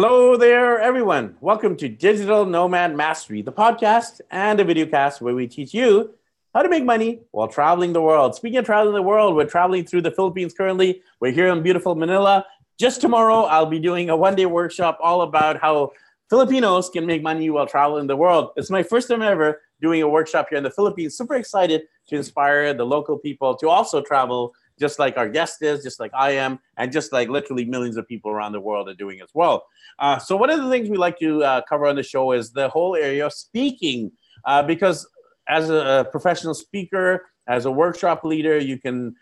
Hello 0.00 0.36
there, 0.36 0.78
everyone. 0.78 1.34
Welcome 1.40 1.76
to 1.78 1.88
Digital 1.88 2.46
Nomad 2.46 2.94
Mastery, 2.94 3.42
the 3.42 3.50
podcast 3.50 4.20
and 4.30 4.60
a 4.60 4.64
video 4.64 4.86
cast 4.86 5.20
where 5.20 5.34
we 5.34 5.48
teach 5.48 5.74
you 5.74 6.14
how 6.54 6.62
to 6.62 6.68
make 6.68 6.84
money 6.84 7.22
while 7.32 7.48
traveling 7.48 7.92
the 7.92 8.00
world. 8.00 8.36
Speaking 8.36 8.60
of 8.60 8.64
traveling 8.64 8.94
the 8.94 9.02
world, 9.02 9.34
we're 9.34 9.46
traveling 9.46 9.84
through 9.84 10.02
the 10.02 10.12
Philippines 10.12 10.54
currently. 10.54 11.02
We're 11.18 11.32
here 11.32 11.48
in 11.48 11.64
beautiful 11.64 11.96
Manila. 11.96 12.46
Just 12.78 13.00
tomorrow, 13.00 13.40
I'll 13.46 13.66
be 13.66 13.80
doing 13.80 14.08
a 14.08 14.16
one 14.16 14.36
day 14.36 14.46
workshop 14.46 15.00
all 15.02 15.22
about 15.22 15.60
how 15.60 15.90
Filipinos 16.30 16.88
can 16.90 17.04
make 17.04 17.20
money 17.20 17.50
while 17.50 17.66
traveling 17.66 18.06
the 18.06 18.14
world. 18.14 18.50
It's 18.54 18.70
my 18.70 18.84
first 18.84 19.08
time 19.08 19.20
ever 19.20 19.62
doing 19.80 20.00
a 20.02 20.08
workshop 20.08 20.46
here 20.48 20.58
in 20.58 20.62
the 20.62 20.70
Philippines. 20.70 21.16
Super 21.16 21.34
excited 21.34 21.82
to 22.06 22.14
inspire 22.14 22.72
the 22.72 22.86
local 22.86 23.18
people 23.18 23.56
to 23.56 23.68
also 23.68 24.00
travel 24.00 24.54
just 24.78 24.98
like 24.98 25.16
our 25.16 25.28
guest 25.28 25.62
is, 25.62 25.82
just 25.82 26.00
like 26.00 26.12
I 26.14 26.32
am, 26.32 26.58
and 26.76 26.92
just 26.92 27.12
like 27.12 27.28
literally 27.28 27.64
millions 27.64 27.96
of 27.96 28.06
people 28.06 28.30
around 28.30 28.52
the 28.52 28.60
world 28.60 28.88
are 28.88 28.94
doing 28.94 29.20
as 29.20 29.30
well. 29.34 29.66
Uh, 29.98 30.18
so 30.18 30.36
one 30.36 30.50
of 30.50 30.62
the 30.62 30.70
things 30.70 30.88
we 30.88 30.96
like 30.96 31.18
to 31.18 31.42
uh, 31.42 31.60
cover 31.68 31.86
on 31.86 31.96
the 31.96 32.02
show 32.02 32.32
is 32.32 32.52
the 32.52 32.68
whole 32.68 32.94
area 32.96 33.26
of 33.26 33.32
speaking, 33.32 34.12
uh, 34.44 34.62
because 34.62 35.06
as 35.48 35.70
a 35.70 36.06
professional 36.10 36.54
speaker, 36.54 37.26
as 37.46 37.64
a 37.64 37.70
workshop 37.70 38.24
leader, 38.24 38.58
you 38.58 38.78
can 38.78 39.14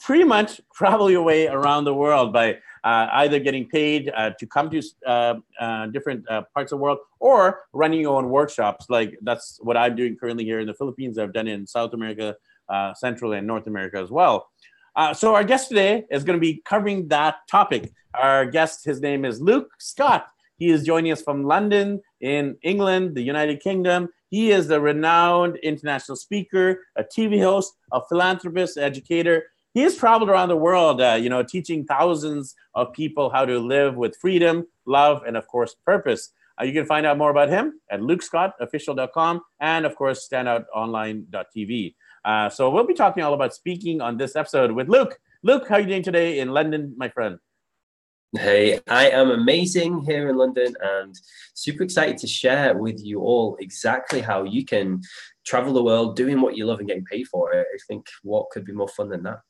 pretty 0.00 0.24
much 0.24 0.60
travel 0.74 1.10
your 1.10 1.22
way 1.22 1.46
around 1.46 1.84
the 1.84 1.94
world 1.94 2.32
by 2.32 2.58
uh, 2.84 3.08
either 3.12 3.38
getting 3.38 3.68
paid 3.68 4.10
uh, 4.16 4.30
to 4.38 4.46
come 4.46 4.70
to 4.70 4.82
uh, 5.06 5.34
uh 5.60 5.86
different 5.88 6.24
uh, 6.30 6.42
parts 6.54 6.72
of 6.72 6.78
the 6.78 6.82
world 6.82 6.98
or 7.18 7.60
running 7.72 8.00
your 8.00 8.16
own 8.16 8.30
workshops. 8.30 8.86
Like 8.88 9.18
that's 9.22 9.58
what 9.62 9.76
I'm 9.76 9.94
doing 9.96 10.16
currently 10.16 10.44
here 10.44 10.60
in 10.60 10.66
the 10.66 10.74
Philippines. 10.74 11.18
I've 11.18 11.32
done 11.32 11.46
it 11.46 11.52
in 11.52 11.66
South 11.66 11.92
America, 11.92 12.36
uh, 12.68 12.94
Central, 12.94 13.32
and 13.32 13.46
North 13.46 13.66
America 13.66 13.98
as 13.98 14.10
well. 14.10 14.48
So 15.14 15.34
our 15.34 15.44
guest 15.44 15.68
today 15.68 16.04
is 16.10 16.24
going 16.24 16.36
to 16.36 16.40
be 16.40 16.62
covering 16.64 17.08
that 17.08 17.36
topic. 17.50 17.92
Our 18.14 18.46
guest, 18.46 18.84
his 18.84 19.00
name 19.00 19.24
is 19.24 19.40
Luke 19.40 19.70
Scott. 19.78 20.28
He 20.56 20.70
is 20.70 20.84
joining 20.84 21.12
us 21.12 21.22
from 21.22 21.44
London 21.44 22.00
in 22.20 22.56
England, 22.62 23.14
the 23.14 23.22
United 23.22 23.60
Kingdom. 23.60 24.08
He 24.28 24.50
is 24.50 24.70
a 24.70 24.80
renowned 24.80 25.56
international 25.56 26.16
speaker, 26.16 26.80
a 26.96 27.04
TV 27.04 27.40
host, 27.40 27.74
a 27.92 28.00
philanthropist, 28.08 28.76
educator, 28.76 29.44
he 29.72 29.82
has 29.82 29.96
traveled 29.96 30.28
around 30.28 30.48
the 30.48 30.56
world, 30.56 31.00
uh, 31.00 31.16
you 31.20 31.28
know, 31.28 31.42
teaching 31.42 31.84
thousands 31.84 32.56
of 32.74 32.92
people 32.92 33.30
how 33.30 33.44
to 33.44 33.58
live 33.58 33.96
with 33.96 34.16
freedom, 34.16 34.66
love, 34.84 35.22
and 35.26 35.36
of 35.36 35.46
course, 35.46 35.76
purpose. 35.86 36.32
Uh, 36.60 36.64
you 36.64 36.72
can 36.72 36.86
find 36.86 37.06
out 37.06 37.16
more 37.16 37.30
about 37.30 37.48
him 37.48 37.80
at 37.90 38.00
lukescottofficial.com 38.00 39.40
and, 39.60 39.86
of 39.86 39.94
course, 39.94 40.28
standoutonline.tv. 40.28 41.94
Uh, 42.24 42.48
so 42.48 42.70
we'll 42.70 42.86
be 42.86 42.94
talking 42.94 43.22
all 43.22 43.34
about 43.34 43.54
speaking 43.54 44.00
on 44.00 44.16
this 44.16 44.36
episode 44.36 44.72
with 44.72 44.88
Luke. 44.88 45.18
Luke, 45.42 45.66
how 45.68 45.76
are 45.76 45.80
you 45.80 45.86
doing 45.86 46.02
today 46.02 46.40
in 46.40 46.50
London, 46.50 46.94
my 46.96 47.08
friend? 47.08 47.38
Hey, 48.38 48.78
I 48.88 49.10
am 49.10 49.30
amazing 49.30 50.02
here 50.02 50.28
in 50.28 50.36
London 50.36 50.74
and 50.80 51.18
super 51.54 51.82
excited 51.82 52.16
to 52.18 52.28
share 52.28 52.76
with 52.76 53.04
you 53.04 53.20
all 53.20 53.56
exactly 53.58 54.20
how 54.20 54.44
you 54.44 54.64
can 54.64 55.00
travel 55.44 55.72
the 55.72 55.82
world 55.82 56.14
doing 56.14 56.40
what 56.40 56.56
you 56.56 56.64
love 56.64 56.78
and 56.78 56.86
getting 56.86 57.04
paid 57.04 57.26
for 57.26 57.52
it. 57.52 57.66
I 57.74 57.78
think 57.88 58.06
what 58.22 58.50
could 58.50 58.64
be 58.64 58.72
more 58.72 58.86
fun 58.86 59.08
than 59.08 59.24
that? 59.24 59.40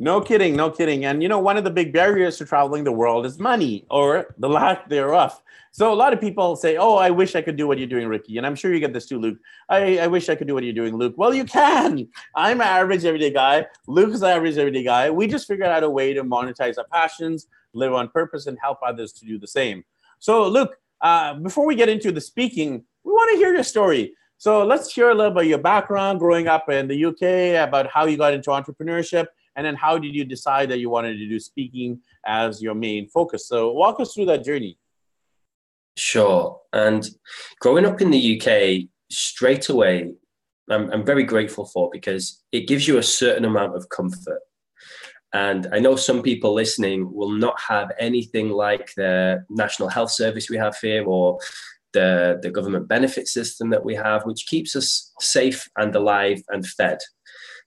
No 0.00 0.20
kidding, 0.20 0.54
no 0.54 0.70
kidding. 0.70 1.04
And 1.04 1.22
you 1.22 1.28
know, 1.28 1.40
one 1.40 1.56
of 1.56 1.64
the 1.64 1.70
big 1.70 1.92
barriers 1.92 2.36
to 2.38 2.44
traveling 2.44 2.84
the 2.84 2.92
world 2.92 3.26
is 3.26 3.38
money 3.38 3.84
or 3.90 4.32
the 4.38 4.48
lack 4.48 4.88
thereof. 4.88 5.40
So 5.72 5.92
a 5.92 5.94
lot 5.94 6.12
of 6.12 6.20
people 6.20 6.54
say, 6.56 6.76
"Oh, 6.76 6.94
I 6.96 7.10
wish 7.10 7.34
I 7.34 7.42
could 7.42 7.56
do 7.56 7.66
what 7.66 7.78
you're 7.78 7.88
doing, 7.88 8.06
Ricky." 8.06 8.36
And 8.38 8.46
I'm 8.46 8.54
sure 8.54 8.72
you 8.72 8.80
get 8.80 8.92
this 8.92 9.06
too, 9.06 9.18
Luke. 9.18 9.38
I, 9.68 9.98
I 9.98 10.06
wish 10.06 10.28
I 10.28 10.36
could 10.36 10.46
do 10.46 10.54
what 10.54 10.62
you're 10.62 10.72
doing, 10.72 10.96
Luke. 10.96 11.14
Well, 11.16 11.34
you 11.34 11.44
can. 11.44 12.08
I'm 12.36 12.60
an 12.60 12.66
average 12.66 13.04
everyday 13.04 13.32
guy. 13.32 13.66
Luke's 13.86 14.20
an 14.20 14.28
average 14.28 14.56
everyday 14.56 14.84
guy. 14.84 15.10
We 15.10 15.26
just 15.26 15.48
figured 15.48 15.68
out 15.68 15.82
a 15.82 15.90
way 15.90 16.14
to 16.14 16.22
monetize 16.22 16.78
our 16.78 16.86
passions, 16.92 17.48
live 17.72 17.92
on 17.92 18.08
purpose, 18.08 18.46
and 18.46 18.56
help 18.60 18.78
others 18.86 19.12
to 19.14 19.26
do 19.26 19.38
the 19.38 19.48
same. 19.48 19.84
So, 20.20 20.46
Luke, 20.48 20.76
uh, 21.00 21.34
before 21.34 21.66
we 21.66 21.74
get 21.74 21.88
into 21.88 22.12
the 22.12 22.20
speaking, 22.20 22.84
we 23.04 23.12
want 23.12 23.32
to 23.32 23.38
hear 23.38 23.52
your 23.52 23.64
story. 23.64 24.14
So 24.40 24.64
let's 24.64 24.92
hear 24.92 25.10
a 25.10 25.14
little 25.14 25.32
about 25.32 25.46
your 25.46 25.58
background 25.58 26.20
growing 26.20 26.46
up 26.46 26.68
in 26.70 26.86
the 26.86 27.06
UK, 27.06 27.66
about 27.68 27.88
how 27.88 28.06
you 28.06 28.16
got 28.16 28.32
into 28.32 28.50
entrepreneurship, 28.50 29.26
and 29.58 29.66
then 29.66 29.74
how 29.74 29.98
did 29.98 30.14
you 30.14 30.24
decide 30.24 30.70
that 30.70 30.78
you 30.78 30.88
wanted 30.88 31.18
to 31.18 31.28
do 31.28 31.40
speaking 31.40 32.00
as 32.24 32.62
your 32.62 32.76
main 32.76 33.08
focus? 33.08 33.48
So 33.48 33.72
walk 33.72 33.98
us 33.98 34.14
through 34.14 34.26
that 34.26 34.44
journey. 34.44 34.78
Sure. 35.96 36.60
And 36.72 37.04
growing 37.58 37.84
up 37.84 38.00
in 38.00 38.12
the 38.12 38.40
UK, 38.40 38.88
straight 39.10 39.68
away, 39.68 40.12
I'm, 40.70 40.88
I'm 40.92 41.04
very 41.04 41.24
grateful 41.24 41.66
for 41.66 41.90
because 41.92 42.44
it 42.52 42.68
gives 42.68 42.86
you 42.86 42.98
a 42.98 43.02
certain 43.02 43.44
amount 43.44 43.74
of 43.74 43.88
comfort. 43.88 44.38
And 45.32 45.66
I 45.72 45.80
know 45.80 45.96
some 45.96 46.22
people 46.22 46.54
listening 46.54 47.12
will 47.12 47.32
not 47.32 47.60
have 47.60 47.90
anything 47.98 48.50
like 48.50 48.92
the 48.96 49.44
national 49.50 49.88
health 49.88 50.12
service 50.12 50.48
we 50.48 50.56
have 50.56 50.78
here 50.78 51.04
or 51.04 51.40
the, 51.94 52.38
the 52.42 52.50
government 52.50 52.86
benefit 52.86 53.26
system 53.26 53.70
that 53.70 53.84
we 53.84 53.96
have, 53.96 54.24
which 54.24 54.46
keeps 54.46 54.76
us 54.76 55.12
safe 55.18 55.68
and 55.76 55.92
alive 55.96 56.44
and 56.48 56.64
fed. 56.64 56.98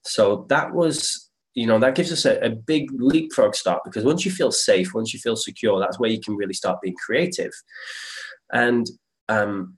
So 0.04 0.46
that 0.48 0.74
was 0.74 1.31
you 1.54 1.68
know 1.68 1.80
that 1.80 1.96
gives 1.96 2.12
us 2.12 2.26
a, 2.26 2.40
a, 2.40 2.50
big 2.50 2.90
leapfrog 2.94 3.56
start 3.56 3.82
because 3.84 4.06
once 4.06 4.26
you 4.26 4.32
feel 4.32 4.52
safe 4.52 4.94
once 4.94 5.14
you 5.14 5.20
feel 5.20 5.36
secure 5.36 5.80
that's 5.80 6.00
where 6.00 6.10
you 6.10 6.20
can 6.20 6.36
really 6.36 6.54
start 6.54 6.82
being 6.82 6.96
creative. 6.96 7.52
And 8.54 8.90
um, 9.30 9.78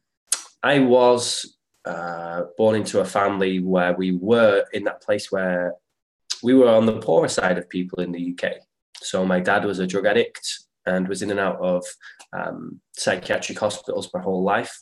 i 0.63 0.79
was 0.79 1.57
uh, 1.85 2.43
born 2.57 2.75
into 2.75 3.01
a 3.01 3.05
family 3.05 3.59
where 3.59 3.93
we 3.93 4.11
were 4.13 4.65
in 4.73 4.83
that 4.85 5.01
place 5.01 5.31
where 5.31 5.73
we 6.41 6.53
were 6.53 6.69
on 6.69 6.85
the 6.85 6.99
poorer 6.99 7.27
side 7.27 7.57
of 7.57 7.67
people 7.69 7.99
in 7.99 8.11
the 8.11 8.33
uk 8.33 8.53
so 8.95 9.25
my 9.25 9.39
dad 9.39 9.65
was 9.65 9.79
a 9.79 9.87
drug 9.87 10.05
addict 10.05 10.63
and 10.85 11.07
was 11.07 11.21
in 11.21 11.31
and 11.31 11.39
out 11.39 11.59
of 11.59 11.85
um, 12.33 12.79
psychiatric 12.93 13.59
hospitals 13.59 14.09
my 14.13 14.21
whole 14.21 14.43
life. 14.43 14.81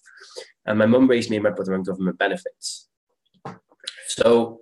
And 0.66 0.78
my 0.78 0.86
mum 0.86 1.08
raised 1.08 1.30
me 1.30 1.38
and 1.38 1.44
my 1.44 1.52
brother 1.52 1.74
on 1.74 1.84
government 1.84 2.18
benefits. 2.18 2.88
So 4.08 4.60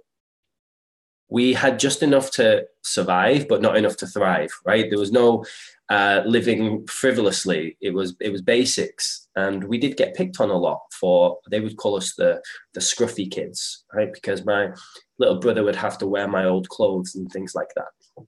we 1.29 1.53
had 1.53 1.79
just 1.79 2.01
enough 2.03 2.31
to 2.31 2.65
survive, 2.83 3.47
but 3.47 3.61
not 3.61 3.77
enough 3.77 3.97
to 3.97 4.07
thrive. 4.07 4.51
Right? 4.65 4.89
There 4.89 4.99
was 4.99 5.11
no 5.11 5.45
uh, 5.89 6.21
living 6.25 6.85
frivolously. 6.87 7.77
It 7.81 7.93
was 7.93 8.15
it 8.19 8.31
was 8.31 8.41
basics, 8.41 9.27
and 9.35 9.63
we 9.63 9.77
did 9.77 9.97
get 9.97 10.15
picked 10.15 10.39
on 10.39 10.49
a 10.49 10.57
lot 10.57 10.81
for. 10.99 11.37
They 11.49 11.59
would 11.59 11.77
call 11.77 11.95
us 11.95 12.13
the 12.15 12.41
the 12.73 12.79
scruffy 12.79 13.29
kids, 13.29 13.85
right? 13.93 14.11
Because 14.11 14.45
my 14.45 14.69
little 15.17 15.39
brother 15.39 15.63
would 15.63 15.75
have 15.75 15.97
to 15.99 16.07
wear 16.07 16.27
my 16.27 16.45
old 16.45 16.69
clothes 16.69 17.15
and 17.15 17.31
things 17.31 17.53
like 17.55 17.69
that. 17.75 18.25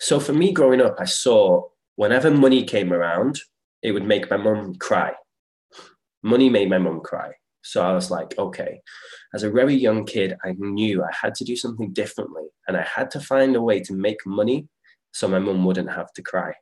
So 0.00 0.20
for 0.20 0.32
me, 0.32 0.52
growing 0.52 0.80
up, 0.80 0.96
I 0.98 1.04
saw 1.04 1.68
whenever 1.96 2.30
money 2.30 2.64
came 2.64 2.92
around, 2.92 3.40
it 3.82 3.92
would 3.92 4.04
make 4.04 4.30
my 4.30 4.36
mum 4.36 4.74
cry. 4.76 5.12
Money 6.22 6.50
made 6.50 6.70
my 6.70 6.78
mum 6.78 7.00
cry. 7.00 7.32
So 7.62 7.82
I 7.82 7.92
was 7.92 8.10
like, 8.10 8.38
okay, 8.38 8.80
as 9.34 9.42
a 9.42 9.50
very 9.50 9.74
young 9.74 10.06
kid, 10.06 10.36
I 10.44 10.54
knew 10.58 11.02
I 11.02 11.10
had 11.12 11.34
to 11.36 11.44
do 11.44 11.56
something 11.56 11.92
differently 11.92 12.44
and 12.68 12.76
I 12.76 12.82
had 12.82 13.10
to 13.12 13.20
find 13.20 13.56
a 13.56 13.62
way 13.62 13.80
to 13.80 13.92
make 13.92 14.24
money 14.24 14.68
so 15.12 15.26
my 15.26 15.40
mum 15.40 15.64
wouldn't 15.64 15.90
have 15.90 16.12
to 16.12 16.22
cry. 16.22 16.52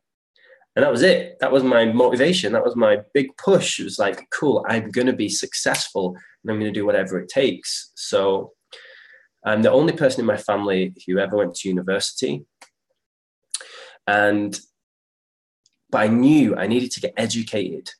And 0.74 0.82
that 0.82 0.90
was 0.90 1.02
it. 1.02 1.36
That 1.40 1.52
was 1.52 1.62
my 1.62 1.84
motivation. 1.84 2.54
That 2.54 2.64
was 2.64 2.74
my 2.74 3.00
big 3.12 3.36
push. 3.36 3.78
It 3.78 3.84
was 3.84 3.98
like, 3.98 4.26
cool, 4.30 4.64
I'm 4.68 4.90
going 4.90 5.06
to 5.06 5.12
be 5.12 5.28
successful 5.28 6.16
and 6.42 6.50
I'm 6.50 6.58
going 6.58 6.72
to 6.72 6.80
do 6.80 6.86
whatever 6.86 7.20
it 7.20 7.28
takes. 7.28 7.92
So 7.94 8.52
I'm 9.44 9.60
the 9.60 9.70
only 9.70 9.92
person 9.92 10.20
in 10.20 10.26
my 10.26 10.38
family 10.38 10.94
who 11.06 11.18
ever 11.18 11.36
went 11.36 11.54
to 11.56 11.68
university. 11.68 12.46
And, 14.06 14.58
but 15.90 16.00
I 16.00 16.06
knew 16.06 16.56
I 16.56 16.66
needed 16.66 16.90
to 16.92 17.00
get 17.00 17.12
educated 17.18 17.90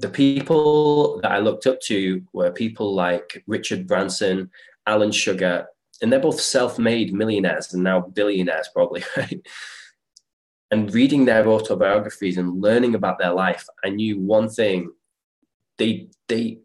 the 0.00 0.08
people 0.08 1.20
that 1.20 1.32
I 1.32 1.38
looked 1.38 1.66
up 1.66 1.80
to 1.82 2.22
were 2.32 2.50
people 2.50 2.94
like 2.94 3.42
Richard 3.46 3.86
Branson, 3.86 4.50
Alan 4.86 5.12
Sugar, 5.12 5.66
and 6.00 6.10
they're 6.10 6.20
both 6.20 6.40
self-made 6.40 7.12
millionaires 7.12 7.74
and 7.74 7.84
now 7.84 8.00
billionaires 8.00 8.70
probably, 8.72 9.04
right? 9.16 9.46
And 10.70 10.92
reading 10.94 11.24
their 11.24 11.46
autobiographies 11.46 12.38
and 12.38 12.62
learning 12.62 12.94
about 12.94 13.18
their 13.18 13.32
life, 13.32 13.66
I 13.84 13.90
knew 13.90 14.18
one 14.18 14.48
thing: 14.48 14.90
they 15.78 16.08
they 16.28 16.60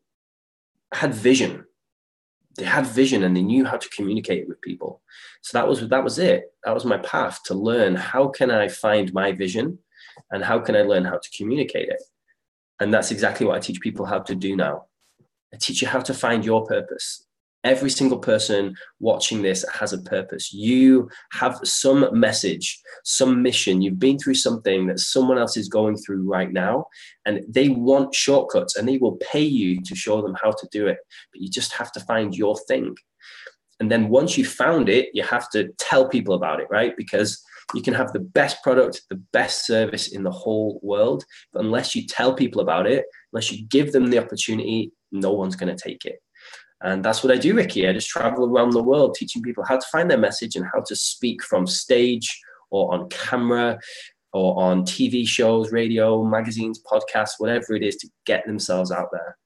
had 0.94 1.14
vision. 1.14 1.66
They 2.58 2.64
had 2.64 2.86
vision 2.86 3.24
and 3.24 3.36
they 3.36 3.42
knew 3.42 3.66
how 3.66 3.76
to 3.76 3.90
communicate 3.90 4.48
with 4.48 4.62
people. 4.62 5.02
So 5.42 5.58
that 5.58 5.68
was 5.68 5.88
that 5.90 6.04
was 6.04 6.20
it. 6.20 6.54
That 6.64 6.74
was 6.74 6.86
my 6.86 7.00
path 7.00 7.44
to 7.46 7.54
learn 7.54 7.96
how 7.96 8.30
can 8.30 8.50
I 8.50 8.70
find 8.70 9.14
my 9.14 9.34
vision 9.34 9.80
and 10.32 10.44
how 10.44 10.60
can 10.60 10.76
I 10.76 10.84
learn 10.84 11.04
how 11.04 11.18
to 11.18 11.30
communicate 11.38 11.90
it. 11.90 12.02
And 12.80 12.94
that's 12.94 13.12
exactly 13.12 13.46
what 13.46 13.56
I 13.56 13.60
teach 13.60 13.80
people 13.80 14.06
how 14.06 14.20
to 14.20 14.36
do 14.36 14.56
now. 14.56 14.86
I 15.54 15.58
teach 15.60 15.82
you 15.82 15.88
how 15.88 16.02
to 16.02 16.14
find 16.14 16.44
your 16.44 16.66
purpose. 16.66 17.26
Every 17.64 17.90
single 17.90 18.20
person 18.20 18.76
watching 19.00 19.42
this 19.42 19.66
has 19.74 19.92
a 19.92 20.02
purpose. 20.02 20.54
You 20.54 21.10
have 21.32 21.60
some 21.64 22.08
message, 22.18 22.80
some 23.04 23.42
mission. 23.42 23.82
You've 23.82 23.98
been 23.98 24.20
through 24.20 24.36
something 24.36 24.86
that 24.86 25.00
someone 25.00 25.40
else 25.40 25.58
is 25.58 25.68
going 25.68 25.98
through 25.98 26.30
right 26.30 26.52
now, 26.52 26.86
and 27.26 27.42
they 27.50 27.70
want 27.70 28.14
shortcuts 28.14 28.76
and 28.76 28.88
they 28.88 28.98
will 28.98 29.18
pay 29.18 29.42
you 29.42 29.82
to 29.82 29.96
show 29.96 30.22
them 30.22 30.36
how 30.40 30.52
to 30.52 30.68
do 30.72 30.86
it. 30.86 31.00
But 31.32 31.42
you 31.42 31.50
just 31.50 31.74
have 31.74 31.92
to 31.94 32.00
find 32.02 32.36
your 32.36 32.56
thing. 32.68 32.96
And 33.80 33.92
then 33.92 34.10
once 34.10 34.38
you 34.38 34.46
found 34.46 34.88
it, 34.88 35.10
you 35.14 35.24
have 35.24 35.50
to 35.50 35.70
tell 35.80 36.08
people 36.08 36.36
about 36.36 36.60
it, 36.60 36.68
right? 36.70 36.96
Because 36.96 37.44
You 37.74 37.82
can 37.82 37.94
have 37.94 38.14
the 38.14 38.20
best 38.20 38.62
product, 38.64 39.02
the 39.10 39.22
best 39.34 39.66
service 39.66 40.10
in 40.10 40.24
the 40.24 40.32
whole 40.32 40.80
world, 40.84 41.26
but 41.52 41.64
unless 41.64 41.96
you 41.96 42.06
tell 42.06 42.34
people 42.34 42.62
about 42.62 42.88
it, 42.88 43.06
unless 43.34 43.52
you 43.52 43.66
give 43.68 43.92
them 43.92 44.08
the 44.08 44.20
opportunity, 44.20 44.92
no 45.12 45.32
one's 45.34 45.56
going 45.56 45.76
to 45.76 45.84
take 45.84 46.06
it. 46.06 46.20
And 46.82 47.04
that's 47.04 47.24
what 47.24 47.34
I 47.34 47.38
do, 47.38 47.56
Ricky. 47.56 47.88
I 47.88 47.94
just 47.94 48.10
travel 48.10 48.46
around 48.46 48.72
the 48.72 48.84
world 48.84 49.16
teaching 49.16 49.42
people 49.42 49.64
how 49.68 49.78
to 49.78 49.88
find 49.92 50.12
their 50.12 50.18
message 50.18 50.56
and 50.56 50.66
how 50.72 50.82
to 50.82 50.96
speak 50.96 51.44
from 51.44 51.66
stage 51.66 52.40
or 52.70 52.94
on 52.94 53.10
camera 53.10 53.80
or 54.34 54.62
on 54.62 54.84
TV 54.84 55.28
shows, 55.28 55.72
radio, 55.72 56.24
magazines, 56.24 56.82
podcasts, 56.84 57.36
whatever 57.38 57.74
it 57.74 57.84
is 57.84 57.96
to 57.96 58.10
get 58.26 58.46
themselves 58.46 58.92
out 58.92 59.08
there. 59.12 59.38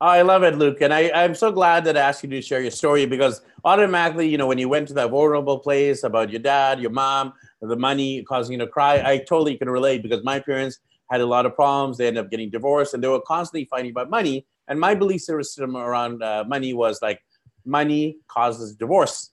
I 0.00 0.20
love 0.20 0.42
it, 0.42 0.56
Luke. 0.56 0.82
And 0.82 0.92
I, 0.92 1.10
I'm 1.14 1.34
so 1.34 1.50
glad 1.50 1.84
that 1.84 1.96
I 1.96 2.00
asked 2.00 2.22
you 2.22 2.28
to 2.28 2.42
share 2.42 2.60
your 2.60 2.70
story 2.70 3.06
because 3.06 3.40
automatically, 3.64 4.28
you 4.28 4.36
know, 4.36 4.46
when 4.46 4.58
you 4.58 4.68
went 4.68 4.88
to 4.88 4.94
that 4.94 5.10
vulnerable 5.10 5.58
place 5.58 6.04
about 6.04 6.30
your 6.30 6.40
dad, 6.40 6.80
your 6.80 6.90
mom, 6.90 7.32
the 7.62 7.76
money 7.76 8.22
causing 8.24 8.52
you 8.52 8.58
to 8.58 8.70
cry, 8.70 9.02
I 9.02 9.18
totally 9.18 9.56
can 9.56 9.70
relate 9.70 10.02
because 10.02 10.22
my 10.22 10.38
parents 10.38 10.80
had 11.10 11.22
a 11.22 11.26
lot 11.26 11.46
of 11.46 11.54
problems. 11.54 11.96
They 11.96 12.08
ended 12.08 12.22
up 12.24 12.30
getting 12.30 12.50
divorced 12.50 12.92
and 12.92 13.02
they 13.02 13.08
were 13.08 13.22
constantly 13.22 13.64
fighting 13.64 13.90
about 13.90 14.10
money. 14.10 14.46
And 14.68 14.78
my 14.78 14.94
belief 14.94 15.22
system 15.22 15.76
around 15.76 16.22
uh, 16.22 16.44
money 16.46 16.74
was 16.74 17.00
like, 17.00 17.22
money 17.64 18.18
causes 18.28 18.74
divorce. 18.74 19.30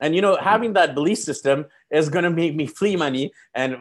And, 0.00 0.14
you 0.14 0.22
know, 0.22 0.36
having 0.36 0.72
that 0.74 0.94
belief 0.94 1.18
system 1.18 1.66
is 1.90 2.08
going 2.08 2.24
to 2.24 2.30
make 2.30 2.54
me 2.54 2.66
flee 2.66 2.96
money 2.96 3.32
and 3.54 3.78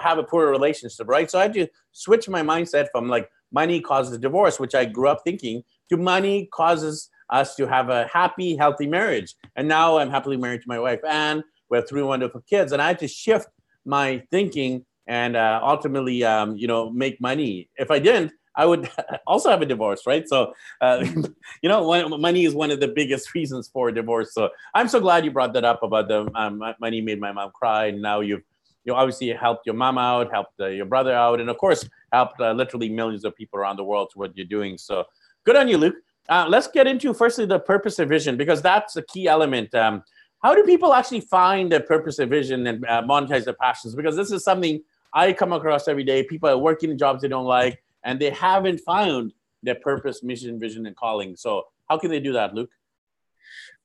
have 0.00 0.18
a 0.18 0.22
poor 0.22 0.48
relationship, 0.48 1.08
right? 1.08 1.28
So 1.28 1.40
I 1.40 1.42
had 1.42 1.54
to 1.54 1.66
switch 1.90 2.28
my 2.28 2.42
mindset 2.42 2.86
from 2.92 3.08
like, 3.08 3.30
money 3.60 3.80
causes 3.80 4.18
divorce, 4.18 4.56
which 4.60 4.74
I 4.74 4.84
grew 4.96 5.08
up 5.08 5.20
thinking, 5.24 5.56
to 5.90 5.96
money 5.96 6.36
causes 6.60 7.10
us 7.30 7.56
to 7.58 7.66
have 7.66 7.88
a 7.88 8.06
happy, 8.18 8.50
healthy 8.62 8.86
marriage. 8.86 9.34
And 9.56 9.66
now 9.66 9.98
I'm 9.98 10.10
happily 10.16 10.36
married 10.36 10.62
to 10.62 10.68
my 10.74 10.80
wife, 10.86 11.00
and 11.08 11.42
we 11.68 11.78
have 11.78 11.88
three 11.88 12.02
wonderful 12.02 12.42
kids. 12.52 12.72
And 12.72 12.80
I 12.82 12.88
had 12.88 13.00
to 13.00 13.08
shift 13.08 13.48
my 13.84 14.22
thinking 14.30 14.84
and 15.06 15.36
uh, 15.36 15.60
ultimately, 15.62 16.18
um, 16.24 16.56
you 16.56 16.68
know, 16.72 16.90
make 16.90 17.20
money. 17.20 17.52
If 17.76 17.90
I 17.90 17.98
didn't, 17.98 18.32
I 18.62 18.64
would 18.66 18.90
also 19.26 19.50
have 19.50 19.62
a 19.62 19.66
divorce, 19.74 20.02
right? 20.06 20.24
So, 20.28 20.52
uh, 20.80 21.04
you 21.62 21.68
know, 21.70 21.86
one, 21.86 22.20
money 22.20 22.44
is 22.44 22.54
one 22.54 22.70
of 22.70 22.80
the 22.80 22.88
biggest 22.88 23.34
reasons 23.34 23.68
for 23.72 23.90
divorce. 23.90 24.34
So, 24.34 24.50
I'm 24.74 24.88
so 24.88 25.00
glad 25.00 25.24
you 25.24 25.30
brought 25.30 25.52
that 25.54 25.64
up 25.64 25.82
about 25.82 26.08
the 26.08 26.20
um, 26.34 26.62
money 26.80 27.00
made 27.00 27.20
my 27.20 27.32
mom 27.32 27.50
cry, 27.60 27.86
and 27.86 28.02
now 28.02 28.20
you've 28.20 28.46
you 28.86 28.94
obviously 28.94 29.28
helped 29.32 29.66
your 29.66 29.74
mom 29.74 29.98
out, 29.98 30.30
helped 30.30 30.58
uh, 30.60 30.68
your 30.68 30.86
brother 30.86 31.12
out, 31.12 31.40
and 31.40 31.50
of 31.50 31.58
course 31.58 31.86
helped 32.12 32.40
uh, 32.40 32.52
literally 32.52 32.88
millions 32.88 33.24
of 33.24 33.36
people 33.36 33.58
around 33.58 33.76
the 33.76 33.84
world 33.84 34.08
to 34.12 34.18
what 34.18 34.34
you're 34.36 34.46
doing. 34.46 34.78
So 34.78 35.04
good 35.44 35.56
on 35.56 35.68
you, 35.68 35.76
Luke. 35.76 35.96
Uh, 36.28 36.46
let's 36.48 36.68
get 36.68 36.86
into 36.86 37.12
firstly 37.12 37.46
the 37.46 37.58
purpose 37.58 37.98
of 37.98 38.08
vision 38.08 38.36
because 38.36 38.62
that's 38.62 38.96
a 38.96 39.02
key 39.02 39.28
element. 39.28 39.74
Um, 39.74 40.02
how 40.42 40.54
do 40.54 40.62
people 40.64 40.94
actually 40.94 41.20
find 41.20 41.70
their 41.70 41.80
purpose 41.80 42.18
of 42.18 42.30
vision 42.30 42.66
and 42.66 42.84
uh, 42.86 43.02
monetize 43.02 43.44
their 43.44 43.54
passions? 43.54 43.94
Because 43.94 44.16
this 44.16 44.30
is 44.30 44.44
something 44.44 44.80
I 45.12 45.32
come 45.32 45.52
across 45.52 45.88
every 45.88 46.04
day. 46.04 46.22
People 46.22 46.48
are 46.48 46.58
working 46.58 46.90
in 46.90 46.98
jobs 46.98 47.22
they 47.22 47.28
don't 47.28 47.46
like 47.46 47.82
and 48.04 48.20
they 48.20 48.30
haven't 48.30 48.78
found 48.80 49.32
their 49.62 49.74
purpose, 49.74 50.22
mission, 50.22 50.60
vision, 50.60 50.86
and 50.86 50.94
calling. 50.94 51.36
So 51.36 51.64
how 51.88 51.98
can 51.98 52.10
they 52.10 52.20
do 52.20 52.32
that, 52.32 52.54
Luke? 52.54 52.70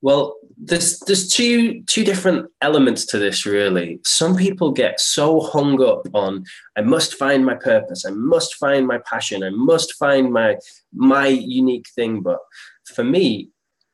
Well, 0.01 0.37
there's 0.57 0.99
there's 1.01 1.27
two 1.27 1.83
two 1.83 2.03
different 2.03 2.49
elements 2.61 3.05
to 3.07 3.19
this 3.19 3.45
really. 3.45 3.99
Some 4.03 4.35
people 4.35 4.71
get 4.71 4.99
so 4.99 5.39
hung 5.39 5.81
up 5.83 6.07
on 6.13 6.43
I 6.75 6.81
must 6.81 7.15
find 7.15 7.45
my 7.45 7.55
purpose, 7.55 8.05
I 8.05 8.11
must 8.11 8.55
find 8.55 8.87
my 8.87 8.99
passion, 8.99 9.43
I 9.43 9.51
must 9.51 9.93
find 9.93 10.33
my 10.33 10.57
my 10.93 11.27
unique 11.27 11.87
thing. 11.95 12.21
But 12.21 12.39
for 12.85 13.03
me, 13.03 13.49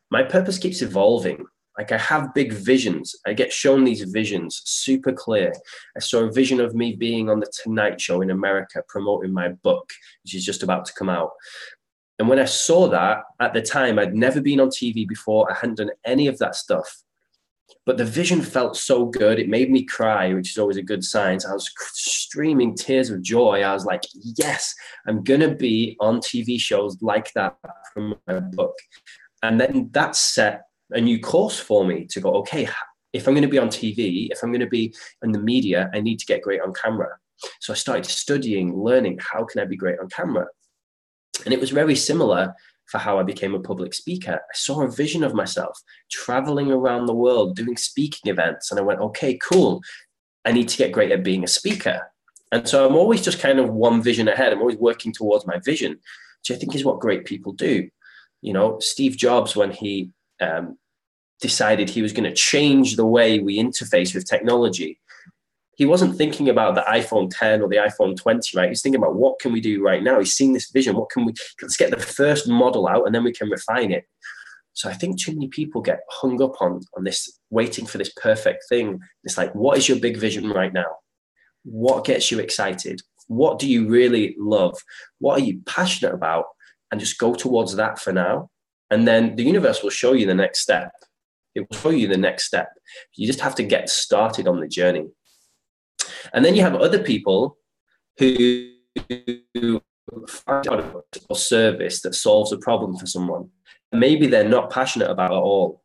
my 0.09 0.23
purpose 0.23 0.57
keeps 0.57 0.81
evolving. 0.81 1.45
Like 1.77 1.91
I 1.91 1.97
have 1.97 2.33
big 2.33 2.53
visions. 2.53 3.15
I 3.27 3.33
get 3.33 3.53
shown 3.53 3.83
these 3.83 4.01
visions 4.01 4.61
super 4.65 5.13
clear. 5.13 5.53
I 5.95 5.99
saw 5.99 6.23
a 6.23 6.31
vision 6.31 6.59
of 6.59 6.73
me 6.73 6.95
being 6.95 7.29
on 7.29 7.39
the 7.39 7.51
Tonight 7.63 8.01
Show 8.01 8.21
in 8.21 8.31
America 8.31 8.81
promoting 8.87 9.31
my 9.31 9.49
book, 9.49 9.91
which 10.23 10.33
is 10.33 10.43
just 10.43 10.63
about 10.63 10.85
to 10.85 10.93
come 10.93 11.09
out. 11.09 11.31
And 12.19 12.27
when 12.27 12.39
I 12.39 12.45
saw 12.45 12.87
that 12.89 13.23
at 13.39 13.53
the 13.53 13.61
time, 13.61 13.99
I'd 13.99 14.15
never 14.15 14.41
been 14.41 14.59
on 14.59 14.69
TV 14.69 15.07
before. 15.07 15.51
I 15.51 15.55
hadn't 15.55 15.77
done 15.77 15.91
any 16.05 16.27
of 16.27 16.39
that 16.39 16.55
stuff. 16.55 17.03
But 17.85 17.97
the 17.97 18.05
vision 18.05 18.41
felt 18.41 18.75
so 18.75 19.05
good. 19.05 19.39
It 19.39 19.49
made 19.49 19.69
me 19.69 19.83
cry, 19.83 20.33
which 20.33 20.51
is 20.51 20.57
always 20.57 20.77
a 20.77 20.83
good 20.83 21.03
sign. 21.03 21.39
So 21.39 21.49
I 21.49 21.53
was 21.53 21.69
streaming 21.93 22.75
tears 22.75 23.09
of 23.09 23.21
joy. 23.21 23.61
I 23.61 23.73
was 23.73 23.85
like, 23.85 24.03
yes, 24.13 24.73
I'm 25.05 25.23
going 25.23 25.41
to 25.41 25.53
be 25.53 25.95
on 25.99 26.19
TV 26.19 26.59
shows 26.59 26.97
like 27.01 27.31
that 27.33 27.55
from 27.93 28.15
my 28.27 28.39
book. 28.39 28.75
And 29.43 29.59
then 29.59 29.89
that 29.91 30.15
set 30.15 30.63
a 30.91 31.01
new 31.01 31.19
course 31.19 31.59
for 31.59 31.85
me 31.85 32.05
to 32.05 32.19
go, 32.19 32.31
okay, 32.35 32.67
if 33.13 33.27
I'm 33.27 33.33
going 33.33 33.43
to 33.43 33.49
be 33.49 33.57
on 33.57 33.69
TV, 33.69 34.29
if 34.31 34.43
I'm 34.43 34.51
going 34.51 34.61
to 34.61 34.67
be 34.67 34.93
in 35.23 35.31
the 35.31 35.39
media, 35.39 35.89
I 35.93 36.01
need 36.01 36.19
to 36.19 36.25
get 36.25 36.41
great 36.41 36.61
on 36.61 36.73
camera. 36.73 37.17
So 37.59 37.73
I 37.73 37.75
started 37.75 38.05
studying, 38.05 38.75
learning 38.75 39.19
how 39.21 39.45
can 39.45 39.61
I 39.61 39.65
be 39.65 39.75
great 39.75 39.99
on 39.99 40.09
camera. 40.09 40.47
And 41.47 41.53
it 41.53 41.61
was 41.61 41.69
very 41.69 41.95
similar 41.95 42.53
for 42.87 42.97
how 42.97 43.17
I 43.17 43.23
became 43.23 43.55
a 43.55 43.61
public 43.61 43.93
speaker. 43.93 44.33
I 44.33 44.53
saw 44.53 44.81
a 44.81 44.91
vision 44.91 45.23
of 45.23 45.33
myself 45.33 45.81
traveling 46.11 46.73
around 46.73 47.05
the 47.05 47.13
world 47.13 47.55
doing 47.55 47.77
speaking 47.77 48.29
events. 48.29 48.69
And 48.69 48.77
I 48.77 48.83
went, 48.83 48.99
okay, 48.99 49.37
cool. 49.37 49.81
I 50.43 50.51
need 50.51 50.67
to 50.67 50.77
get 50.77 50.91
great 50.91 51.13
at 51.13 51.23
being 51.23 51.45
a 51.45 51.47
speaker. 51.47 52.11
And 52.51 52.67
so 52.67 52.85
I'm 52.85 52.97
always 52.97 53.21
just 53.21 53.39
kind 53.39 53.59
of 53.59 53.69
one 53.69 54.03
vision 54.03 54.27
ahead. 54.27 54.51
I'm 54.51 54.59
always 54.59 54.75
working 54.75 55.13
towards 55.13 55.47
my 55.47 55.57
vision, 55.63 55.91
which 55.93 56.51
I 56.51 56.59
think 56.59 56.75
is 56.75 56.83
what 56.83 56.99
great 56.99 57.23
people 57.23 57.53
do. 57.53 57.89
You 58.41 58.51
know, 58.51 58.79
Steve 58.79 59.15
Jobs, 59.15 59.55
when 59.55 59.71
he 59.71 60.11
um, 60.41 60.77
decided 61.39 61.89
he 61.89 62.01
was 62.01 62.11
going 62.11 62.29
to 62.29 62.35
change 62.35 62.97
the 62.97 63.05
way 63.05 63.39
we 63.39 63.57
interface 63.57 64.13
with 64.13 64.29
technology, 64.29 64.99
he 65.77 65.85
wasn't 65.85 66.15
thinking 66.15 66.49
about 66.49 66.73
the 66.73 66.81
iPhone 66.81 67.29
10 67.31 67.61
or 67.61 67.69
the 67.69 67.75
iPhone 67.75 68.17
20, 68.17 68.57
right? 68.57 68.69
He's 68.69 68.81
thinking 68.81 68.99
about 68.99 69.15
what 69.15 69.39
can 69.39 69.53
we 69.53 69.61
do 69.61 69.83
right 69.83 70.01
now. 70.01 70.17
He's 70.17 70.33
seen 70.33 70.53
this 70.53 70.71
vision. 70.71 70.95
What 70.95 71.11
can 71.11 71.23
we, 71.23 71.33
let's 71.61 71.77
get 71.77 71.91
the 71.91 71.99
first 71.99 72.47
model 72.47 72.87
out 72.87 73.05
and 73.05 73.13
then 73.13 73.23
we 73.23 73.31
can 73.31 73.47
refine 73.47 73.91
it. 73.91 74.05
So 74.73 74.89
I 74.89 74.93
think 74.93 75.21
too 75.21 75.33
many 75.33 75.49
people 75.49 75.81
get 75.81 75.99
hung 76.09 76.41
up 76.41 76.59
on, 76.61 76.81
on 76.97 77.03
this, 77.03 77.39
waiting 77.51 77.85
for 77.85 77.99
this 77.99 78.11
perfect 78.19 78.63
thing. 78.67 78.99
It's 79.23 79.37
like, 79.37 79.53
what 79.53 79.77
is 79.77 79.87
your 79.87 79.99
big 79.99 80.17
vision 80.17 80.49
right 80.49 80.73
now? 80.73 80.97
What 81.63 82.05
gets 82.05 82.31
you 82.31 82.39
excited? 82.39 83.01
What 83.27 83.59
do 83.59 83.69
you 83.69 83.87
really 83.87 84.35
love? 84.39 84.75
What 85.19 85.39
are 85.39 85.43
you 85.43 85.61
passionate 85.67 86.15
about? 86.15 86.45
And 86.91 86.99
just 86.99 87.19
go 87.19 87.35
towards 87.35 87.75
that 87.75 87.99
for 87.99 88.11
now. 88.11 88.49
And 88.89 89.07
then 89.07 89.35
the 89.35 89.43
universe 89.43 89.83
will 89.83 89.91
show 89.91 90.13
you 90.13 90.25
the 90.25 90.33
next 90.33 90.61
step. 90.61 90.91
It 91.53 91.67
will 91.69 91.77
show 91.77 91.89
you 91.91 92.07
the 92.07 92.17
next 92.17 92.45
step. 92.45 92.69
You 93.15 93.27
just 93.27 93.41
have 93.41 93.53
to 93.55 93.63
get 93.63 93.89
started 93.89 94.47
on 94.47 94.59
the 94.59 94.67
journey. 94.67 95.07
And 96.33 96.43
then 96.43 96.55
you 96.55 96.61
have 96.61 96.75
other 96.75 97.01
people 97.03 97.57
who 98.17 98.71
find 100.27 100.67
a 100.67 101.35
service 101.35 102.01
that 102.01 102.15
solves 102.15 102.51
a 102.51 102.57
problem 102.57 102.97
for 102.97 103.05
someone. 103.05 103.49
Maybe 103.91 104.27
they're 104.27 104.47
not 104.47 104.69
passionate 104.69 105.09
about 105.09 105.31
it 105.31 105.35
at 105.35 105.41
all. 105.41 105.83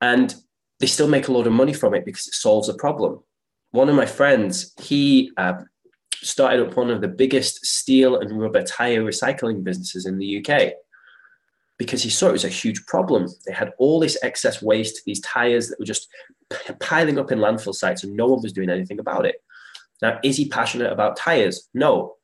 And 0.00 0.34
they 0.80 0.86
still 0.86 1.08
make 1.08 1.28
a 1.28 1.32
lot 1.32 1.46
of 1.46 1.52
money 1.52 1.72
from 1.72 1.94
it 1.94 2.04
because 2.04 2.26
it 2.26 2.34
solves 2.34 2.68
a 2.68 2.74
problem. 2.74 3.20
One 3.70 3.88
of 3.88 3.96
my 3.96 4.06
friends, 4.06 4.72
he 4.80 5.32
uh, 5.36 5.54
started 6.12 6.66
up 6.66 6.76
one 6.76 6.90
of 6.90 7.00
the 7.00 7.08
biggest 7.08 7.64
steel 7.64 8.18
and 8.18 8.38
rubber 8.38 8.62
tire 8.62 9.02
recycling 9.02 9.64
businesses 9.64 10.06
in 10.06 10.18
the 10.18 10.44
UK 10.44 10.72
because 11.78 12.02
he 12.02 12.10
saw 12.10 12.28
it 12.28 12.32
was 12.32 12.44
a 12.44 12.48
huge 12.48 12.84
problem. 12.86 13.28
They 13.46 13.52
had 13.52 13.72
all 13.78 13.98
this 13.98 14.16
excess 14.22 14.62
waste, 14.62 15.02
these 15.04 15.20
tires 15.20 15.68
that 15.68 15.78
were 15.78 15.84
just 15.84 16.08
piling 16.80 17.18
up 17.18 17.32
in 17.32 17.38
landfill 17.38 17.74
sites, 17.74 18.04
and 18.04 18.16
no 18.16 18.26
one 18.26 18.42
was 18.42 18.52
doing 18.52 18.70
anything 18.70 18.98
about 18.98 19.26
it. 19.26 19.36
Now, 20.02 20.18
is 20.22 20.36
he 20.36 20.48
passionate 20.48 20.92
about 20.92 21.16
tires? 21.16 21.68
No. 21.72 22.14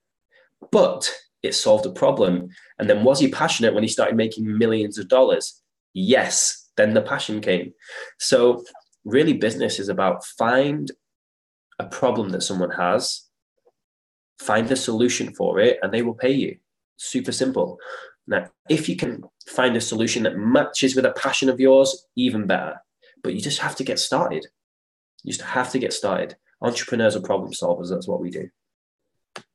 But 0.71 1.11
it 1.43 1.55
solved 1.55 1.87
a 1.87 1.91
problem. 1.91 2.49
And 2.79 2.89
then 2.89 3.05
was 3.05 3.21
he 3.21 3.31
passionate 3.31 3.75
when 3.75 3.83
he 3.83 3.89
started 3.89 4.17
making 4.17 4.59
millions 4.59 4.99
of 4.99 5.09
dollars? 5.09 5.63
Yes. 5.95 6.69
Then 6.77 6.95
the 6.95 7.03
passion 7.03 7.41
came. 7.41 7.73
So, 8.19 8.65
really, 9.05 9.35
business 9.35 9.79
is 9.79 9.89
about 9.89 10.25
find 10.25 10.91
a 11.79 11.87
problem 11.87 12.29
that 12.31 12.43
someone 12.43 12.71
has, 12.71 13.23
find 14.39 14.69
the 14.69 14.77
solution 14.77 15.35
for 15.35 15.59
it, 15.59 15.79
and 15.83 15.93
they 15.93 16.03
will 16.03 16.15
pay 16.15 16.33
you. 16.33 16.59
Super 16.97 17.33
simple. 17.33 17.79
Now, 18.27 18.47
if 18.69 18.89
you 18.89 18.97
can 18.97 19.25
find 19.49 19.77
a 19.77 19.81
solution 19.81 20.23
that 20.25 20.37
matches 20.37 20.95
with 20.95 21.07
a 21.07 21.13
passion 21.13 21.49
of 21.49 21.59
yours, 21.59 22.07
even 22.17 22.47
better. 22.47 22.81
But 23.23 23.35
you 23.35 23.41
just 23.41 23.61
have 23.61 23.77
to 23.77 23.85
get 23.85 23.99
started. 23.99 24.47
You 25.25 25.33
just 25.33 25.45
have 25.45 25.71
to 25.73 25.79
get 25.79 25.93
started. 25.93 26.37
Entrepreneurs 26.62 27.17
are 27.17 27.21
problem 27.21 27.53
solvers. 27.53 27.91
That's 27.91 28.09
what 28.09 28.21
we 28.21 28.31
do. 28.31 28.49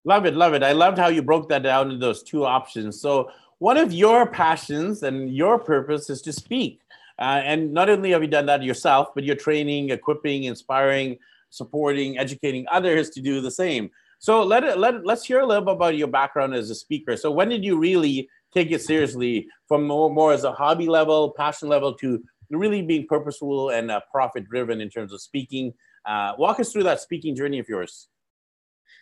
Love 0.03 0.25
it, 0.25 0.35
love 0.35 0.53
it. 0.53 0.63
I 0.63 0.71
loved 0.71 0.97
how 0.97 1.07
you 1.07 1.23
broke 1.23 1.49
that 1.49 1.63
down 1.63 1.87
into 1.87 1.97
those 1.97 2.23
two 2.23 2.45
options. 2.45 3.01
So, 3.01 3.31
one 3.59 3.77
of 3.77 3.93
your 3.93 4.27
passions 4.27 5.01
and 5.03 5.33
your 5.33 5.57
purpose 5.57 6.09
is 6.09 6.21
to 6.23 6.33
speak. 6.33 6.81
Uh, 7.17 7.41
and 7.43 7.73
not 7.73 7.89
only 7.89 8.11
have 8.11 8.21
you 8.21 8.27
done 8.27 8.45
that 8.47 8.61
yourself, 8.61 9.09
but 9.15 9.23
you're 9.23 9.35
training, 9.35 9.89
equipping, 9.89 10.43
inspiring, 10.43 11.17
supporting, 11.49 12.17
educating 12.17 12.65
others 12.69 13.09
to 13.11 13.21
do 13.21 13.39
the 13.39 13.49
same. 13.49 13.89
So 14.19 14.43
let 14.43 14.63
it, 14.63 14.77
let 14.77 15.05
let's 15.05 15.25
hear 15.25 15.39
a 15.39 15.45
little 15.45 15.63
bit 15.63 15.75
about 15.75 15.97
your 15.97 16.07
background 16.07 16.53
as 16.53 16.69
a 16.69 16.75
speaker. 16.75 17.15
So 17.15 17.31
when 17.31 17.49
did 17.49 17.63
you 17.63 17.77
really 17.77 18.29
take 18.53 18.71
it 18.71 18.81
seriously 18.81 19.47
from 19.67 19.85
more, 19.85 20.09
more 20.09 20.33
as 20.33 20.43
a 20.43 20.51
hobby 20.51 20.87
level, 20.87 21.31
passion 21.31 21.67
level 21.69 21.93
to 21.95 22.23
really 22.49 22.81
being 22.81 23.07
purposeful 23.07 23.69
and 23.69 23.91
uh, 23.91 24.01
profit 24.11 24.47
driven 24.47 24.81
in 24.81 24.89
terms 24.89 25.13
of 25.13 25.21
speaking. 25.21 25.73
Uh, 26.05 26.33
walk 26.37 26.59
us 26.59 26.71
through 26.71 26.83
that 26.83 27.01
speaking 27.01 27.35
journey 27.35 27.59
of 27.59 27.67
yours. 27.67 28.07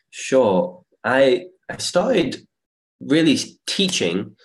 Sure. 0.09 0.83
I, 1.03 1.47
I 1.69 1.77
started 1.77 2.47
really 2.99 3.37
teaching 3.67 4.35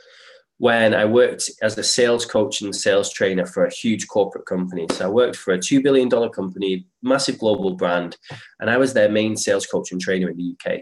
when 0.59 0.93
I 0.93 1.05
worked 1.05 1.51
as 1.63 1.79
a 1.79 1.85
sales 1.85 2.27
coach 2.27 2.61
and 2.61 2.75
sales 2.75 3.13
trainer 3.13 3.47
for 3.47 3.65
a 3.65 3.73
huge 3.73 4.09
corporate 4.09 4.45
company. 4.45 4.87
So 4.93 5.07
I 5.07 5.09
worked 5.09 5.37
for 5.37 5.55
a 5.55 5.59
$2 5.59 5.83
billion 5.83 6.11
company, 6.31 6.87
massive 7.01 7.39
global 7.39 7.75
brand, 7.75 8.17
and 8.59 8.69
I 8.69 8.77
was 8.77 8.93
their 8.93 9.09
main 9.09 9.37
sales 9.37 9.67
coach 9.67 9.93
and 9.93 10.01
trainer 10.01 10.29
in 10.29 10.37
the 10.37 10.57
UK. 10.57 10.81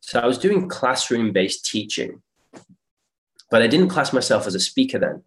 So 0.00 0.20
I 0.20 0.26
was 0.26 0.38
doing 0.38 0.68
classroom 0.68 1.32
based 1.32 1.64
teaching, 1.64 2.22
but 3.50 3.62
I 3.62 3.66
didn't 3.66 3.88
class 3.88 4.12
myself 4.12 4.46
as 4.46 4.54
a 4.54 4.60
speaker 4.60 4.98
then. 4.98 5.22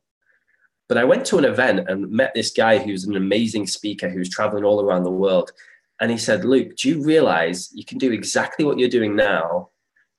But 0.91 0.97
I 0.97 1.05
went 1.05 1.25
to 1.27 1.37
an 1.37 1.45
event 1.45 1.87
and 1.87 2.11
met 2.11 2.33
this 2.33 2.51
guy 2.51 2.77
who's 2.77 3.05
an 3.05 3.15
amazing 3.15 3.65
speaker 3.65 4.09
who's 4.09 4.29
traveling 4.29 4.65
all 4.65 4.81
around 4.81 5.03
the 5.03 5.09
world. 5.09 5.53
And 6.01 6.11
he 6.11 6.17
said, 6.17 6.43
Luke, 6.43 6.75
do 6.75 6.89
you 6.89 7.01
realize 7.01 7.69
you 7.73 7.85
can 7.85 7.97
do 7.97 8.11
exactly 8.11 8.65
what 8.65 8.77
you're 8.77 8.89
doing 8.89 9.15
now 9.15 9.69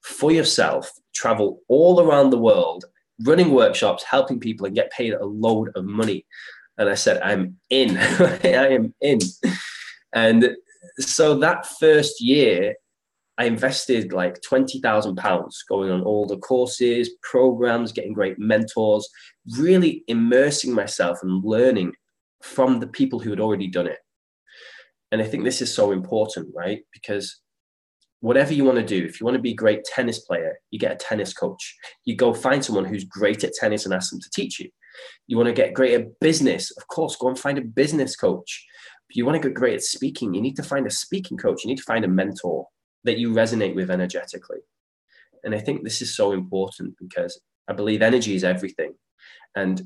for 0.00 0.33
yourself, 0.33 0.91
travel 1.14 1.61
all 1.69 2.00
around 2.00 2.31
the 2.31 2.38
world, 2.38 2.87
running 3.21 3.50
workshops, 3.50 4.02
helping 4.02 4.41
people, 4.41 4.64
and 4.64 4.75
get 4.75 4.91
paid 4.91 5.12
a 5.12 5.23
load 5.23 5.69
of 5.76 5.85
money? 5.85 6.25
And 6.79 6.88
I 6.88 6.95
said, 6.95 7.21
I'm 7.21 7.59
in. 7.69 7.99
I 7.99 8.69
am 8.69 8.95
in. 9.02 9.19
And 10.14 10.57
so 11.00 11.35
that 11.41 11.67
first 11.67 12.19
year, 12.23 12.76
I 13.39 13.45
invested 13.47 14.12
like 14.12 14.41
£20,000 14.43 15.53
going 15.69 15.91
on 15.91 16.03
all 16.03 16.27
the 16.27 16.37
courses, 16.39 17.11
programs, 17.23 17.93
getting 17.93 18.12
great 18.12 18.39
mentors, 18.39 19.09
really 19.59 20.05
immersing 20.07 20.73
myself 20.75 21.19
and 21.23 21.43
learning 21.43 21.93
from 22.43 22.81
the 22.81 22.87
people 22.87 23.19
who 23.19 23.31
had 23.31 23.41
already 23.41 23.69
done 23.69 23.87
it. 23.87 23.99
And 25.11 25.23
I 25.23 25.25
think 25.25 25.45
this 25.45 25.62
is 25.62 25.73
so 25.73 25.93
important, 25.93 26.49
right? 26.55 26.83
Because 26.93 27.41
whatever 28.21 28.53
you 28.53 28.65
want 28.65 28.79
to 28.79 28.85
do, 28.85 29.05
if 29.05 29.21
you 29.21 29.25
want 29.25 29.37
to 29.37 29.43
be 29.43 29.53
a 29.53 29.55
great 29.55 29.85
tennis 29.85 30.21
player, 30.21 30.59
you 30.71 30.79
get 30.79 30.93
a 30.93 30.97
tennis 30.97 31.33
coach. 31.33 31.77
You 32.05 32.17
go 32.17 32.35
find 32.35 32.65
someone 32.65 32.85
who's 32.85 33.05
great 33.05 33.45
at 33.45 33.55
tennis 33.55 33.85
and 33.85 33.95
ask 33.95 34.11
them 34.11 34.21
to 34.21 34.31
teach 34.31 34.61
you. 34.61 34.69
You 35.27 35.39
want 35.39 35.49
to 35.49 35.55
get 35.55 35.75
great 35.75 35.95
at 35.95 36.21
business, 36.21 36.71
of 36.77 36.87
course, 36.89 37.17
go 37.17 37.29
and 37.29 37.39
find 37.39 37.57
a 37.57 37.62
business 37.62 38.15
coach. 38.15 38.67
You 39.11 39.27
want 39.27 39.41
to 39.41 39.49
get 39.49 39.55
great 39.55 39.75
at 39.75 39.83
speaking, 39.83 40.35
you 40.35 40.41
need 40.41 40.57
to 40.57 40.62
find 40.62 40.87
a 40.87 40.91
speaking 40.91 41.37
coach. 41.37 41.65
You 41.65 41.69
need 41.69 41.79
to 41.79 41.85
find 41.85 42.05
a 42.05 42.09
mentor 42.09 42.67
that 43.04 43.18
you 43.18 43.32
resonate 43.32 43.75
with 43.75 43.90
energetically. 43.90 44.59
And 45.44 45.54
I 45.54 45.59
think 45.59 45.82
this 45.82 46.02
is 46.02 46.14
so 46.14 46.32
important 46.32 46.97
because 46.99 47.40
I 47.68 47.73
believe 47.73 48.02
energy 48.02 48.35
is 48.35 48.44
everything. 48.44 48.94
And 49.54 49.82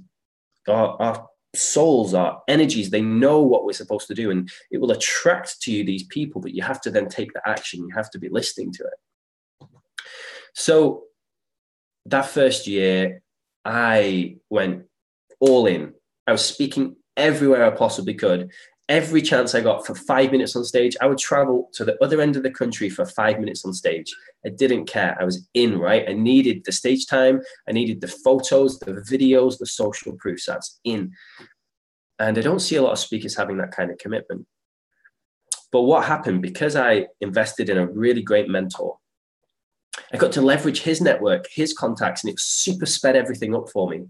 our, 0.68 1.00
our 1.00 1.26
souls, 1.54 2.14
our 2.14 2.42
energies, 2.48 2.90
they 2.90 3.00
know 3.00 3.40
what 3.40 3.64
we're 3.64 3.72
supposed 3.72 4.08
to 4.08 4.14
do 4.14 4.30
and 4.30 4.50
it 4.70 4.78
will 4.78 4.90
attract 4.90 5.60
to 5.62 5.72
you 5.72 5.84
these 5.84 6.04
people, 6.04 6.40
but 6.40 6.54
you 6.54 6.62
have 6.62 6.80
to 6.82 6.90
then 6.90 7.08
take 7.08 7.32
the 7.32 7.48
action. 7.48 7.80
You 7.80 7.94
have 7.94 8.10
to 8.10 8.18
be 8.18 8.28
listening 8.28 8.72
to 8.72 8.84
it. 8.84 9.68
So 10.54 11.04
that 12.06 12.26
first 12.26 12.66
year, 12.66 13.22
I 13.64 14.36
went 14.48 14.84
all 15.40 15.66
in. 15.66 15.94
I 16.26 16.32
was 16.32 16.44
speaking 16.44 16.96
everywhere 17.16 17.64
I 17.64 17.70
possibly 17.70 18.14
could 18.14 18.50
every 18.88 19.20
chance 19.20 19.54
I 19.54 19.60
got 19.60 19.86
for 19.86 19.94
five 19.94 20.30
minutes 20.30 20.54
on 20.54 20.64
stage, 20.64 20.96
I 21.00 21.06
would 21.06 21.18
travel 21.18 21.70
to 21.74 21.84
the 21.84 22.02
other 22.02 22.20
end 22.20 22.36
of 22.36 22.42
the 22.42 22.50
country 22.50 22.88
for 22.88 23.04
five 23.04 23.40
minutes 23.40 23.64
on 23.64 23.72
stage. 23.72 24.14
I 24.44 24.50
didn't 24.50 24.86
care. 24.86 25.16
I 25.20 25.24
was 25.24 25.48
in, 25.54 25.78
right? 25.78 26.08
I 26.08 26.12
needed 26.12 26.64
the 26.64 26.72
stage 26.72 27.06
time. 27.06 27.40
I 27.68 27.72
needed 27.72 28.00
the 28.00 28.08
photos, 28.08 28.78
the 28.78 28.92
videos, 28.92 29.58
the 29.58 29.66
social 29.66 30.12
proofs. 30.12 30.46
That's 30.46 30.78
in. 30.84 31.12
And 32.18 32.38
I 32.38 32.40
don't 32.40 32.60
see 32.60 32.76
a 32.76 32.82
lot 32.82 32.92
of 32.92 32.98
speakers 32.98 33.36
having 33.36 33.58
that 33.58 33.72
kind 33.72 33.90
of 33.90 33.98
commitment. 33.98 34.46
But 35.72 35.82
what 35.82 36.04
happened, 36.04 36.42
because 36.42 36.76
I 36.76 37.06
invested 37.20 37.68
in 37.68 37.78
a 37.78 37.86
really 37.86 38.22
great 38.22 38.48
mentor, 38.48 38.98
I 40.12 40.16
got 40.16 40.32
to 40.32 40.42
leverage 40.42 40.82
his 40.82 41.00
network, 41.00 41.46
his 41.50 41.72
contacts, 41.72 42.22
and 42.22 42.32
it 42.32 42.38
super 42.38 42.86
sped 42.86 43.16
everything 43.16 43.54
up 43.54 43.68
for 43.70 43.88
me 43.88 44.06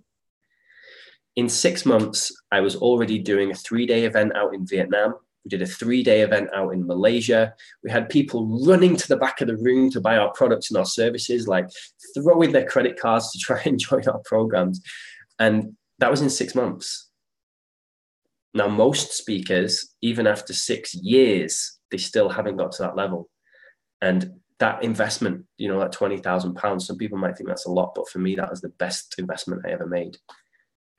in 1.36 1.48
six 1.48 1.84
months, 1.84 2.34
I 2.50 2.60
was 2.60 2.76
already 2.76 3.18
doing 3.18 3.50
a 3.50 3.54
three 3.54 3.86
day 3.86 4.04
event 4.04 4.34
out 4.34 4.54
in 4.54 4.66
Vietnam. 4.66 5.14
We 5.44 5.50
did 5.50 5.62
a 5.62 5.66
three 5.66 6.02
day 6.02 6.22
event 6.22 6.48
out 6.54 6.72
in 6.72 6.86
Malaysia. 6.86 7.54
We 7.84 7.90
had 7.90 8.08
people 8.08 8.64
running 8.66 8.96
to 8.96 9.08
the 9.08 9.18
back 9.18 9.40
of 9.40 9.48
the 9.48 9.56
room 9.58 9.90
to 9.90 10.00
buy 10.00 10.16
our 10.16 10.32
products 10.32 10.70
and 10.70 10.78
our 10.78 10.86
services, 10.86 11.46
like 11.46 11.68
throwing 12.14 12.52
their 12.52 12.66
credit 12.66 12.98
cards 12.98 13.30
to 13.32 13.38
try 13.38 13.62
and 13.66 13.78
join 13.78 14.08
our 14.08 14.20
programs. 14.24 14.80
And 15.38 15.76
that 15.98 16.10
was 16.10 16.22
in 16.22 16.30
six 16.30 16.54
months. 16.54 17.10
Now, 18.54 18.68
most 18.68 19.12
speakers, 19.12 19.94
even 20.00 20.26
after 20.26 20.54
six 20.54 20.94
years, 20.94 21.78
they 21.90 21.98
still 21.98 22.30
haven't 22.30 22.56
got 22.56 22.72
to 22.72 22.82
that 22.84 22.96
level. 22.96 23.28
And 24.00 24.40
that 24.58 24.82
investment, 24.82 25.44
you 25.58 25.68
know, 25.68 25.78
that 25.78 25.92
£20,000, 25.92 26.80
some 26.80 26.96
people 26.96 27.18
might 27.18 27.36
think 27.36 27.48
that's 27.48 27.66
a 27.66 27.70
lot, 27.70 27.92
but 27.94 28.08
for 28.08 28.18
me, 28.18 28.34
that 28.36 28.48
was 28.48 28.62
the 28.62 28.70
best 28.70 29.14
investment 29.18 29.66
I 29.66 29.72
ever 29.72 29.86
made. 29.86 30.16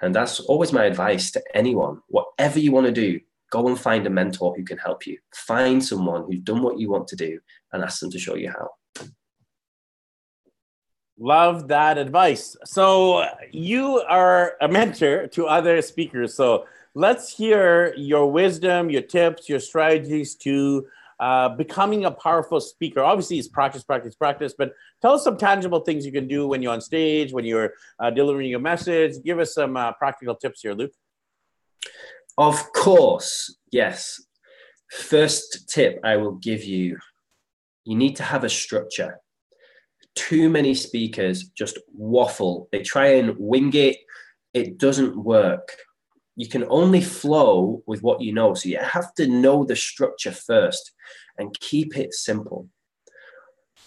And 0.02 0.14
that's 0.14 0.40
always 0.42 0.72
my 0.72 0.86
advice 0.86 1.32
to 1.32 1.44
anyone. 1.56 2.02
Whatever 2.08 2.60
you 2.60 2.72
want 2.72 2.86
to 2.86 2.92
do, 2.92 3.20
go 3.52 3.68
and 3.68 3.80
find 3.80 4.06
a 4.06 4.10
mentor 4.10 4.54
who 4.56 4.64
can 4.64 4.78
help 4.78 5.08
you. 5.08 5.18
Find 5.34 5.84
someone 5.84 6.26
who's 6.26 6.42
done 6.42 6.62
what 6.62 6.80
you 6.80 6.90
want 6.90 7.08
to 7.10 7.16
do 7.16 7.40
and 7.72 7.84
ask 7.84 8.00
them 8.00 8.12
to 8.12 8.20
show 8.20 8.36
you 8.36 8.50
how. 8.50 8.70
Love 11.20 11.68
that 11.70 11.98
advice. 11.98 12.56
So, 12.64 13.26
you 13.52 14.02
are 14.02 14.54
a 14.62 14.68
mentor 14.68 15.28
to 15.30 15.48
other 15.48 15.82
speakers. 15.82 16.36
So, 16.36 16.66
let's 16.94 17.36
hear 17.36 17.92
your 17.98 18.32
wisdom, 18.32 18.92
your 18.92 19.02
tips, 19.02 19.50
your 19.50 19.60
strategies 19.60 20.36
to 20.36 20.86
uh, 21.20 21.50
becoming 21.50 22.06
a 22.06 22.12
powerful 22.12 22.60
speaker. 22.60 23.02
Obviously, 23.04 23.40
it's 23.40 23.48
practice, 23.48 23.84
practice, 23.84 24.16
practice, 24.16 24.54
but 24.58 24.74
tell 25.02 25.14
us 25.14 25.24
some 25.24 25.38
tangible 25.38 25.80
things 25.80 26.06
you 26.06 26.12
can 26.12 26.28
do 26.28 26.48
when 26.48 26.62
you're 26.62 26.74
on 26.74 26.82
stage, 26.82 27.34
when 27.34 27.46
you're 27.46 27.74
uh, 28.00 28.10
delivering 28.10 28.50
your 28.50 28.60
message. 28.60 29.14
Give 29.24 29.40
us 29.40 29.54
some 29.54 29.78
uh, 29.78 29.94
practical 29.94 30.36
tips 30.36 30.62
here, 30.62 30.74
Luke. 30.74 30.92
Of 32.38 32.72
course, 32.74 33.58
yes. 33.72 34.22
First 34.92 35.70
tip 35.70 36.00
I 36.04 36.18
will 36.18 36.36
give 36.36 36.64
you 36.64 36.98
you 37.88 37.96
need 37.96 38.18
to 38.18 38.24
have 38.24 38.44
a 38.44 38.50
structure. 38.50 39.22
Too 40.14 40.50
many 40.50 40.74
speakers 40.74 41.46
just 41.50 41.80
waffle, 41.94 42.68
they 42.72 42.82
try 42.84 43.08
and 43.14 43.36
wing 43.38 43.74
it, 43.74 43.98
it 44.54 44.78
doesn't 44.78 45.16
work 45.16 45.78
you 46.38 46.48
can 46.48 46.66
only 46.70 47.02
flow 47.02 47.82
with 47.88 48.04
what 48.04 48.22
you 48.22 48.32
know. 48.32 48.54
So 48.54 48.70
you 48.70 48.78
have 48.78 49.14
to 49.16 49.28
know 49.28 49.66
the 49.66 49.76
structure 49.76 50.32
first 50.32 50.92
and 51.38 51.60
keep 51.60 51.98
it 51.98 52.14
simple. 52.14 52.70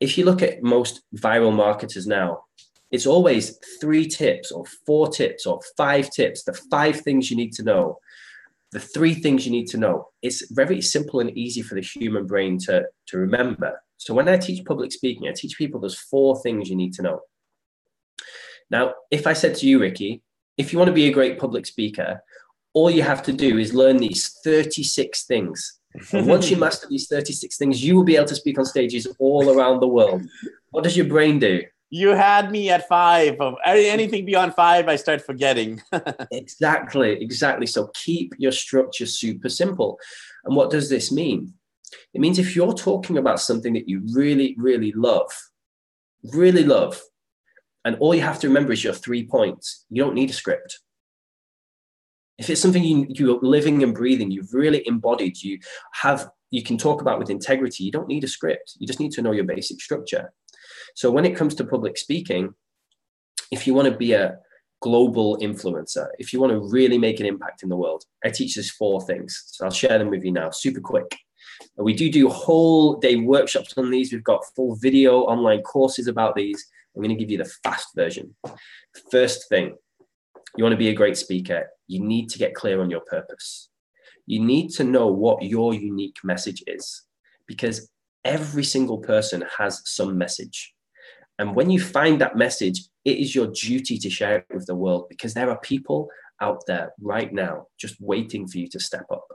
If 0.01 0.19
you 0.19 0.25
look 0.25 0.43
at 0.43 0.63
most 0.63 1.03
viral 1.17 1.55
marketers 1.55 2.09
now, 2.09 2.41
it's 2.91 3.07
always 3.07 3.57
three 3.81 4.07
tips 4.07 4.51
or 4.51 4.65
four 4.85 5.09
tips 5.09 5.47
or 5.47 5.61
five 5.77 6.11
tips, 6.11 6.43
the 6.43 6.53
five 6.53 7.01
things 7.01 7.31
you 7.31 7.37
need 7.37 7.53
to 7.53 7.63
know, 7.63 7.99
the 8.73 8.81
three 8.81 9.15
things 9.15 9.47
you 9.47 9.53
need 9.53 9.69
to 9.69 9.79
know. 9.79 10.09
It's 10.21 10.51
very 10.51 10.83
simple 10.83 11.21
and 11.21 11.31
easy 11.39 11.63
for 11.63 11.77
the 11.77 11.83
human 11.83 12.27
brain 12.27 12.59
to, 12.67 12.87
to 13.07 13.19
remember. 13.19 13.81
So 13.97 14.13
when 14.13 14.29
I 14.29 14.39
teach 14.39 14.65
public 14.65 14.91
speaking, 14.91 15.29
I 15.29 15.33
teach 15.37 15.57
people 15.57 15.79
there's 15.79 16.01
four 16.01 16.43
things 16.43 16.69
you 16.69 16.75
need 16.75 16.95
to 16.95 17.03
know. 17.03 17.21
Now, 18.73 18.95
if 19.13 19.29
I 19.29 19.35
said 19.35 19.55
to 19.57 19.69
you, 19.69 19.79
Ricky, 19.79 20.23
if 20.59 20.73
you 20.73 20.79
want 20.79 20.89
to 20.89 20.95
be 20.95 21.07
a 21.07 21.13
great 21.13 21.39
public 21.39 21.65
speaker, 21.65 22.21
all 22.73 22.91
you 22.91 23.03
have 23.03 23.23
to 23.25 23.33
do 23.33 23.59
is 23.59 23.75
learn 23.75 23.97
these 23.99 24.39
36 24.45 25.25
things. 25.25 25.81
And 26.13 26.27
once 26.27 26.51
you 26.51 26.57
master 26.65 26.87
these 26.89 27.09
36 27.09 27.57
things, 27.57 27.85
you 27.85 27.97
will 27.97 28.05
be 28.05 28.17
able 28.17 28.27
to 28.27 28.37
speak 28.37 28.59
on 28.59 28.65
stages 28.65 29.07
all 29.19 29.51
around 29.51 29.81
the 29.81 29.89
world. 29.89 30.23
What 30.71 30.85
does 30.85 30.97
your 30.97 31.07
brain 31.07 31.39
do? 31.39 31.63
You 31.93 32.11
had 32.11 32.53
me 32.53 32.71
at 32.71 32.87
five. 32.87 33.41
Um, 33.41 33.57
anything 33.67 34.25
beyond 34.25 34.55
five, 34.55 34.89
I 34.89 34.95
start 34.95 35.23
forgetting. 35.23 35.83
exactly, 36.31 37.21
exactly. 37.21 37.67
So 37.67 37.91
keep 37.95 38.33
your 38.39 38.53
structure 38.53 39.07
super 39.07 39.49
simple. 39.49 39.99
And 40.45 40.55
what 40.55 40.71
does 40.71 40.89
this 40.89 41.11
mean? 41.11 41.55
It 42.15 42.21
means 42.21 42.39
if 42.39 42.55
you're 42.55 42.75
talking 42.75 43.19
about 43.19 43.41
something 43.41 43.73
that 43.73 43.89
you 43.89 44.03
really, 44.13 44.55
really 44.57 44.93
love, 44.93 45.33
really 46.33 46.63
love, 46.63 47.01
and 47.85 47.97
all 47.97 48.15
you 48.15 48.21
have 48.21 48.39
to 48.41 48.47
remember 48.47 48.73
is 48.73 48.85
your 48.85 48.93
three 48.93 49.27
points, 49.27 49.87
you 49.91 50.05
don't 50.05 50.15
need 50.15 50.31
a 50.31 50.35
script 50.35 50.79
if 52.41 52.49
it's 52.49 52.61
something 52.61 52.83
you, 52.83 53.07
you're 53.11 53.39
living 53.43 53.83
and 53.83 53.95
breathing, 53.95 54.31
you've 54.31 54.55
really 54.55 54.83
embodied, 54.89 55.43
you 55.43 55.59
have, 55.93 56.31
you 56.51 56.63
can 56.63 56.79
talk 56.79 57.03
about 57.03 57.19
with 57.19 57.29
integrity, 57.29 57.85
you 57.85 57.93
don't 57.93 58.09
need 58.09 58.25
a 58.25 58.29
script. 58.29 58.77
You 58.79 58.87
just 58.87 58.99
need 58.99 59.13
to 59.13 59.23
know 59.23 59.33
your 59.33 59.45
basic 59.45 59.79
structure. 59.79 60.33
So 60.95 61.11
when 61.11 61.27
it 61.27 61.37
comes 61.37 61.55
to 61.57 61.65
public 61.65 61.99
speaking, 61.99 62.55
if 63.53 63.67
you 63.67 63.75
want 63.75 63.89
to 63.89 63.97
be 63.97 64.15
a 64.15 64.39
global 64.81 65.37
influencer, 65.37 66.07
if 66.19 66.33
you 66.33 66.41
want 66.41 66.53
to 66.53 66.61
really 66.61 66.97
make 66.97 67.21
an 67.21 67.27
impact 67.27 67.63
in 67.63 67.69
the 67.69 67.77
world, 67.77 68.05
I 68.25 68.31
teach 68.31 68.55
these 68.55 68.71
four 68.71 69.03
things. 69.03 69.45
So 69.49 69.67
I'll 69.67 69.71
share 69.71 69.99
them 69.99 70.09
with 70.09 70.25
you 70.25 70.33
now, 70.33 70.49
super 70.51 70.81
quick. 70.81 71.15
We 71.77 71.93
do 71.93 72.11
do 72.11 72.31
whole 72.31 72.97
day 72.97 73.17
workshops 73.17 73.75
on 73.77 73.91
these. 73.91 74.15
We've 74.15 74.25
got 74.25 74.47
full 74.57 74.77
video 74.77 75.25
online 75.25 75.61
courses 75.61 76.07
about 76.07 76.37
these. 76.37 76.65
I'm 76.97 77.03
going 77.03 77.15
to 77.15 77.23
give 77.23 77.31
you 77.31 77.39
the 77.39 77.53
fast 77.63 77.89
version. 77.95 78.35
First 79.11 79.51
thing, 79.51 79.77
you 80.57 80.65
want 80.65 80.73
to 80.73 80.79
be 80.79 80.89
a 80.89 80.95
great 80.95 81.19
speaker, 81.19 81.69
you 81.91 82.01
need 82.01 82.29
to 82.31 82.39
get 82.39 82.55
clear 82.55 82.81
on 82.81 82.89
your 82.89 83.01
purpose. 83.01 83.69
You 84.27 84.41
need 84.41 84.69
to 84.75 84.85
know 84.85 85.09
what 85.09 85.43
your 85.43 85.75
unique 85.75 86.19
message 86.23 86.63
is 86.69 87.03
because 87.49 87.91
every 88.25 88.63
single 88.63 88.99
person 88.99 89.45
has 89.59 89.83
some 89.85 90.17
message. 90.17 90.73
And 91.41 91.57
when 91.57 91.69
you 91.69 91.81
find 91.81 92.21
that 92.21 92.37
message, 92.37 92.85
it 93.05 93.17
is 93.19 93.35
your 93.35 93.49
duty 93.49 93.99
to 93.99 94.09
share 94.09 94.37
it 94.39 94.47
with 94.55 94.67
the 94.67 94.77
world 94.77 95.07
because 95.09 95.35
there 95.35 95.51
are 95.51 95.59
people 95.59 96.09
out 96.41 96.63
there 96.69 96.93
right 97.01 97.33
now 97.33 97.67
just 97.77 97.97
waiting 98.01 98.47
for 98.47 98.59
you 98.59 98.69
to 98.69 98.79
step 98.79 99.07
up. 99.11 99.27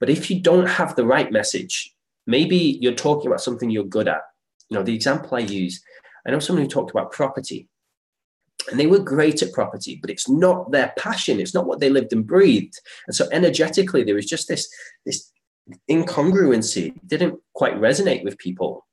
But 0.00 0.10
if 0.10 0.30
you 0.30 0.40
don't 0.40 0.66
have 0.66 0.96
the 0.96 1.06
right 1.06 1.30
message, 1.30 1.94
maybe 2.26 2.78
you're 2.80 3.04
talking 3.06 3.28
about 3.28 3.42
something 3.42 3.70
you're 3.70 3.84
good 3.84 4.08
at. 4.08 4.22
You 4.68 4.78
know, 4.78 4.82
the 4.82 4.94
example 4.96 5.36
I 5.36 5.40
use, 5.40 5.80
I 6.26 6.32
know 6.32 6.40
someone 6.40 6.64
who 6.64 6.68
talked 6.68 6.90
about 6.90 7.12
property 7.12 7.68
and 8.68 8.78
they 8.78 8.86
were 8.86 8.98
great 8.98 9.42
at 9.42 9.52
property, 9.52 9.98
but 10.00 10.10
it's 10.10 10.28
not 10.28 10.70
their 10.70 10.92
passion. 10.98 11.40
It's 11.40 11.54
not 11.54 11.66
what 11.66 11.80
they 11.80 11.90
lived 11.90 12.12
and 12.12 12.26
breathed. 12.26 12.78
And 13.06 13.14
so 13.14 13.26
energetically, 13.32 14.04
there 14.04 14.14
was 14.14 14.26
just 14.26 14.48
this, 14.48 14.68
this 15.06 15.32
incongruency. 15.90 16.88
It 16.88 17.08
didn't 17.08 17.40
quite 17.54 17.74
resonate 17.80 18.24
with 18.24 18.38
people. 18.38 18.86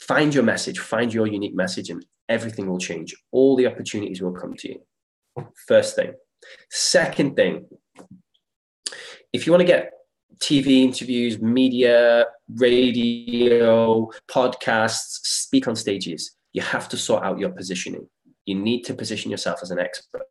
Find 0.00 0.34
your 0.34 0.44
message, 0.44 0.78
find 0.78 1.12
your 1.14 1.26
unique 1.26 1.54
message, 1.54 1.90
and 1.90 2.04
everything 2.28 2.68
will 2.68 2.78
change. 2.78 3.14
All 3.32 3.56
the 3.56 3.66
opportunities 3.66 4.20
will 4.20 4.32
come 4.32 4.54
to 4.54 4.68
you. 4.68 5.44
First 5.66 5.96
thing. 5.96 6.14
Second 6.70 7.36
thing, 7.36 7.66
if 9.32 9.46
you 9.46 9.52
want 9.52 9.62
to 9.62 9.66
get 9.66 9.92
TV 10.38 10.82
interviews, 10.82 11.40
media, 11.40 12.26
radio, 12.54 14.10
podcasts, 14.30 15.20
speak 15.22 15.66
on 15.68 15.76
stages, 15.76 16.36
you 16.52 16.62
have 16.62 16.88
to 16.90 16.96
sort 16.96 17.24
out 17.24 17.38
your 17.38 17.50
positioning. 17.50 18.08
You 18.46 18.56
need 18.56 18.82
to 18.82 18.94
position 18.94 19.30
yourself 19.30 19.60
as 19.62 19.70
an 19.70 19.78
expert. 19.78 20.22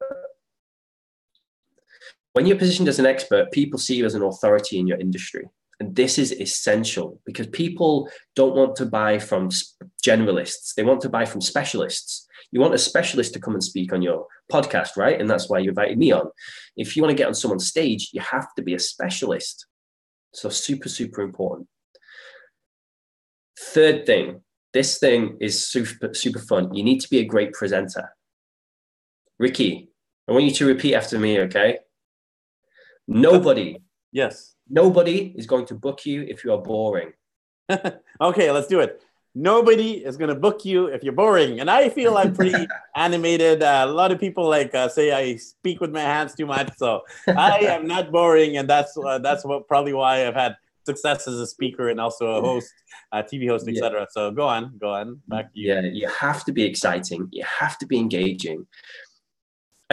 When 2.34 2.46
you're 2.46 2.58
positioned 2.58 2.88
as 2.88 3.00
an 3.00 3.06
expert, 3.06 3.52
people 3.52 3.80
see 3.80 3.96
you 3.96 4.06
as 4.06 4.16
an 4.16 4.24
authority 4.24 4.80
in 4.80 4.88
your 4.88 5.00
industry. 5.00 5.48
And 5.80 5.96
this 5.96 6.18
is 6.18 6.32
essential 6.32 7.20
because 7.26 7.48
people 7.48 8.10
don't 8.36 8.56
want 8.56 8.76
to 8.78 8.86
buy 8.86 9.20
from 9.20 9.50
generalists, 10.06 10.74
they 10.76 10.84
want 10.84 11.02
to 11.02 11.10
buy 11.10 11.26
from 11.26 11.42
specialists. 11.42 12.28
You 12.52 12.60
want 12.60 12.76
a 12.76 12.78
specialist 12.78 13.34
to 13.34 13.40
come 13.40 13.56
and 13.56 13.64
speak 13.64 13.92
on 13.94 14.04
your 14.04 14.28
podcast, 14.52 14.96
right? 14.96 15.20
And 15.20 15.28
that's 15.28 15.50
why 15.50 15.58
you 15.60 15.70
invited 15.70 15.98
me 15.98 16.12
on. 16.12 16.30
If 16.78 16.96
you 16.96 17.02
want 17.02 17.10
to 17.10 17.18
get 17.18 17.28
on 17.28 17.34
someone's 17.34 17.68
stage, 17.68 18.12
you 18.14 18.22
have 18.22 18.54
to 18.56 18.62
be 18.62 18.76
a 18.76 18.80
specialist. 18.80 19.66
So, 20.34 20.50
super, 20.50 20.88
super 20.88 21.22
important. 21.22 21.68
Third 23.60 24.06
thing, 24.06 24.42
this 24.74 24.98
thing 24.98 25.38
is 25.40 25.66
super, 25.66 26.14
super 26.14 26.40
fun. 26.40 26.74
You 26.74 26.84
need 26.84 27.00
to 27.02 27.10
be 27.10 27.20
a 27.20 27.26
great 27.26 27.54
presenter. 27.54 28.14
Ricky, 29.40 29.90
I 30.28 30.32
want 30.32 30.46
you 30.46 30.52
to 30.52 30.66
repeat 30.66 30.96
after 30.96 31.20
me, 31.20 31.40
okay? 31.42 31.78
Nobody. 33.08 33.78
Yes. 34.12 34.56
Nobody 34.70 35.34
is 35.36 35.46
going 35.46 35.66
to 35.68 35.76
book 35.76 36.06
you 36.06 36.24
if 36.24 36.44
you 36.44 36.54
are 36.54 36.62
boring. 36.62 37.14
okay, 38.22 38.52
let's 38.52 38.68
do 38.68 38.80
it. 38.80 39.02
Nobody 39.36 39.94
is 40.06 40.16
going 40.16 40.30
to 40.30 40.36
book 40.36 40.64
you 40.64 40.88
if 40.88 41.04
you're 41.04 41.14
boring. 41.14 41.60
And 41.60 41.70
I 41.70 41.90
feel 41.90 42.18
I'm 42.18 42.36
pretty 42.36 42.68
animated. 42.96 43.64
Uh, 43.64 43.86
a 43.88 43.92
lot 43.92 44.12
of 44.12 44.20
people 44.20 44.48
like 44.48 44.74
uh, 44.76 44.88
say 44.88 45.12
I 45.12 45.36
speak 45.38 45.82
with 45.82 45.92
my 45.92 46.02
hands 46.02 46.36
too 46.36 46.46
much. 46.46 46.70
So 46.78 47.02
I 47.28 47.60
am 47.62 47.88
not 47.88 48.12
boring. 48.12 48.58
And 48.58 48.70
that's, 48.70 48.96
uh, 48.96 49.18
that's 49.20 49.44
what 49.44 49.68
probably 49.68 49.94
why 49.94 50.28
I've 50.28 50.36
had 50.36 50.56
success 50.86 51.28
as 51.28 51.40
a 51.40 51.48
speaker 51.48 51.90
and 51.90 52.00
also 52.00 52.28
a 52.28 52.42
host, 52.42 52.74
uh, 53.12 53.24
TV 53.24 53.48
host, 53.48 53.68
etc. 53.68 54.02
Yeah. 54.02 54.06
So 54.12 54.32
go 54.32 54.48
on, 54.48 54.78
go 54.80 54.90
on. 54.90 55.22
Back 55.28 55.54
to 55.54 55.60
you. 55.60 55.74
Yeah, 55.74 55.82
you 55.82 56.08
have 56.08 56.44
to 56.46 56.52
be 56.52 56.64
exciting. 56.64 57.28
You 57.32 57.44
have 57.44 57.78
to 57.80 57.86
be 57.86 57.98
engaging 57.98 58.66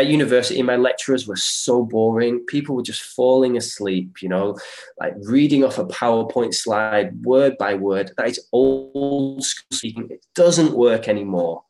at 0.00 0.06
university, 0.06 0.62
my 0.62 0.76
lecturers 0.76 1.26
were 1.26 1.36
so 1.36 1.84
boring. 1.84 2.40
People 2.46 2.76
were 2.76 2.82
just 2.82 3.02
falling 3.02 3.56
asleep, 3.56 4.22
you 4.22 4.28
know, 4.28 4.56
like 4.98 5.14
reading 5.22 5.64
off 5.64 5.78
a 5.78 5.84
PowerPoint 5.84 6.54
slide 6.54 7.22
word 7.24 7.58
by 7.58 7.74
word. 7.74 8.12
That 8.16 8.28
is 8.28 8.40
old 8.52 9.44
school 9.44 9.66
speaking. 9.72 10.08
It 10.10 10.24
doesn't 10.34 10.72
work 10.72 11.08
anymore. 11.08 11.64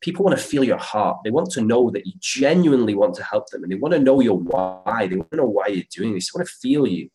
People 0.00 0.24
want 0.24 0.38
to 0.38 0.44
feel 0.44 0.62
your 0.62 0.78
heart. 0.78 1.18
They 1.24 1.30
want 1.30 1.50
to 1.52 1.60
know 1.60 1.90
that 1.90 2.06
you 2.06 2.12
genuinely 2.20 2.94
want 2.94 3.14
to 3.16 3.24
help 3.24 3.50
them 3.50 3.64
and 3.64 3.72
they 3.72 3.76
want 3.76 3.92
to 3.92 4.00
know 4.00 4.20
your 4.20 4.38
why. 4.38 5.06
They 5.08 5.16
want 5.16 5.30
to 5.32 5.36
know 5.36 5.44
why 5.44 5.66
you're 5.68 5.84
doing 5.90 6.14
this. 6.14 6.30
They 6.32 6.38
want 6.38 6.48
to 6.48 6.54
feel 6.54 6.86
you. 6.86 7.10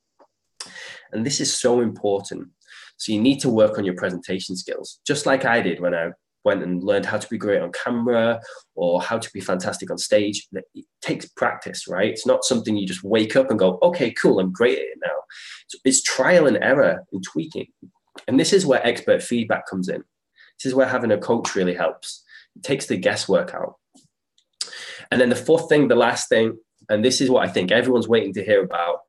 And 1.14 1.26
this 1.26 1.40
is 1.40 1.58
so 1.58 1.82
important. 1.82 2.50
So 2.98 3.12
you 3.12 3.22
need 3.22 3.40
to 3.42 3.50
work 3.50 3.78
on 3.78 3.86
your 3.86 3.96
presentation 3.96 4.56
skills, 4.56 5.00
just 5.06 5.26
like 5.26 5.46
I 5.46 5.62
did 5.62 5.80
when 5.80 5.94
I 5.94 6.12
went 6.44 6.64
and 6.64 6.84
learned 6.84 7.06
how 7.06 7.18
to 7.18 7.30
be 7.30 7.38
great 7.38 7.62
on 7.62 7.72
camera 7.72 8.42
or 8.76 9.02
how 9.02 9.18
to 9.18 9.30
be 9.34 9.40
fantastic 9.40 9.90
on 9.90 9.98
stage. 9.98 10.48
It 10.52 10.86
takes 11.02 11.26
practice, 11.26 11.88
right? 11.88 12.10
It's 12.10 12.26
not 12.26 12.44
something 12.44 12.76
you 12.76 12.88
just 12.88 13.04
wake 13.04 13.36
up 13.36 13.50
and 13.50 13.60
go, 13.60 13.80
okay, 13.82 14.12
cool, 14.12 14.40
I'm 14.40 14.52
great 14.52 14.78
at 14.78 14.84
it 14.84 14.98
now. 15.04 15.16
So 15.68 15.78
It's 15.86 16.04
trial 16.04 16.48
and 16.48 16.58
error 16.62 17.04
and 17.12 17.24
tweaking. 17.24 17.68
And 18.28 18.40
this 18.40 18.54
is 18.54 18.66
where 18.66 18.86
expert 18.86 19.24
feedback 19.24 19.68
comes 19.68 19.90
in. 19.90 20.04
This 20.60 20.68
is 20.68 20.76
where 20.76 20.88
having 20.88 21.12
a 21.12 21.18
coach 21.18 21.56
really 21.56 21.74
helps. 21.74 22.24
It 22.56 22.64
takes 22.64 22.86
the 22.86 22.98
guesswork 22.98 23.54
out. 23.54 23.76
And 25.12 25.20
then 25.20 25.30
the 25.30 25.36
fourth 25.36 25.70
thing, 25.70 25.88
the 25.88 25.96
last 25.96 26.30
thing, 26.30 26.58
and 26.90 27.04
this 27.04 27.22
is 27.22 27.30
what 27.30 27.48
I 27.48 27.52
think 27.52 27.72
everyone's 27.72 28.08
waiting 28.08 28.34
to 28.34 28.44
hear 28.44 28.64
about. 28.64 29.00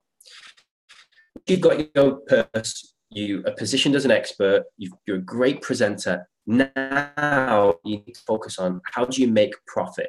You've 1.46 1.60
got 1.60 1.94
your 1.94 2.16
purpose, 2.26 2.94
you 3.10 3.42
are 3.46 3.52
positioned 3.52 3.94
as 3.94 4.06
an 4.06 4.10
expert, 4.10 4.64
you 4.78 4.90
are 5.10 5.16
a 5.16 5.18
great 5.18 5.60
presenter, 5.60 6.26
now 6.46 7.74
you 7.84 7.98
need 7.98 8.14
to 8.14 8.20
focus 8.26 8.58
on 8.58 8.80
how 8.92 9.04
do 9.04 9.20
you 9.20 9.28
make 9.28 9.54
profit? 9.66 10.08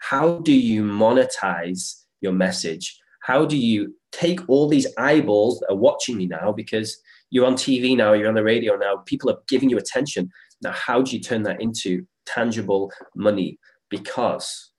How 0.00 0.38
do 0.38 0.52
you 0.52 0.82
monetize 0.82 2.04
your 2.20 2.32
message? 2.32 2.98
How 3.22 3.44
do 3.44 3.56
you 3.56 3.94
take 4.12 4.40
all 4.48 4.68
these 4.68 4.86
eyeballs 4.98 5.60
that 5.60 5.70
are 5.70 5.76
watching 5.76 6.20
you 6.20 6.28
now 6.28 6.52
because 6.52 7.00
you're 7.30 7.46
on 7.46 7.54
TV 7.54 7.96
now, 7.96 8.12
you're 8.12 8.28
on 8.28 8.34
the 8.34 8.42
radio 8.42 8.76
now, 8.76 8.96
people 9.06 9.30
are 9.30 9.38
giving 9.48 9.70
you 9.70 9.78
attention. 9.78 10.30
Now, 10.62 10.72
how 10.72 11.00
do 11.00 11.12
you 11.16 11.22
turn 11.22 11.42
that 11.44 11.60
into 11.60 12.06
tangible 12.26 12.90
money? 13.14 13.58
Because 13.88 14.72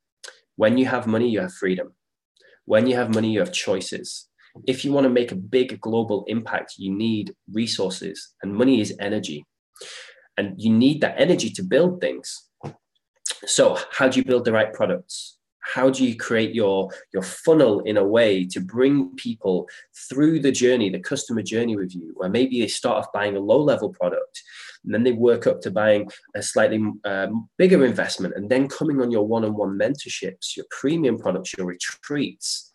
when 0.57 0.77
you 0.77 0.85
have 0.85 1.07
money, 1.07 1.29
you 1.29 1.39
have 1.39 1.53
freedom. 1.53 1.93
When 2.65 2.87
you 2.87 2.95
have 2.95 3.13
money, 3.13 3.31
you 3.31 3.39
have 3.39 3.51
choices. 3.51 4.27
If 4.67 4.83
you 4.83 4.91
want 4.91 5.05
to 5.05 5.09
make 5.09 5.31
a 5.31 5.35
big 5.35 5.79
global 5.81 6.25
impact, 6.27 6.75
you 6.77 6.93
need 6.93 7.33
resources, 7.51 8.33
and 8.41 8.53
money 8.53 8.81
is 8.81 8.95
energy. 8.99 9.45
And 10.37 10.61
you 10.61 10.71
need 10.71 11.01
that 11.01 11.19
energy 11.19 11.49
to 11.51 11.63
build 11.63 12.01
things. 12.01 12.49
So 13.45 13.77
how 13.91 14.07
do 14.07 14.19
you 14.19 14.25
build 14.25 14.45
the 14.45 14.51
right 14.51 14.73
products? 14.73 15.37
How 15.59 15.89
do 15.89 16.05
you 16.05 16.15
create 16.15 16.55
your 16.55 16.89
your 17.13 17.21
funnel 17.21 17.81
in 17.81 17.97
a 17.97 18.03
way 18.03 18.45
to 18.47 18.59
bring 18.59 19.15
people 19.15 19.67
through 20.09 20.39
the 20.39 20.51
journey 20.51 20.89
the 20.89 20.99
customer 20.99 21.43
journey 21.43 21.75
with 21.75 21.93
you? 21.95 22.13
Where 22.15 22.29
maybe 22.29 22.59
they 22.59 22.67
start 22.67 22.97
off 22.97 23.13
buying 23.13 23.37
a 23.37 23.39
low 23.39 23.61
level 23.61 23.89
product 23.89 24.41
and 24.83 24.93
then 24.93 25.03
they 25.03 25.11
work 25.11 25.45
up 25.45 25.61
to 25.61 25.71
buying 25.71 26.09
a 26.35 26.41
slightly 26.41 26.83
um, 27.05 27.47
bigger 27.57 27.85
investment 27.85 28.33
and 28.35 28.49
then 28.49 28.67
coming 28.67 29.01
on 29.01 29.11
your 29.11 29.27
one-on-one 29.27 29.77
mentorships 29.77 30.57
your 30.57 30.65
premium 30.71 31.17
products 31.17 31.53
your 31.55 31.67
retreats. 31.67 32.71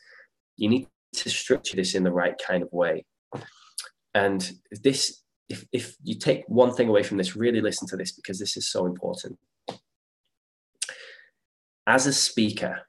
You 0.56 0.68
need 0.68 0.88
to 1.16 1.30
structure 1.30 1.76
this 1.76 1.94
in 1.94 2.04
the 2.04 2.12
right 2.12 2.34
kind 2.46 2.62
of 2.62 2.72
way 2.72 3.04
and 4.14 4.52
this 4.82 5.22
if, 5.48 5.64
if 5.72 5.96
you 6.02 6.16
take 6.16 6.44
one 6.48 6.72
thing 6.72 6.88
away 6.88 7.02
from 7.02 7.18
this, 7.18 7.36
really 7.36 7.60
listen 7.60 7.86
to 7.88 7.96
this 7.96 8.12
because 8.12 8.38
this 8.38 8.56
is 8.56 8.68
so 8.68 8.86
important. 8.86 9.38
As 11.86 12.06
a 12.06 12.12
speaker, 12.12 12.80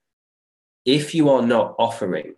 if 0.85 1.13
you 1.13 1.29
are 1.29 1.41
not 1.41 1.75
offering 1.77 2.33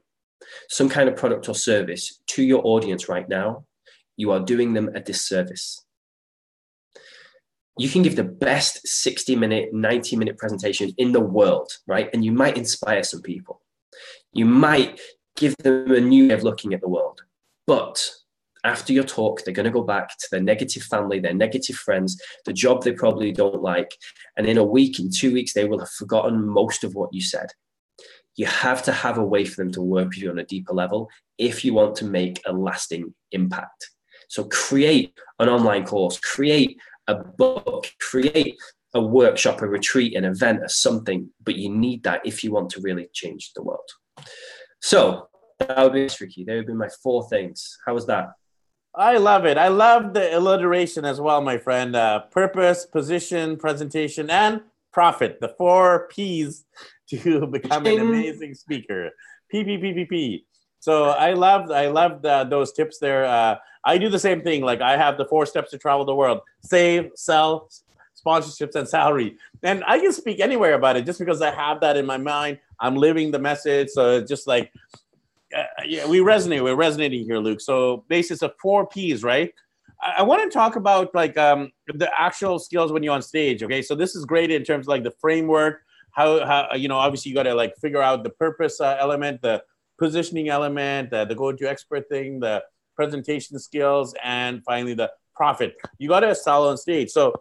some 0.69 0.89
kind 0.89 1.07
of 1.07 1.15
product 1.15 1.47
or 1.47 1.55
service 1.55 2.21
to 2.27 2.43
your 2.43 2.61
audience 2.65 3.07
right 3.07 3.29
now, 3.29 3.65
you 4.17 4.31
are 4.31 4.39
doing 4.39 4.73
them 4.73 4.89
a 4.93 4.99
disservice. 4.99 5.85
You 7.77 7.87
can 7.87 8.01
give 8.01 8.17
the 8.17 8.25
best 8.25 8.85
60 8.85 9.37
minute, 9.37 9.69
90 9.71 10.17
minute 10.17 10.37
presentation 10.37 10.91
in 10.97 11.13
the 11.13 11.21
world, 11.21 11.71
right? 11.87 12.09
And 12.11 12.25
you 12.25 12.33
might 12.33 12.57
inspire 12.57 13.03
some 13.03 13.21
people. 13.21 13.61
You 14.33 14.45
might 14.45 14.99
give 15.39 15.55
them 15.57 15.91
a 15.91 16.01
new 16.01 16.27
way 16.27 16.33
of 16.33 16.43
looking 16.43 16.73
at 16.73 16.81
the 16.81 16.89
world. 16.89 17.21
But 17.65 18.11
after 18.65 18.91
your 18.91 19.05
talk, 19.05 19.43
they're 19.43 19.53
going 19.53 19.65
to 19.65 19.71
go 19.71 19.83
back 19.83 20.09
to 20.17 20.27
their 20.31 20.41
negative 20.41 20.83
family, 20.83 21.19
their 21.19 21.33
negative 21.33 21.77
friends, 21.77 22.21
the 22.45 22.53
job 22.53 22.83
they 22.83 22.91
probably 22.91 23.31
don't 23.31 23.61
like. 23.61 23.95
And 24.35 24.45
in 24.45 24.57
a 24.57 24.63
week, 24.63 24.99
in 24.99 25.09
two 25.09 25.33
weeks, 25.33 25.53
they 25.53 25.65
will 25.65 25.79
have 25.79 25.89
forgotten 25.89 26.45
most 26.45 26.83
of 26.83 26.93
what 26.93 27.13
you 27.13 27.21
said. 27.21 27.51
You 28.35 28.45
have 28.47 28.83
to 28.83 28.91
have 28.91 29.17
a 29.17 29.25
way 29.25 29.45
for 29.45 29.63
them 29.63 29.71
to 29.73 29.81
work 29.81 30.09
with 30.09 30.17
you 30.17 30.29
on 30.29 30.39
a 30.39 30.45
deeper 30.45 30.73
level 30.73 31.09
if 31.37 31.63
you 31.63 31.73
want 31.73 31.95
to 31.95 32.05
make 32.05 32.41
a 32.45 32.53
lasting 32.53 33.13
impact. 33.31 33.89
So 34.27 34.43
create 34.45 35.13
an 35.39 35.49
online 35.49 35.85
course, 35.85 36.19
create 36.19 36.77
a 37.07 37.15
book, 37.15 37.87
create 37.99 38.57
a 38.93 39.01
workshop, 39.01 39.61
a 39.61 39.67
retreat, 39.67 40.15
an 40.15 40.25
event, 40.25 40.61
or 40.61 40.67
something, 40.67 41.29
but 41.43 41.55
you 41.55 41.69
need 41.69 42.03
that 42.03 42.21
if 42.25 42.43
you 42.43 42.51
want 42.51 42.69
to 42.71 42.81
really 42.81 43.07
change 43.13 43.51
the 43.55 43.63
world. 43.63 43.89
So 44.81 45.28
that 45.59 45.77
would 45.77 45.93
be 45.93 46.07
tricky. 46.07 46.43
They 46.43 46.55
would 46.55 46.67
be 46.67 46.73
my 46.73 46.89
four 47.03 47.27
things. 47.29 47.77
How 47.85 47.93
was 47.93 48.05
that? 48.07 48.33
I 48.95 49.17
love 49.17 49.45
it. 49.45 49.57
I 49.57 49.67
love 49.67 50.13
the 50.13 50.35
alliteration 50.37 51.05
as 51.05 51.21
well, 51.21 51.41
my 51.41 51.57
friend. 51.57 51.95
Uh, 51.95 52.21
purpose, 52.31 52.85
position, 52.85 53.57
presentation, 53.57 54.29
and 54.29 54.61
profit. 54.91 55.39
The 55.39 55.49
four 55.49 56.07
P's 56.09 56.65
to 57.09 57.45
become 57.51 57.85
an 57.85 57.99
amazing 57.99 58.55
speaker. 58.55 59.11
P 59.49 59.63
P 59.63 59.77
P 59.77 59.93
P 59.93 60.05
P. 60.05 60.45
So 60.79 61.09
I 61.09 61.33
love 61.33 61.71
I 61.71 61.87
love 61.87 62.21
those 62.21 62.71
tips 62.71 62.99
there. 62.99 63.25
Uh, 63.25 63.57
I 63.83 63.97
do 63.97 64.09
the 64.09 64.19
same 64.19 64.41
thing. 64.41 64.61
Like 64.61 64.81
I 64.81 64.97
have 64.97 65.17
the 65.17 65.25
four 65.25 65.45
steps 65.45 65.71
to 65.71 65.77
travel 65.77 66.05
the 66.05 66.15
world: 66.15 66.41
save, 66.61 67.11
sell, 67.15 67.69
sponsorships, 68.19 68.75
and 68.75 68.87
salary. 68.87 69.37
And 69.63 69.83
I 69.85 69.99
can 69.99 70.13
speak 70.13 70.39
anywhere 70.39 70.73
about 70.73 70.97
it 70.97 71.05
just 71.05 71.19
because 71.19 71.41
I 71.41 71.51
have 71.51 71.81
that 71.81 71.97
in 71.97 72.05
my 72.05 72.17
mind. 72.17 72.59
I'm 72.79 72.95
living 72.95 73.31
the 73.31 73.39
message. 73.39 73.89
So 73.89 74.17
it's 74.17 74.29
just 74.29 74.47
like, 74.47 74.71
uh, 75.55 75.63
yeah, 75.85 76.05
we 76.05 76.19
resonate. 76.19 76.63
We're 76.63 76.75
resonating 76.75 77.23
here, 77.23 77.37
Luke. 77.37 77.61
So 77.61 78.05
basis 78.07 78.41
of 78.41 78.53
four 78.61 78.87
P's, 78.87 79.23
right? 79.23 79.53
I, 80.01 80.15
I 80.19 80.21
want 80.23 80.43
to 80.43 80.49
talk 80.55 80.75
about 80.75 81.13
like 81.13 81.37
um, 81.37 81.71
the 81.87 82.09
actual 82.19 82.59
skills 82.59 82.91
when 82.91 83.03
you're 83.03 83.13
on 83.13 83.21
stage. 83.21 83.63
Okay, 83.63 83.81
so 83.81 83.95
this 83.95 84.15
is 84.15 84.25
great 84.25 84.51
in 84.51 84.63
terms 84.63 84.85
of 84.85 84.89
like 84.89 85.03
the 85.03 85.13
framework. 85.19 85.81
How, 86.11 86.45
how 86.45 86.75
you 86.75 86.87
know 86.87 86.97
obviously 86.97 87.29
you 87.29 87.35
got 87.35 87.43
to 87.43 87.53
like 87.53 87.75
figure 87.77 88.01
out 88.01 88.23
the 88.23 88.31
purpose 88.31 88.81
uh, 88.81 88.97
element, 88.99 89.41
the 89.41 89.63
positioning 89.97 90.49
element, 90.49 91.11
the, 91.11 91.25
the 91.25 91.35
go-to 91.35 91.69
expert 91.69 92.07
thing, 92.09 92.39
the 92.39 92.63
presentation 92.95 93.59
skills, 93.59 94.15
and 94.23 94.63
finally 94.63 94.93
the 94.93 95.11
profit. 95.35 95.75
You 95.99 96.09
got 96.09 96.21
to 96.21 96.33
sell 96.35 96.67
on 96.67 96.77
stage. 96.77 97.09
So 97.09 97.33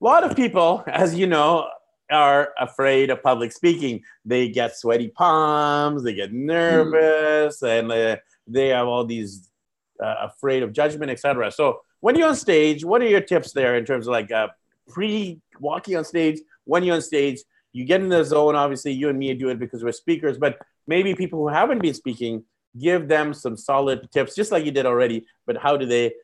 a 0.00 0.04
lot 0.04 0.24
of 0.24 0.36
people, 0.36 0.84
as 0.86 1.14
you 1.14 1.26
know, 1.26 1.68
are 2.10 2.52
afraid 2.58 3.10
of 3.10 3.22
public 3.22 3.52
speaking. 3.52 4.02
They 4.24 4.48
get 4.48 4.76
sweaty 4.76 5.08
palms, 5.08 6.02
they 6.02 6.14
get 6.14 6.32
nervous, 6.32 7.60
mm. 7.60 7.78
and 7.78 7.92
uh, 7.92 8.16
they 8.46 8.68
have 8.68 8.86
all 8.86 9.04
these 9.04 9.50
uh, 10.02 10.14
afraid 10.22 10.62
of 10.62 10.72
judgment, 10.72 11.10
etc. 11.10 11.50
So 11.50 11.80
when 12.00 12.16
you're 12.16 12.28
on 12.28 12.36
stage, 12.36 12.84
what 12.84 13.02
are 13.02 13.08
your 13.08 13.20
tips 13.20 13.52
there 13.52 13.76
in 13.76 13.84
terms 13.84 14.06
of 14.06 14.12
like 14.12 14.30
uh, 14.32 14.48
pre 14.88 15.40
walking 15.58 15.96
on 15.96 16.04
stage? 16.04 16.40
When 16.64 16.82
you're 16.82 16.96
on 16.96 17.02
stage, 17.02 17.40
you 17.72 17.84
get 17.84 18.00
in 18.00 18.08
the 18.08 18.24
zone. 18.24 18.56
Obviously, 18.56 18.92
you 18.92 19.08
and 19.08 19.18
me 19.18 19.34
do 19.34 19.48
it 19.48 19.58
because 19.58 19.84
we're 19.84 19.92
speakers, 19.92 20.38
but 20.38 20.58
maybe 20.86 21.14
people 21.14 21.38
who 21.40 21.48
haven't 21.48 21.82
been 21.82 21.94
speaking, 21.94 22.44
give 22.78 23.08
them 23.08 23.34
some 23.34 23.56
solid 23.56 24.10
tips, 24.12 24.34
just 24.34 24.52
like 24.52 24.64
you 24.64 24.70
did 24.70 24.86
already. 24.86 25.26
But 25.46 25.56
how 25.56 25.76
do 25.76 25.86
they 25.86 26.14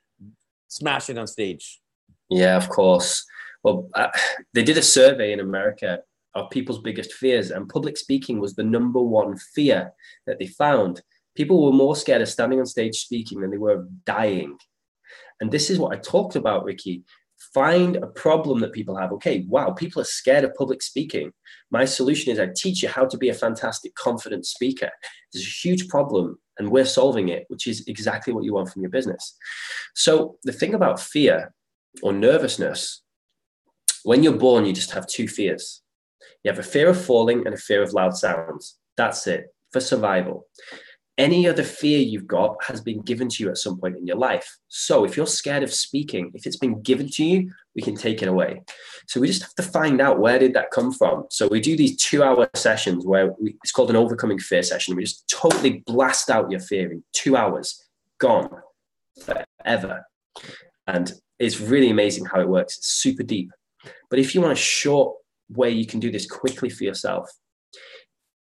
smash 0.68 1.10
it 1.10 1.18
on 1.18 1.26
stage? 1.26 1.80
Yeah, 2.28 2.56
of 2.56 2.68
course. 2.68 3.24
Well, 3.62 3.88
uh, 3.94 4.08
they 4.54 4.62
did 4.62 4.78
a 4.78 4.82
survey 4.82 5.32
in 5.32 5.40
America 5.40 6.00
of 6.34 6.50
people's 6.50 6.80
biggest 6.80 7.14
fears, 7.14 7.50
and 7.50 7.68
public 7.68 7.96
speaking 7.96 8.38
was 8.40 8.54
the 8.54 8.64
number 8.64 9.00
one 9.00 9.36
fear 9.54 9.92
that 10.26 10.38
they 10.38 10.46
found. 10.46 11.00
People 11.34 11.64
were 11.64 11.72
more 11.72 11.96
scared 11.96 12.22
of 12.22 12.28
standing 12.28 12.60
on 12.60 12.66
stage 12.66 12.96
speaking 12.96 13.40
than 13.40 13.50
they 13.50 13.58
were 13.58 13.80
of 13.80 14.04
dying. 14.04 14.56
And 15.40 15.50
this 15.50 15.70
is 15.70 15.78
what 15.78 15.96
I 15.96 16.00
talked 16.00 16.36
about, 16.36 16.64
Ricky. 16.64 17.04
Find 17.52 17.96
a 17.96 18.06
problem 18.06 18.60
that 18.60 18.72
people 18.72 18.96
have. 18.96 19.12
Okay, 19.12 19.44
wow, 19.48 19.70
people 19.70 20.00
are 20.00 20.06
scared 20.06 20.44
of 20.44 20.54
public 20.54 20.82
speaking. 20.82 21.32
My 21.70 21.84
solution 21.84 22.32
is 22.32 22.38
I 22.38 22.48
teach 22.54 22.82
you 22.82 22.88
how 22.88 23.06
to 23.06 23.18
be 23.18 23.28
a 23.28 23.34
fantastic, 23.34 23.94
confident 23.94 24.46
speaker. 24.46 24.90
There's 25.32 25.46
a 25.46 25.68
huge 25.68 25.88
problem, 25.88 26.38
and 26.58 26.70
we're 26.70 26.86
solving 26.86 27.28
it, 27.28 27.44
which 27.48 27.66
is 27.66 27.84
exactly 27.86 28.32
what 28.32 28.44
you 28.44 28.54
want 28.54 28.70
from 28.70 28.82
your 28.82 28.90
business. 28.90 29.36
So, 29.94 30.38
the 30.44 30.52
thing 30.52 30.74
about 30.74 31.00
fear 31.00 31.52
or 32.02 32.12
nervousness 32.12 33.02
when 34.06 34.22
you're 34.22 34.32
born, 34.32 34.64
you 34.64 34.72
just 34.72 34.92
have 34.92 35.08
two 35.08 35.26
fears. 35.26 35.82
You 36.44 36.52
have 36.52 36.60
a 36.60 36.62
fear 36.62 36.88
of 36.88 37.04
falling 37.04 37.44
and 37.44 37.52
a 37.52 37.58
fear 37.58 37.82
of 37.82 37.92
loud 37.92 38.16
sounds. 38.16 38.78
That's 38.96 39.26
it 39.26 39.48
for 39.72 39.80
survival. 39.80 40.46
Any 41.18 41.48
other 41.48 41.64
fear 41.64 41.98
you've 41.98 42.28
got 42.28 42.54
has 42.68 42.80
been 42.80 43.00
given 43.02 43.28
to 43.30 43.42
you 43.42 43.50
at 43.50 43.58
some 43.58 43.80
point 43.80 43.96
in 43.96 44.06
your 44.06 44.16
life. 44.16 44.58
So 44.68 45.04
if 45.04 45.16
you're 45.16 45.26
scared 45.26 45.64
of 45.64 45.74
speaking, 45.74 46.30
if 46.34 46.46
it's 46.46 46.56
been 46.56 46.82
given 46.82 47.08
to 47.14 47.24
you, 47.24 47.50
we 47.74 47.82
can 47.82 47.96
take 47.96 48.22
it 48.22 48.28
away. 48.28 48.62
So 49.08 49.18
we 49.20 49.26
just 49.26 49.42
have 49.42 49.56
to 49.56 49.64
find 49.64 50.00
out 50.00 50.20
where 50.20 50.38
did 50.38 50.54
that 50.54 50.70
come 50.70 50.92
from. 50.92 51.24
So 51.30 51.48
we 51.48 51.60
do 51.60 51.76
these 51.76 51.96
two-hour 51.96 52.50
sessions 52.54 53.04
where 53.04 53.32
we, 53.40 53.56
it's 53.64 53.72
called 53.72 53.90
an 53.90 53.96
overcoming 53.96 54.38
fear 54.38 54.62
session. 54.62 54.94
We 54.94 55.02
just 55.02 55.28
totally 55.28 55.82
blast 55.84 56.30
out 56.30 56.48
your 56.48 56.60
fear 56.60 56.92
in 56.92 57.02
two 57.12 57.36
hours, 57.36 57.82
gone 58.20 58.50
forever. 59.24 60.06
And 60.86 61.12
it's 61.40 61.60
really 61.60 61.90
amazing 61.90 62.26
how 62.26 62.40
it 62.40 62.48
works. 62.48 62.76
It's 62.76 62.92
super 62.92 63.24
deep. 63.24 63.50
But 64.10 64.18
if 64.18 64.34
you 64.34 64.40
want 64.40 64.52
a 64.52 64.56
short 64.56 65.16
way 65.48 65.70
you 65.70 65.86
can 65.86 66.00
do 66.00 66.10
this 66.10 66.26
quickly 66.26 66.68
for 66.68 66.84
yourself, 66.84 67.30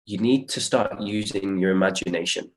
you 0.07 0.18
need 0.18 0.49
to 0.51 0.61
start 0.61 1.01
using 1.01 1.59
your 1.59 1.70
imagination. 1.70 2.51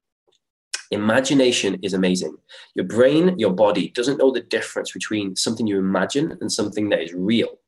Imagination 0.91 1.79
is 1.81 1.93
amazing. 1.93 2.35
Your 2.75 2.85
brain, 2.85 3.37
your 3.37 3.51
body 3.51 3.89
doesn't 3.89 4.17
know 4.17 4.31
the 4.31 4.41
difference 4.41 4.91
between 4.91 5.35
something 5.35 5.67
you 5.67 5.77
imagine 5.77 6.37
and 6.39 6.51
something 6.51 6.89
that 6.89 7.01
is 7.01 7.13
real. 7.13 7.59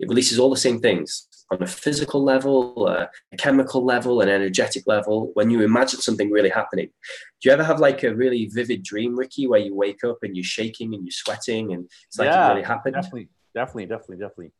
It 0.00 0.08
releases 0.08 0.38
all 0.38 0.50
the 0.50 0.56
same 0.56 0.80
things 0.80 1.26
on 1.50 1.62
a 1.62 1.66
physical 1.66 2.22
level, 2.24 2.88
a 2.88 3.08
chemical 3.38 3.84
level, 3.84 4.20
an 4.20 4.28
energetic 4.28 4.84
level. 4.86 5.30
When 5.34 5.50
you 5.50 5.62
imagine 5.62 6.00
something 6.00 6.30
really 6.30 6.48
happening, 6.48 6.88
do 7.40 7.48
you 7.48 7.52
ever 7.52 7.64
have 7.64 7.80
like 7.80 8.02
a 8.02 8.14
really 8.14 8.46
vivid 8.46 8.82
dream, 8.82 9.16
Ricky, 9.16 9.46
where 9.46 9.60
you 9.60 9.74
wake 9.74 10.02
up 10.04 10.18
and 10.22 10.36
you're 10.36 10.44
shaking 10.44 10.94
and 10.94 11.04
you're 11.04 11.12
sweating 11.12 11.72
and 11.72 11.88
it's 12.06 12.18
like 12.18 12.26
yeah, 12.26 12.46
it 12.46 12.50
really 12.50 12.66
happened? 12.66 12.94
Definitely, 12.94 13.28
definitely, 13.56 13.86
definitely, 13.86 14.18
definitely 14.18 14.52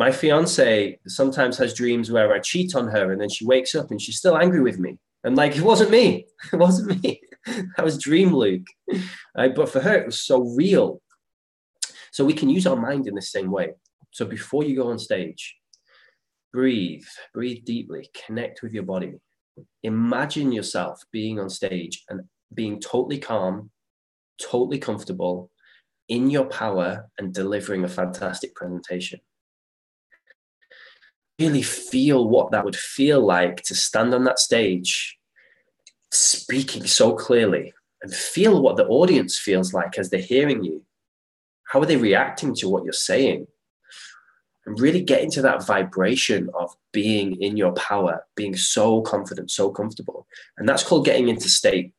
my 0.00 0.10
fiance 0.10 0.98
sometimes 1.06 1.58
has 1.58 1.74
dreams 1.74 2.10
where 2.10 2.32
I 2.32 2.38
cheat 2.38 2.74
on 2.74 2.88
her 2.88 3.12
and 3.12 3.20
then 3.20 3.28
she 3.28 3.44
wakes 3.44 3.74
up 3.74 3.90
and 3.90 4.00
she's 4.00 4.16
still 4.16 4.38
angry 4.38 4.62
with 4.62 4.78
me. 4.78 4.96
And 5.24 5.36
like, 5.36 5.54
it 5.54 5.62
wasn't 5.62 5.90
me. 5.90 6.26
It 6.54 6.56
wasn't 6.56 7.02
me. 7.02 7.20
that 7.76 7.84
was 7.84 7.98
dream 7.98 8.34
Luke. 8.34 8.66
Uh, 9.36 9.48
but 9.48 9.68
for 9.68 9.80
her, 9.80 9.98
it 9.98 10.06
was 10.06 10.18
so 10.18 10.40
real. 10.56 11.02
So 12.12 12.24
we 12.24 12.32
can 12.32 12.48
use 12.48 12.66
our 12.66 12.76
mind 12.76 13.06
in 13.06 13.14
the 13.14 13.20
same 13.20 13.50
way. 13.50 13.74
So 14.10 14.24
before 14.24 14.64
you 14.64 14.74
go 14.74 14.88
on 14.88 14.98
stage, 14.98 15.54
breathe, 16.50 17.04
breathe 17.34 17.66
deeply, 17.66 18.08
connect 18.24 18.62
with 18.62 18.72
your 18.72 18.84
body. 18.84 19.16
Imagine 19.82 20.50
yourself 20.50 21.02
being 21.12 21.38
on 21.38 21.50
stage 21.50 22.04
and 22.08 22.22
being 22.54 22.80
totally 22.80 23.18
calm, 23.18 23.70
totally 24.40 24.78
comfortable, 24.78 25.50
in 26.10 26.28
your 26.28 26.44
power, 26.44 27.08
and 27.18 27.32
delivering 27.32 27.84
a 27.84 27.88
fantastic 27.88 28.54
presentation 28.54 29.20
really 31.40 31.62
feel 31.62 32.28
what 32.28 32.50
that 32.52 32.64
would 32.64 32.76
feel 32.76 33.24
like 33.24 33.62
to 33.62 33.74
stand 33.74 34.12
on 34.12 34.24
that 34.24 34.38
stage 34.38 35.16
speaking 36.12 36.86
so 36.86 37.14
clearly 37.14 37.72
and 38.02 38.14
feel 38.14 38.60
what 38.62 38.76
the 38.76 38.86
audience 38.86 39.38
feels 39.38 39.72
like 39.72 39.98
as 39.98 40.10
they're 40.10 40.20
hearing 40.20 40.62
you. 40.62 40.82
How 41.64 41.80
are 41.80 41.86
they 41.86 41.96
reacting 41.96 42.54
to 42.56 42.68
what 42.68 42.84
you're 42.84 42.92
saying? 42.92 43.46
And 44.66 44.78
really 44.78 45.02
get 45.02 45.22
into 45.22 45.40
that 45.42 45.66
vibration 45.66 46.50
of 46.54 46.76
being 46.92 47.40
in 47.40 47.56
your 47.56 47.72
power, 47.72 48.26
being 48.36 48.54
so 48.54 49.00
confident, 49.00 49.50
so 49.50 49.70
comfortable. 49.70 50.26
And 50.58 50.68
that's 50.68 50.82
called 50.82 51.06
getting 51.06 51.28
into 51.28 51.48
state. 51.48 51.94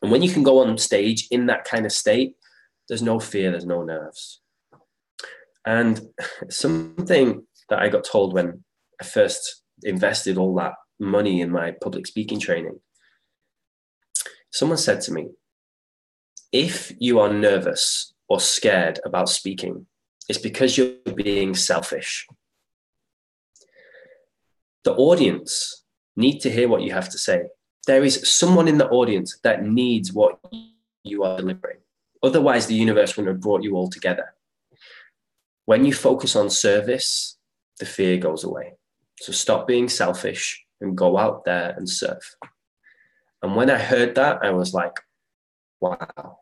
And 0.00 0.12
when 0.12 0.22
you 0.22 0.30
can 0.30 0.44
go 0.44 0.60
on 0.60 0.78
stage 0.78 1.26
in 1.32 1.46
that 1.46 1.64
kind 1.64 1.84
of 1.84 1.92
state, 1.92 2.36
there's 2.88 3.02
no 3.02 3.20
fear, 3.20 3.50
there's 3.50 3.66
no 3.66 3.82
nerves. 3.82 4.40
And 5.66 6.00
something 6.48 7.46
that 7.68 7.80
I 7.80 7.88
got 7.88 8.04
told 8.04 8.32
when 8.32 8.64
I 9.00 9.04
first 9.04 9.62
invested 9.82 10.38
all 10.38 10.54
that 10.56 10.74
money 10.98 11.40
in 11.40 11.50
my 11.50 11.72
public 11.82 12.06
speaking 12.06 12.40
training. 12.40 12.80
Someone 14.50 14.78
said 14.78 15.00
to 15.02 15.12
me, 15.12 15.28
if 16.52 16.92
you 16.98 17.20
are 17.20 17.32
nervous 17.32 18.14
or 18.28 18.40
scared 18.40 18.98
about 19.04 19.28
speaking, 19.28 19.86
it's 20.28 20.38
because 20.38 20.76
you're 20.76 20.94
being 21.14 21.54
selfish. 21.54 22.26
The 24.84 24.94
audience 24.94 25.84
need 26.16 26.40
to 26.40 26.50
hear 26.50 26.68
what 26.68 26.82
you 26.82 26.92
have 26.92 27.10
to 27.10 27.18
say. 27.18 27.42
There 27.86 28.04
is 28.04 28.28
someone 28.28 28.68
in 28.68 28.78
the 28.78 28.88
audience 28.88 29.38
that 29.44 29.64
needs 29.64 30.12
what 30.12 30.38
you 31.04 31.22
are 31.24 31.38
delivering. 31.38 31.78
Otherwise, 32.22 32.66
the 32.66 32.74
universe 32.74 33.16
wouldn't 33.16 33.34
have 33.34 33.40
brought 33.40 33.62
you 33.62 33.74
all 33.76 33.88
together. 33.88 34.34
When 35.66 35.84
you 35.84 35.92
focus 35.92 36.34
on 36.34 36.50
service 36.50 37.38
the 37.78 37.86
fear 37.86 38.16
goes 38.18 38.44
away. 38.44 38.74
So 39.20 39.32
stop 39.32 39.66
being 39.66 39.88
selfish 39.88 40.64
and 40.80 40.96
go 40.96 41.18
out 41.18 41.44
there 41.44 41.74
and 41.76 41.88
serve. 41.88 42.36
And 43.42 43.56
when 43.56 43.70
I 43.70 43.78
heard 43.78 44.14
that, 44.16 44.40
I 44.42 44.50
was 44.50 44.74
like, 44.74 44.96
wow. 45.80 46.38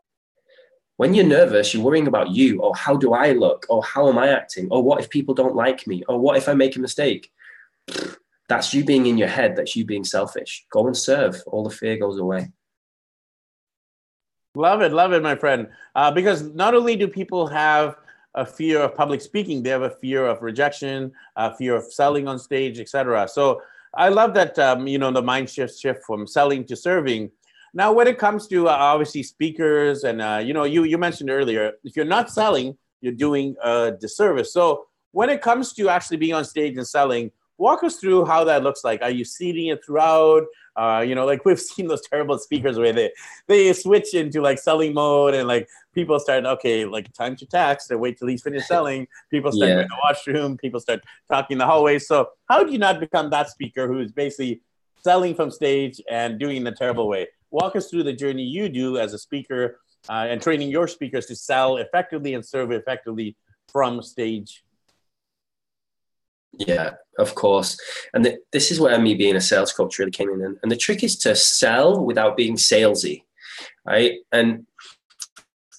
When 0.97 1.13
you're 1.13 1.25
nervous, 1.25 1.73
you're 1.73 1.83
worrying 1.83 2.07
about 2.07 2.31
you. 2.31 2.61
Oh, 2.63 2.73
how 2.73 2.97
do 2.97 3.13
I 3.13 3.33
look? 3.33 3.67
Oh, 3.69 3.81
how 3.81 4.09
am 4.09 4.17
I 4.17 4.29
acting? 4.29 4.67
Oh, 4.71 4.79
what 4.79 4.99
if 4.99 5.09
people 5.09 5.35
don't 5.35 5.55
like 5.55 5.85
me? 5.85 6.03
Oh, 6.09 6.17
what 6.17 6.37
if 6.37 6.49
I 6.49 6.53
make 6.53 6.75
a 6.75 6.79
mistake? 6.79 7.31
That's 8.49 8.73
you 8.73 8.83
being 8.83 9.05
in 9.05 9.17
your 9.17 9.27
head. 9.27 9.55
That's 9.55 9.75
you 9.75 9.85
being 9.85 10.03
selfish. 10.03 10.65
Go 10.71 10.87
and 10.87 10.97
serve. 10.97 11.43
All 11.47 11.63
the 11.63 11.69
fear 11.69 11.97
goes 11.97 12.17
away. 12.17 12.51
Love 14.57 14.81
it. 14.81 14.91
Love 14.91 15.13
it, 15.13 15.21
my 15.21 15.35
friend. 15.35 15.67
Uh, 15.95 16.11
because 16.11 16.41
not 16.55 16.73
only 16.73 16.95
do 16.95 17.07
people 17.07 17.45
have 17.45 17.97
a 18.33 18.45
fear 18.45 18.81
of 18.81 18.95
public 18.95 19.21
speaking. 19.21 19.61
They 19.61 19.69
have 19.69 19.83
a 19.83 19.89
fear 19.89 20.25
of 20.25 20.41
rejection, 20.41 21.11
a 21.35 21.55
fear 21.55 21.75
of 21.75 21.91
selling 21.91 22.27
on 22.27 22.39
stage, 22.39 22.79
etc. 22.79 23.27
So 23.27 23.61
I 23.93 24.09
love 24.09 24.33
that 24.35 24.57
um, 24.59 24.87
you 24.87 24.99
know 24.99 25.11
the 25.11 25.21
mind 25.21 25.49
shift 25.49 25.77
shift 25.79 26.03
from 26.05 26.27
selling 26.27 26.63
to 26.65 26.75
serving. 26.75 27.31
Now, 27.73 27.91
when 27.91 28.07
it 28.07 28.17
comes 28.17 28.47
to 28.47 28.67
uh, 28.67 28.71
obviously 28.71 29.23
speakers, 29.23 30.03
and 30.03 30.21
uh, 30.21 30.41
you 30.43 30.53
know, 30.53 30.63
you 30.63 30.83
you 30.83 30.97
mentioned 30.97 31.29
earlier, 31.29 31.73
if 31.83 31.95
you're 31.95 32.05
not 32.05 32.29
selling, 32.29 32.77
you're 33.01 33.13
doing 33.13 33.55
a 33.63 33.91
disservice. 33.99 34.53
So 34.53 34.85
when 35.11 35.29
it 35.29 35.41
comes 35.41 35.73
to 35.73 35.89
actually 35.89 36.17
being 36.17 36.33
on 36.33 36.45
stage 36.45 36.77
and 36.77 36.87
selling, 36.87 37.31
walk 37.57 37.83
us 37.83 37.97
through 37.97 38.25
how 38.25 38.43
that 38.43 38.63
looks 38.63 38.83
like. 38.83 39.01
Are 39.01 39.09
you 39.09 39.25
seeding 39.25 39.67
it 39.67 39.83
throughout? 39.83 40.43
Uh, 40.77 41.01
you 41.01 41.15
know, 41.15 41.25
like 41.25 41.43
we've 41.43 41.59
seen 41.71 41.87
those 41.87 42.07
terrible 42.07 42.37
speakers 42.37 42.77
where 42.77 42.93
they 42.93 43.11
they 43.47 43.73
switch 43.73 44.13
into 44.13 44.41
like 44.41 44.59
selling 44.59 44.93
mode 44.93 45.33
and 45.33 45.47
like 45.47 45.67
people 45.93 46.19
start 46.19 46.45
okay, 46.45 46.85
like 46.85 47.11
time 47.13 47.35
to 47.35 47.45
tax. 47.45 47.89
and 47.89 47.99
wait 47.99 48.17
till 48.17 48.27
he's 48.27 48.43
finished 48.43 48.67
selling. 48.75 49.07
People 49.31 49.51
start 49.51 49.69
yeah. 49.69 49.81
in 49.81 49.87
the 49.87 49.97
washroom. 50.03 50.57
People 50.57 50.79
start 50.79 51.03
talking 51.29 51.55
in 51.55 51.57
the 51.57 51.65
hallways. 51.65 52.07
So 52.07 52.29
how 52.47 52.63
do 52.63 52.71
you 52.71 52.77
not 52.77 52.99
become 52.99 53.29
that 53.31 53.49
speaker 53.49 53.87
who 53.87 53.99
is 53.99 54.11
basically 54.11 54.61
selling 55.03 55.33
from 55.33 55.49
stage 55.49 55.99
and 56.09 56.39
doing 56.39 56.57
in 56.57 56.67
a 56.67 56.75
terrible 56.75 57.07
way? 57.07 57.27
Walk 57.49 57.75
us 57.75 57.89
through 57.89 58.03
the 58.03 58.13
journey 58.13 58.43
you 58.43 58.69
do 58.69 58.97
as 58.97 59.13
a 59.13 59.17
speaker 59.17 59.79
uh, 60.09 60.27
and 60.29 60.41
training 60.41 60.69
your 60.69 60.87
speakers 60.87 61.25
to 61.25 61.35
sell 61.35 61.77
effectively 61.77 62.35
and 62.35 62.45
serve 62.45 62.71
effectively 62.71 63.35
from 63.71 64.01
stage 64.01 64.63
yeah, 66.53 66.91
of 67.19 67.35
course. 67.35 67.77
And 68.13 68.25
the, 68.25 68.37
this 68.51 68.71
is 68.71 68.79
where 68.79 68.99
me 68.99 69.15
being 69.15 69.35
a 69.35 69.41
sales 69.41 69.73
coach 69.73 69.99
really 69.99 70.11
came 70.11 70.29
in. 70.29 70.41
And, 70.43 70.57
and 70.63 70.71
the 70.71 70.77
trick 70.77 71.03
is 71.03 71.17
to 71.19 71.35
sell 71.35 72.03
without 72.03 72.37
being 72.37 72.55
salesy, 72.55 73.23
right? 73.85 74.13
And 74.31 74.65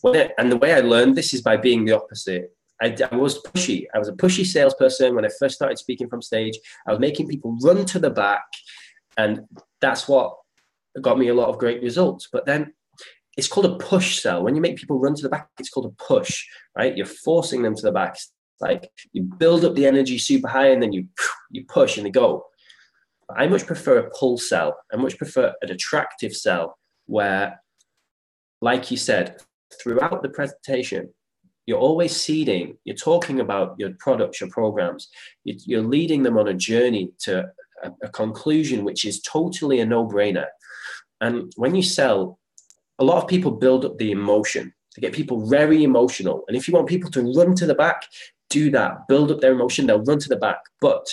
when 0.02 0.30
and 0.38 0.52
the 0.52 0.56
way 0.56 0.74
I 0.74 0.80
learned 0.80 1.16
this 1.16 1.34
is 1.34 1.42
by 1.42 1.56
being 1.56 1.84
the 1.84 1.96
opposite. 1.96 2.52
I, 2.80 2.96
I, 3.10 3.16
was 3.16 3.42
pushy. 3.42 3.86
I 3.92 3.98
was 3.98 4.06
a 4.06 4.12
pushy 4.12 4.46
salesperson 4.46 5.16
when 5.16 5.24
I 5.24 5.30
first 5.40 5.56
started 5.56 5.78
speaking 5.78 6.08
from 6.08 6.22
stage. 6.22 6.56
I 6.86 6.92
was 6.92 7.00
making 7.00 7.26
people 7.26 7.58
run 7.60 7.84
to 7.84 7.98
the 7.98 8.10
back, 8.10 8.44
and 9.16 9.40
that's 9.80 10.06
what 10.06 10.36
got 11.00 11.18
me 11.18 11.26
a 11.26 11.34
lot 11.34 11.48
of 11.48 11.58
great 11.58 11.82
results. 11.82 12.28
But 12.32 12.46
then 12.46 12.72
it's 13.36 13.48
called 13.48 13.66
a 13.66 13.76
push 13.78 14.20
sell. 14.20 14.44
When 14.44 14.54
you 14.54 14.60
make 14.60 14.76
people 14.76 15.00
run 15.00 15.14
to 15.16 15.22
the 15.22 15.28
back, 15.28 15.48
it's 15.58 15.70
called 15.70 15.86
a 15.86 16.02
push, 16.04 16.44
right? 16.76 16.96
You're 16.96 17.06
forcing 17.06 17.62
them 17.62 17.74
to 17.74 17.82
the 17.82 17.92
back. 17.92 18.16
Like 18.60 18.90
you 19.12 19.22
build 19.22 19.64
up 19.64 19.74
the 19.74 19.86
energy 19.86 20.18
super 20.18 20.48
high 20.48 20.68
and 20.68 20.82
then 20.82 20.92
you 20.92 21.06
you 21.50 21.64
push 21.66 21.96
and 21.96 22.06
they 22.06 22.10
go. 22.10 22.44
I 23.36 23.46
much 23.46 23.66
prefer 23.66 23.98
a 23.98 24.10
pull 24.10 24.38
sell. 24.38 24.76
I 24.92 24.96
much 24.96 25.18
prefer 25.18 25.52
an 25.60 25.70
attractive 25.70 26.34
sell 26.34 26.78
where, 27.06 27.60
like 28.60 28.90
you 28.90 28.96
said, 28.96 29.36
throughout 29.80 30.22
the 30.22 30.30
presentation, 30.30 31.10
you're 31.66 31.78
always 31.78 32.16
seeding, 32.16 32.78
you're 32.84 32.96
talking 32.96 33.40
about 33.40 33.74
your 33.78 33.90
products, 33.98 34.40
your 34.40 34.48
programs, 34.48 35.08
you're 35.44 35.82
leading 35.82 36.22
them 36.22 36.38
on 36.38 36.48
a 36.48 36.54
journey 36.54 37.10
to 37.20 37.46
a, 37.82 37.90
a 38.02 38.08
conclusion 38.08 38.84
which 38.84 39.04
is 39.04 39.20
totally 39.20 39.80
a 39.80 39.86
no 39.86 40.06
brainer. 40.08 40.46
And 41.20 41.52
when 41.56 41.74
you 41.74 41.82
sell, 41.82 42.38
a 42.98 43.04
lot 43.04 43.22
of 43.22 43.28
people 43.28 43.50
build 43.50 43.84
up 43.84 43.98
the 43.98 44.10
emotion 44.10 44.72
to 44.94 45.00
get 45.00 45.12
people 45.12 45.46
very 45.46 45.84
emotional. 45.84 46.44
And 46.48 46.56
if 46.56 46.66
you 46.66 46.74
want 46.74 46.88
people 46.88 47.10
to 47.10 47.32
run 47.34 47.54
to 47.56 47.66
the 47.66 47.74
back, 47.74 48.06
do 48.50 48.70
that, 48.70 49.06
build 49.08 49.30
up 49.30 49.40
their 49.40 49.52
emotion, 49.52 49.86
they'll 49.86 50.04
run 50.04 50.18
to 50.18 50.28
the 50.28 50.36
back, 50.36 50.58
but 50.80 51.06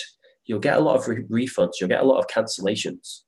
you'll 0.44 0.60
get 0.60 0.76
a 0.76 0.80
lot 0.80 0.96
of 0.96 1.08
re- 1.08 1.46
refunds, 1.46 1.72
you'll 1.80 1.88
get 1.88 2.02
a 2.02 2.06
lot 2.06 2.18
of 2.18 2.26
cancellations. 2.28 3.22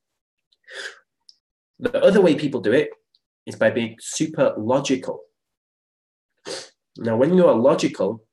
The 1.79 2.03
other 2.03 2.21
way 2.21 2.35
people 2.35 2.61
do 2.61 2.73
it 2.73 2.91
is 3.47 3.57
by 3.57 3.71
being 3.71 3.97
super 4.01 4.55
logical. 4.57 5.23
Now, 6.99 7.17
when 7.17 7.35
you 7.35 7.47
are 7.47 7.55
logical, 7.55 8.25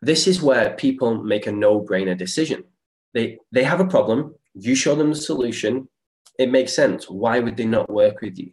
this 0.00 0.26
is 0.26 0.42
where 0.42 0.74
people 0.74 1.22
make 1.22 1.46
a 1.46 1.52
no 1.52 1.80
brainer 1.80 2.16
decision. 2.16 2.64
They, 3.14 3.38
they 3.52 3.62
have 3.62 3.80
a 3.80 3.86
problem, 3.86 4.34
you 4.54 4.74
show 4.74 4.94
them 4.94 5.10
the 5.10 5.16
solution, 5.16 5.88
it 6.38 6.50
makes 6.50 6.74
sense. 6.74 7.08
Why 7.08 7.38
would 7.40 7.56
they 7.56 7.66
not 7.66 7.90
work 7.90 8.20
with 8.22 8.38
you? 8.38 8.52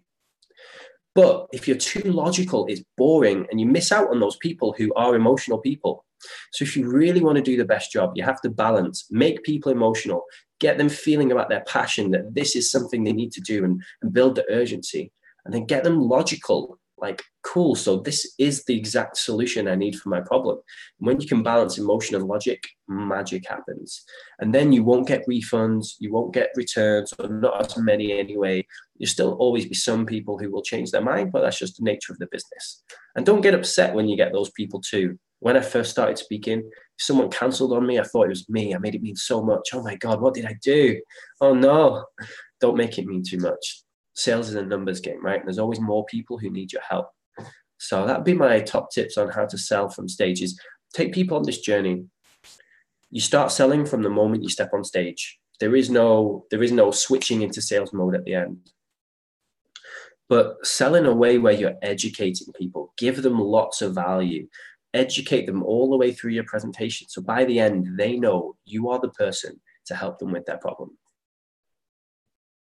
But 1.20 1.48
if 1.52 1.68
you're 1.68 1.76
too 1.76 2.14
logical, 2.14 2.66
it's 2.68 2.82
boring 2.96 3.46
and 3.52 3.60
you 3.60 3.66
miss 3.66 3.92
out 3.92 4.10
on 4.10 4.22
those 4.22 4.38
people 4.38 4.74
who 4.78 4.94
are 4.94 5.16
emotional 5.16 5.58
people. 5.58 6.06
So 6.54 6.64
if 6.64 6.78
you 6.78 6.90
really 6.90 7.20
want 7.20 7.36
to 7.36 7.42
do 7.42 7.58
the 7.58 7.66
best 7.66 7.92
job, 7.92 8.14
you 8.16 8.24
have 8.24 8.40
to 8.44 8.50
balance, 8.50 9.06
make 9.12 9.44
people 9.44 9.70
emotional, 9.70 10.24
get 10.62 10.78
them 10.78 10.88
feeling 10.88 11.34
about 11.34 11.50
their 11.50 11.66
passion 11.68 12.12
that 12.12 12.34
this 12.34 12.56
is 12.56 12.72
something 12.72 13.04
they 13.04 13.12
need 13.12 13.34
to 13.34 13.42
do 13.42 13.66
and, 13.66 13.84
and 14.02 14.14
build 14.14 14.36
the 14.36 14.46
urgency, 14.50 15.12
and 15.44 15.54
then 15.54 15.66
get 15.66 15.84
them 15.84 16.00
logical 16.00 16.80
like 17.02 17.24
cool 17.44 17.76
so 17.76 17.98
this 17.98 18.34
is 18.38 18.66
the 18.66 18.78
exact 18.78 19.18
solution 19.18 19.68
i 19.68 19.76
need 19.76 19.98
for 19.98 20.10
my 20.10 20.20
problem 20.20 20.58
and 21.00 21.08
when 21.08 21.20
you 21.20 21.28
can 21.28 21.42
balance 21.42 21.78
emotion 21.78 22.16
and 22.16 22.26
logic 22.26 22.62
magic 22.88 23.48
happens 23.48 24.04
and 24.40 24.54
then 24.54 24.72
you 24.72 24.84
won't 24.84 25.08
get 25.08 25.26
refunds 25.28 25.94
you 26.00 26.12
won't 26.12 26.34
get 26.34 26.50
returns 26.56 27.14
or 27.20 27.30
not 27.30 27.66
as 27.66 27.78
many 27.78 28.12
anyway 28.12 28.66
you'll 29.00 29.10
still 29.10 29.34
always 29.34 29.66
be 29.66 29.74
some 29.74 30.06
people 30.06 30.38
who 30.38 30.52
will 30.52 30.62
change 30.62 30.92
their 30.92 31.02
mind 31.02 31.32
but 31.32 31.42
that's 31.42 31.60
just 31.60 31.78
the 31.78 31.84
nature 31.84 32.14
of 32.14 32.20
the 32.20 32.28
business 32.32 32.84
and 33.16 33.26
don't 33.26 33.42
get 33.42 33.56
upset 33.56 33.94
when 33.94 34.08
you 34.08 34.16
get 34.16 34.32
those 34.32 34.52
people 34.52 34.80
too 34.80 35.18
when 35.40 35.58
i 35.58 35.62
first 35.62 35.90
started 35.90 36.18
speaking 36.18 36.70
someone 37.00 37.30
cancelled 37.30 37.74
on 37.74 37.88
me 37.88 38.00
i 38.00 38.04
thought 38.04 38.26
it 38.26 38.30
was 38.30 38.48
me 38.50 38.76
i 38.76 38.78
made 38.78 38.94
it 38.94 39.02
mean 39.02 39.16
so 39.16 39.42
much 39.42 39.70
oh 39.74 39.82
my 39.82 39.96
god 39.96 40.22
what 40.22 40.36
did 40.36 40.46
i 40.46 40.56
do 40.62 41.00
oh 41.42 41.54
no 41.56 42.06
don't 42.62 42.78
make 42.78 43.00
it 43.00 43.08
mean 43.08 43.24
too 43.26 43.40
much 43.40 43.84
sales 44.20 44.50
is 44.50 44.56
a 44.56 44.64
numbers 44.64 45.00
game, 45.00 45.24
right? 45.24 45.40
And 45.40 45.48
there's 45.48 45.60
always 45.60 45.80
more 45.80 46.06
people 46.06 46.38
who 46.38 46.50
need 46.50 46.74
your 46.74 46.82
help. 46.88 47.08
So 47.78 48.06
that'd 48.06 48.26
be 48.26 48.34
my 48.34 48.60
top 48.60 48.92
tips 48.92 49.18
on 49.18 49.30
how 49.30 49.46
to 49.46 49.58
sell 49.58 49.90
from 49.90 50.10
stages. 50.10 50.60
Take 50.94 51.14
people 51.14 51.38
on 51.38 51.44
this 51.44 51.62
journey. 51.62 52.04
You 53.10 53.22
start 53.22 53.52
selling 53.52 53.86
from 53.86 54.04
the 54.04 54.10
moment 54.10 54.44
you 54.44 54.50
step 54.50 54.72
on 54.74 54.84
stage. 54.84 55.40
There 55.60 55.76
is 55.76 55.90
no 55.90 56.46
there 56.52 56.64
is 56.64 56.72
no 56.72 56.92
switching 56.92 57.42
into 57.42 57.62
sales 57.62 57.94
mode 57.94 58.16
at 58.16 58.26
the 58.26 58.36
end. 58.36 58.72
But 60.30 60.66
sell 60.66 60.96
in 60.96 61.08
a 61.08 61.14
way 61.14 61.40
where 61.40 61.54
you're 61.54 61.78
educating 61.82 62.54
people, 62.54 62.94
give 62.98 63.24
them 63.24 63.40
lots 63.40 63.82
of 63.82 63.96
value, 63.96 64.48
educate 64.94 65.48
them 65.48 65.64
all 65.64 65.90
the 65.90 65.98
way 65.98 66.12
through 66.12 66.32
your 66.32 66.44
presentation. 66.44 67.10
So 67.10 67.22
by 67.22 67.46
the 67.46 67.60
end, 67.60 67.98
they 67.98 68.16
know 68.16 68.56
you 68.66 68.90
are 68.90 69.00
the 69.00 69.10
person 69.10 69.60
to 69.88 69.96
help 69.96 70.20
them 70.20 70.32
with 70.32 70.46
their 70.46 70.58
problem. 70.58 70.92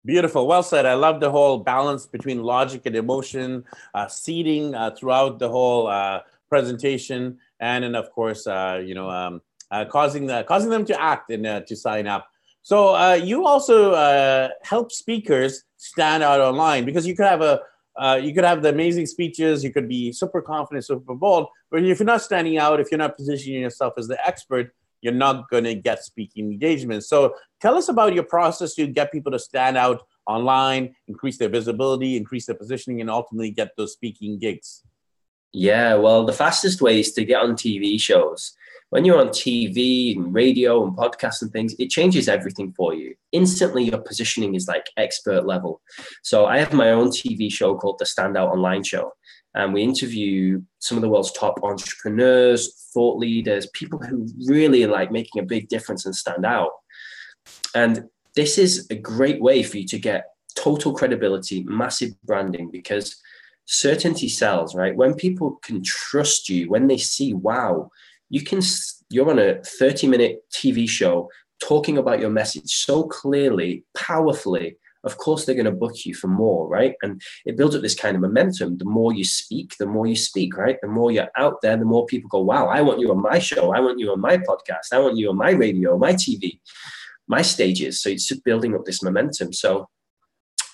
Beautiful. 0.04 0.46
Well 0.46 0.62
said. 0.62 0.86
I 0.86 0.94
love 0.94 1.20
the 1.20 1.32
whole 1.32 1.58
balance 1.58 2.06
between 2.06 2.44
logic 2.44 2.86
and 2.86 2.96
emotion, 2.96 3.64
uh, 3.96 4.08
seeding 4.08 4.76
uh, 4.76 4.92
throughout 4.92 5.40
the 5.40 5.50
whole 5.50 5.88
uh, 5.88 6.20
presentation, 6.48 7.40
and 7.60 7.84
then 7.84 7.96
of 7.96 8.12
course, 8.12 8.46
uh, 8.46 8.84
you 8.86 8.94
know, 8.94 9.10
um, 9.10 9.42
uh, 9.72 9.86
causing 9.86 10.28
the, 10.28 10.44
causing 10.44 10.70
them 10.70 10.86
to 10.86 11.02
act 11.02 11.32
and 11.32 11.48
uh, 11.48 11.62
to 11.62 11.76
sign 11.76 12.06
up. 12.06 12.28
So 12.66 12.96
uh, 12.96 13.14
you 13.14 13.46
also 13.46 13.92
uh, 13.92 14.50
help 14.64 14.92
speakers 14.92 15.66
stand 15.78 16.24
out 16.24 16.42
online 16.42 16.84
because 16.84 17.06
you 17.06 17.16
could 17.16 17.28
have 17.28 17.42
a 17.42 17.62
uh, 17.96 18.20
you 18.22 18.34
could 18.34 18.44
have 18.44 18.64
the 18.64 18.70
amazing 18.70 19.06
speeches, 19.06 19.64
you 19.64 19.72
could 19.72 19.88
be 19.88 20.12
super 20.12 20.42
confident, 20.42 20.84
super 20.84 21.14
bold, 21.14 21.48
but 21.70 21.84
if 21.84 22.00
you're 22.00 22.08
not 22.08 22.24
standing 22.24 22.58
out, 22.58 22.80
if 22.80 22.88
you're 22.90 22.98
not 22.98 23.16
positioning 23.16 23.62
yourself 23.62 23.94
as 23.98 24.08
the 24.08 24.18
expert, 24.28 24.74
you're 25.02 25.14
not 25.14 25.48
going 25.52 25.64
to 25.64 25.76
get 25.76 26.04
speaking 26.04 26.52
engagements. 26.52 27.08
So 27.08 27.36
tell 27.62 27.78
us 27.78 27.88
about 27.88 28.16
your 28.16 28.24
process 28.24 28.74
to 28.74 28.88
get 28.88 29.12
people 29.12 29.32
to 29.34 29.40
stand 29.40 29.78
out 29.78 30.02
online, 30.26 30.96
increase 31.08 31.38
their 31.38 31.50
visibility, 31.50 32.18
increase 32.18 32.48
their 32.48 32.56
positioning, 32.56 33.00
and 33.00 33.12
ultimately 33.12 33.52
get 33.52 33.78
those 33.78 33.94
speaking 33.94 34.40
gigs. 34.40 34.82
Yeah, 35.54 35.94
well, 35.96 36.26
the 36.26 36.34
fastest 36.34 36.82
way 36.82 37.00
is 37.00 37.14
to 37.14 37.24
get 37.24 37.42
on 37.42 37.52
TV 37.52 38.02
shows. 38.02 38.58
When 38.96 39.04
you're 39.04 39.20
on 39.20 39.28
TV 39.28 40.16
and 40.16 40.34
radio 40.34 40.82
and 40.88 40.96
podcasts 40.96 41.42
and 41.42 41.52
things, 41.52 41.76
it 41.78 41.90
changes 41.90 42.30
everything 42.30 42.72
for 42.72 42.94
you. 42.94 43.14
Instantly, 43.34 43.84
your 43.84 43.98
positioning 43.98 44.56
is 44.56 44.70
like 44.70 44.86
expert 44.96 45.46
level. 45.46 45.82
So, 46.24 46.46
I 46.46 46.60
have 46.60 46.72
my 46.72 46.92
own 46.92 47.10
TV 47.10 47.52
show 47.52 47.76
called 47.76 48.00
The 48.00 48.06
Standout 48.06 48.54
Online 48.54 48.84
Show 48.84 49.12
and 49.54 49.74
we 49.74 49.84
interview 49.84 50.62
some 50.80 50.98
of 50.98 51.02
the 51.02 51.10
world's 51.10 51.34
top 51.34 51.60
entrepreneurs, 51.62 52.90
thought 52.94 53.18
leaders, 53.18 53.68
people 53.74 54.00
who 54.00 54.30
really 54.48 54.86
like 54.86 55.12
making 55.12 55.42
a 55.42 55.46
big 55.46 55.68
difference 55.68 56.06
and 56.06 56.16
stand 56.16 56.46
out. 56.46 56.72
And 57.76 58.06
this 58.34 58.58
is 58.58 58.88
a 58.90 58.96
great 58.96 59.42
way 59.42 59.62
for 59.62 59.78
you 59.78 59.88
to 59.88 60.00
get 60.00 60.28
total 60.56 60.94
credibility, 60.94 61.66
massive 61.66 62.12
branding, 62.24 62.72
because 62.72 63.22
certainty 63.66 64.30
sells, 64.30 64.74
right? 64.74 64.96
When 64.96 65.16
people 65.16 65.60
can 65.64 65.84
trust 65.84 66.48
you, 66.48 66.70
when 66.70 66.88
they 66.88 66.98
see, 66.98 67.34
wow, 67.34 67.90
you 68.30 68.44
can, 68.44 68.62
you're 69.10 69.30
on 69.30 69.40
a 69.40 69.62
30 69.64 70.08
minute 70.08 70.40
TV 70.54 70.90
show 70.90 71.30
talking 71.60 71.98
about 71.98 72.20
your 72.20 72.30
message 72.30 72.70
so 72.70 73.04
clearly, 73.04 73.84
powerfully, 73.96 74.78
of 75.06 75.18
course 75.18 75.46
they're 75.46 75.56
going 75.56 75.66
to 75.66 75.72
book 75.72 76.06
you 76.06 76.16
for 76.16 76.28
more, 76.28 76.68
right? 76.68 76.96
And 77.02 77.22
it 77.46 77.56
builds 77.56 77.76
up 77.76 77.82
this 77.82 77.96
kind 77.96 78.16
of 78.16 78.22
momentum. 78.22 78.78
The 78.78 78.86
more 78.86 79.14
you 79.14 79.24
speak, 79.24 79.78
the 79.78 79.86
more 79.86 80.08
you 80.08 80.16
speak, 80.16 80.58
right? 80.58 80.78
The 80.82 80.88
more 80.88 81.12
you're 81.12 81.30
out 81.38 81.62
there, 81.62 81.78
the 81.78 81.86
more 81.86 82.06
people 82.08 82.28
go, 82.28 82.42
wow, 82.42 82.68
I 82.68 82.82
want 82.82 83.00
you 83.00 83.12
on 83.12 83.22
my 83.22 83.40
show. 83.40 83.74
I 83.74 83.80
want 83.80 84.00
you 84.00 84.12
on 84.12 84.20
my 84.20 84.38
podcast. 84.38 84.92
I 84.92 85.00
want 85.00 85.18
you 85.18 85.30
on 85.30 85.38
my 85.38 85.52
radio, 85.52 85.98
my 85.98 86.14
TV, 86.14 86.60
my 87.28 87.44
stages. 87.44 88.02
So 88.02 88.10
it's 88.10 88.32
building 88.40 88.74
up 88.76 88.86
this 88.86 89.04
momentum. 89.04 89.54
So 89.54 89.88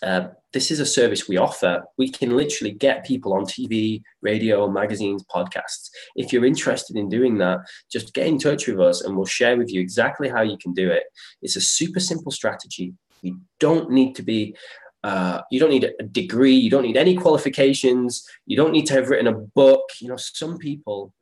uh, 0.02 0.28
this 0.54 0.72
is 0.72 0.80
a 0.80 0.86
service 0.86 1.28
we 1.28 1.38
offer. 1.38 1.84
We 1.98 2.10
can 2.10 2.36
literally 2.36 2.74
get 2.74 3.06
people 3.06 3.34
on 3.34 3.46
TV, 3.46 4.02
radio, 4.22 4.70
magazines, 4.70 5.24
podcasts. 5.34 5.90
If 6.16 6.34
you're 6.34 6.46
interested 6.46 6.98
in 6.98 7.08
doing 7.08 7.38
that, 7.38 7.60
just 7.92 8.14
get 8.14 8.28
in 8.28 8.38
touch 8.38 8.68
with 8.68 8.80
us 8.80 9.02
and 9.02 9.16
we'll 9.16 9.26
share 9.26 9.58
with 9.58 9.72
you 9.72 9.80
exactly 9.80 10.28
how 10.28 10.42
you 10.42 10.58
can 10.58 10.74
do 10.74 10.90
it. 10.90 11.04
It's 11.42 11.56
a 11.56 11.62
super 11.62 12.00
simple 12.00 12.32
strategy. 12.32 12.94
You 13.22 13.40
don't 13.60 13.92
need 13.92 14.16
to 14.16 14.24
be, 14.24 14.56
uh, 15.04 15.42
you 15.52 15.60
don't 15.60 15.70
need 15.70 15.90
a 16.00 16.04
degree, 16.04 16.56
you 16.56 16.70
don't 16.70 16.84
need 16.84 16.98
any 16.98 17.16
qualifications, 17.16 18.26
you 18.46 18.58
don't 18.58 18.74
need 18.74 18.88
to 18.88 18.94
have 18.94 19.10
written 19.10 19.28
a 19.28 19.34
book. 19.34 19.84
You 20.02 20.10
know, 20.10 20.18
some 20.18 20.58
people 20.58 21.14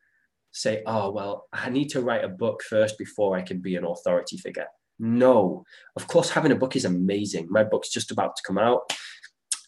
say, 0.51 0.81
oh, 0.87 1.11
well, 1.11 1.47
I 1.53 1.69
need 1.69 1.89
to 1.89 2.01
write 2.01 2.23
a 2.23 2.29
book 2.29 2.63
first 2.63 2.97
before 2.97 3.37
I 3.37 3.41
can 3.41 3.59
be 3.59 3.75
an 3.75 3.85
authority 3.85 4.37
figure. 4.37 4.67
No, 4.99 5.63
of 5.95 6.07
course, 6.07 6.29
having 6.29 6.51
a 6.51 6.55
book 6.55 6.75
is 6.75 6.85
amazing. 6.85 7.47
My 7.49 7.63
book's 7.63 7.89
just 7.89 8.11
about 8.11 8.35
to 8.35 8.43
come 8.45 8.57
out 8.57 8.81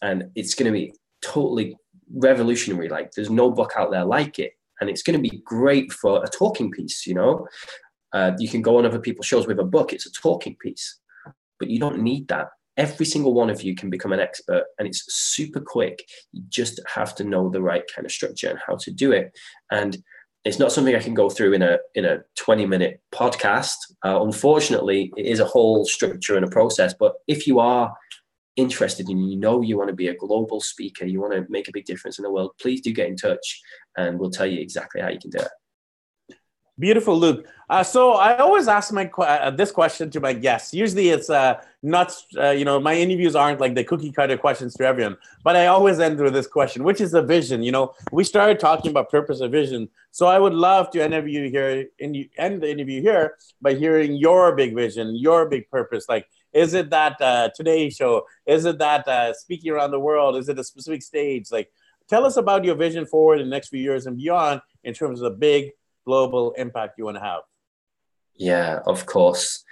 and 0.02 0.24
it's 0.34 0.54
going 0.54 0.70
to 0.70 0.78
be 0.78 0.94
totally 1.22 1.76
revolutionary. 2.14 2.88
Like, 2.88 3.12
there's 3.12 3.30
no 3.30 3.50
book 3.50 3.72
out 3.76 3.90
there 3.90 4.04
like 4.04 4.38
it. 4.38 4.52
And 4.80 4.90
it's 4.90 5.02
going 5.02 5.20
to 5.20 5.30
be 5.30 5.40
great 5.44 5.92
for 5.92 6.22
a 6.22 6.28
talking 6.28 6.70
piece, 6.70 7.06
you 7.06 7.14
know? 7.14 7.46
Uh, 8.12 8.32
you 8.38 8.48
can 8.48 8.60
go 8.60 8.76
on 8.76 8.84
other 8.84 8.98
people's 8.98 9.26
shows 9.26 9.46
with 9.46 9.58
a 9.58 9.64
book, 9.64 9.92
it's 9.92 10.06
a 10.06 10.12
talking 10.12 10.56
piece, 10.60 10.98
but 11.58 11.70
you 11.70 11.78
don't 11.78 12.02
need 12.02 12.28
that. 12.28 12.48
Every 12.76 13.06
single 13.06 13.32
one 13.32 13.48
of 13.48 13.62
you 13.62 13.74
can 13.74 13.90
become 13.90 14.12
an 14.12 14.20
expert 14.20 14.64
and 14.78 14.88
it's 14.88 15.04
super 15.14 15.60
quick. 15.60 16.04
You 16.32 16.42
just 16.48 16.80
have 16.94 17.14
to 17.16 17.24
know 17.24 17.48
the 17.48 17.62
right 17.62 17.84
kind 17.94 18.04
of 18.04 18.12
structure 18.12 18.50
and 18.50 18.58
how 18.66 18.76
to 18.76 18.90
do 18.90 19.12
it. 19.12 19.32
And 19.70 20.02
it's 20.44 20.58
not 20.58 20.72
something 20.72 20.94
I 20.94 21.00
can 21.00 21.14
go 21.14 21.30
through 21.30 21.52
in 21.52 21.62
a 21.62 21.78
in 21.94 22.04
a 22.04 22.18
20 22.36 22.66
minute 22.66 23.00
podcast. 23.12 23.76
Uh, 24.04 24.22
unfortunately, 24.22 25.12
it 25.16 25.26
is 25.26 25.40
a 25.40 25.44
whole 25.44 25.84
structure 25.84 26.36
and 26.36 26.44
a 26.44 26.50
process. 26.50 26.94
But 26.98 27.14
if 27.28 27.46
you 27.46 27.60
are 27.60 27.92
interested 28.56 29.08
and 29.08 29.30
you 29.30 29.38
know 29.38 29.62
you 29.62 29.78
want 29.78 29.88
to 29.88 29.94
be 29.94 30.08
a 30.08 30.16
global 30.16 30.60
speaker, 30.60 31.06
you 31.06 31.20
want 31.20 31.32
to 31.32 31.46
make 31.48 31.68
a 31.68 31.72
big 31.72 31.84
difference 31.84 32.18
in 32.18 32.24
the 32.24 32.30
world, 32.30 32.52
please 32.60 32.80
do 32.80 32.92
get 32.92 33.08
in 33.08 33.16
touch 33.16 33.60
and 33.96 34.18
we'll 34.18 34.30
tell 34.30 34.46
you 34.46 34.60
exactly 34.60 35.00
how 35.00 35.08
you 35.08 35.18
can 35.18 35.30
do 35.30 35.38
it. 35.38 36.36
Beautiful, 36.78 37.18
Luke. 37.18 37.46
Uh, 37.72 37.82
so 37.82 38.12
I 38.12 38.36
always 38.36 38.68
ask 38.68 38.92
my 38.92 39.06
uh, 39.06 39.50
this 39.50 39.70
question 39.70 40.10
to 40.10 40.20
my 40.20 40.34
guests. 40.34 40.74
Usually, 40.74 41.08
it's 41.08 41.30
uh, 41.30 41.58
not 41.82 42.14
uh, 42.36 42.50
you 42.50 42.66
know 42.66 42.78
my 42.78 42.94
interviews 42.94 43.34
aren't 43.34 43.60
like 43.60 43.74
the 43.74 43.82
cookie 43.82 44.12
cutter 44.12 44.36
questions 44.36 44.74
to 44.74 44.84
everyone, 44.84 45.16
but 45.42 45.56
I 45.56 45.68
always 45.68 45.98
end 45.98 46.20
with 46.20 46.34
this 46.34 46.46
question, 46.46 46.84
which 46.84 47.00
is 47.00 47.12
the 47.12 47.22
vision. 47.22 47.62
You 47.62 47.72
know, 47.72 47.94
we 48.12 48.24
started 48.24 48.60
talking 48.60 48.90
about 48.90 49.08
purpose 49.08 49.40
and 49.40 49.50
vision, 49.50 49.88
so 50.10 50.26
I 50.26 50.38
would 50.38 50.52
love 50.52 50.90
to 50.90 50.98
you 50.98 51.48
here, 51.48 51.86
in, 51.98 52.28
end 52.36 52.62
the 52.62 52.70
interview 52.70 53.00
here 53.00 53.38
by 53.62 53.72
hearing 53.72 54.16
your 54.16 54.54
big 54.54 54.74
vision, 54.74 55.16
your 55.16 55.48
big 55.48 55.70
purpose. 55.70 56.04
Like, 56.10 56.26
is 56.52 56.74
it 56.74 56.90
that 56.90 57.18
uh, 57.22 57.48
Today 57.56 57.88
Show? 57.88 58.26
Is 58.44 58.66
it 58.66 58.76
that 58.80 59.08
uh, 59.08 59.32
speaking 59.32 59.72
around 59.72 59.92
the 59.92 60.00
world? 60.00 60.36
Is 60.36 60.50
it 60.50 60.58
a 60.58 60.64
specific 60.64 61.02
stage? 61.02 61.50
Like, 61.50 61.72
tell 62.06 62.26
us 62.26 62.36
about 62.36 62.66
your 62.66 62.74
vision 62.74 63.06
forward 63.06 63.40
in 63.40 63.46
the 63.46 63.56
next 63.56 63.68
few 63.68 63.80
years 63.80 64.04
and 64.04 64.18
beyond 64.18 64.60
in 64.84 64.92
terms 64.92 65.22
of 65.22 65.32
the 65.32 65.38
big 65.38 65.70
global 66.04 66.52
impact 66.58 66.98
you 66.98 67.06
want 67.06 67.16
to 67.16 67.22
have? 67.22 67.40
Yeah, 68.36 68.80
of 68.86 69.06
course. 69.06 69.64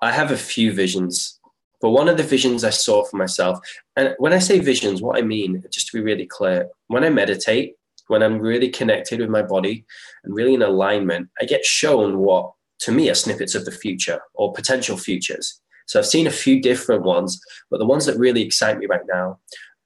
I 0.00 0.12
have 0.12 0.30
a 0.30 0.36
few 0.36 0.72
visions, 0.72 1.38
but 1.80 1.90
one 1.90 2.08
of 2.08 2.16
the 2.16 2.22
visions 2.22 2.64
I 2.64 2.70
saw 2.70 3.04
for 3.04 3.16
myself, 3.16 3.58
and 3.96 4.14
when 4.18 4.32
I 4.32 4.38
say 4.38 4.58
visions, 4.58 5.02
what 5.02 5.18
I 5.18 5.22
mean, 5.22 5.64
just 5.72 5.88
to 5.88 5.96
be 5.98 6.02
really 6.02 6.26
clear, 6.26 6.68
when 6.86 7.04
I 7.04 7.10
meditate, 7.10 7.74
when 8.08 8.22
I'm 8.22 8.38
really 8.38 8.70
connected 8.70 9.20
with 9.20 9.28
my 9.28 9.42
body 9.42 9.84
and 10.24 10.34
really 10.34 10.54
in 10.54 10.62
alignment, 10.62 11.28
I 11.40 11.44
get 11.44 11.64
shown 11.64 12.18
what 12.18 12.52
to 12.80 12.92
me 12.92 13.10
are 13.10 13.14
snippets 13.14 13.54
of 13.54 13.64
the 13.64 13.72
future 13.72 14.20
or 14.34 14.52
potential 14.52 14.96
futures. 14.96 15.60
So 15.86 15.98
I've 15.98 16.06
seen 16.06 16.26
a 16.26 16.30
few 16.30 16.60
different 16.60 17.02
ones, 17.02 17.40
but 17.70 17.78
the 17.78 17.86
ones 17.86 18.06
that 18.06 18.18
really 18.18 18.42
excite 18.42 18.78
me 18.78 18.86
right 18.86 19.06
now, 19.08 19.38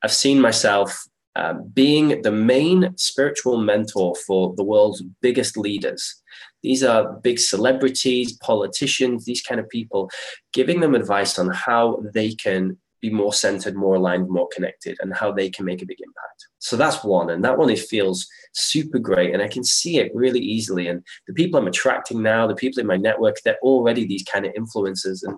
I've 0.02 0.12
seen 0.12 0.40
myself 0.40 1.04
um, 1.36 1.68
being 1.72 2.22
the 2.22 2.32
main 2.32 2.94
spiritual 2.96 3.56
mentor 3.56 4.14
for 4.26 4.54
the 4.56 4.64
world's 4.64 5.02
biggest 5.20 5.56
leaders. 5.56 6.22
These 6.62 6.84
are 6.84 7.14
big 7.22 7.38
celebrities, 7.38 8.36
politicians, 8.38 9.24
these 9.24 9.42
kind 9.42 9.60
of 9.60 9.68
people, 9.68 10.10
giving 10.52 10.80
them 10.80 10.94
advice 10.94 11.38
on 11.38 11.50
how 11.50 12.02
they 12.12 12.34
can 12.34 12.78
be 13.00 13.10
more 13.10 13.32
centered, 13.32 13.74
more 13.74 13.96
aligned, 13.96 14.30
more 14.30 14.48
connected, 14.54 14.96
and 15.00 15.12
how 15.12 15.32
they 15.32 15.50
can 15.50 15.64
make 15.64 15.82
a 15.82 15.86
big 15.86 16.00
impact. 16.00 16.46
So 16.60 16.76
that's 16.76 17.02
one. 17.02 17.30
And 17.30 17.44
that 17.44 17.58
one 17.58 17.68
it 17.68 17.80
feels 17.80 18.28
super 18.52 19.00
great. 19.00 19.34
And 19.34 19.42
I 19.42 19.48
can 19.48 19.64
see 19.64 19.98
it 19.98 20.12
really 20.14 20.38
easily. 20.38 20.86
And 20.86 21.02
the 21.26 21.34
people 21.34 21.58
I'm 21.58 21.66
attracting 21.66 22.22
now, 22.22 22.46
the 22.46 22.54
people 22.54 22.80
in 22.80 22.86
my 22.86 22.96
network, 22.96 23.38
they're 23.44 23.58
already 23.62 24.06
these 24.06 24.22
kind 24.22 24.46
of 24.46 24.52
influencers. 24.52 25.24
And 25.24 25.36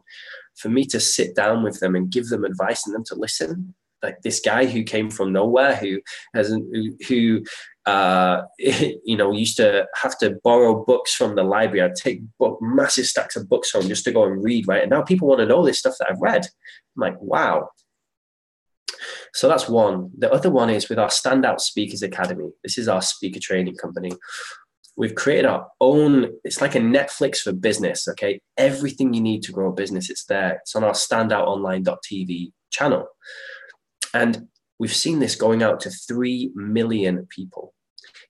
for 0.56 0.68
me 0.68 0.84
to 0.86 1.00
sit 1.00 1.34
down 1.34 1.62
with 1.62 1.80
them 1.80 1.96
and 1.96 2.10
give 2.10 2.28
them 2.28 2.44
advice 2.44 2.86
and 2.86 2.94
them 2.94 3.04
to 3.06 3.14
listen, 3.14 3.74
like 4.04 4.20
this 4.22 4.40
guy 4.40 4.66
who 4.66 4.84
came 4.84 5.10
from 5.10 5.32
nowhere, 5.32 5.74
who 5.76 6.00
has 6.34 6.48
who, 6.48 6.96
who 7.08 7.42
uh, 7.86 8.42
you 8.58 9.16
know 9.16 9.32
used 9.32 9.56
to 9.56 9.86
have 10.00 10.16
to 10.18 10.38
borrow 10.44 10.84
books 10.84 11.14
from 11.14 11.34
the 11.34 11.42
library. 11.42 11.82
I'd 11.82 11.96
take 11.96 12.20
book, 12.38 12.58
massive 12.60 13.06
stacks 13.06 13.36
of 13.36 13.48
books 13.48 13.72
home 13.72 13.88
just 13.88 14.04
to 14.04 14.12
go 14.12 14.24
and 14.24 14.44
read. 14.44 14.68
Right, 14.68 14.82
and 14.82 14.90
now 14.90 15.02
people 15.02 15.28
want 15.28 15.40
to 15.40 15.46
know 15.46 15.64
this 15.64 15.78
stuff 15.78 15.94
that 15.98 16.10
I've 16.10 16.20
read. 16.20 16.44
I'm 16.44 17.00
like, 17.00 17.20
wow. 17.20 17.70
So 19.32 19.48
that's 19.48 19.68
one. 19.68 20.10
The 20.16 20.32
other 20.32 20.50
one 20.50 20.70
is 20.70 20.88
with 20.88 20.98
our 20.98 21.08
Standout 21.08 21.60
Speakers 21.60 22.02
Academy. 22.02 22.50
This 22.62 22.78
is 22.78 22.88
our 22.88 23.02
speaker 23.02 23.40
training 23.40 23.76
company. 23.76 24.12
We've 24.96 25.14
created 25.14 25.46
our 25.46 25.66
own, 25.80 26.30
it's 26.44 26.60
like 26.60 26.76
a 26.76 26.80
Netflix 26.80 27.38
for 27.38 27.52
business, 27.52 28.06
okay? 28.06 28.40
Everything 28.56 29.12
you 29.12 29.20
need 29.20 29.42
to 29.42 29.52
grow 29.52 29.70
a 29.70 29.74
business, 29.74 30.08
it's 30.08 30.24
there. 30.24 30.60
It's 30.62 30.76
on 30.76 30.84
our 30.84 30.92
standoutonline.tv 30.92 32.52
channel. 32.70 33.08
And 34.14 34.48
we've 34.78 34.94
seen 34.94 35.18
this 35.18 35.34
going 35.34 35.62
out 35.62 35.80
to 35.80 35.90
3 35.90 36.52
million 36.54 37.26
people, 37.28 37.74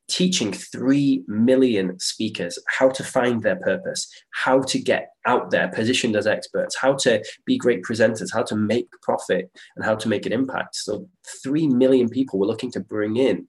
teaching 0.08 0.52
3 0.52 1.22
million 1.28 1.98
speakers 2.00 2.58
how 2.68 2.88
to 2.88 3.04
find 3.04 3.42
their 3.42 3.56
purpose, 3.56 4.10
how 4.32 4.60
to 4.62 4.78
get 4.78 5.10
out 5.26 5.50
there 5.50 5.68
positioned 5.68 6.16
as 6.16 6.26
experts, 6.26 6.76
how 6.76 6.94
to 6.94 7.22
be 7.44 7.58
great 7.58 7.84
presenters, 7.84 8.32
how 8.32 8.42
to 8.42 8.56
make 8.56 8.88
profit, 9.02 9.50
and 9.76 9.84
how 9.84 9.94
to 9.94 10.08
make 10.08 10.26
an 10.26 10.32
impact. 10.32 10.74
So, 10.74 11.08
3 11.42 11.68
million 11.68 12.08
people 12.08 12.38
we're 12.38 12.46
looking 12.46 12.72
to 12.72 12.80
bring 12.80 13.16
in. 13.16 13.46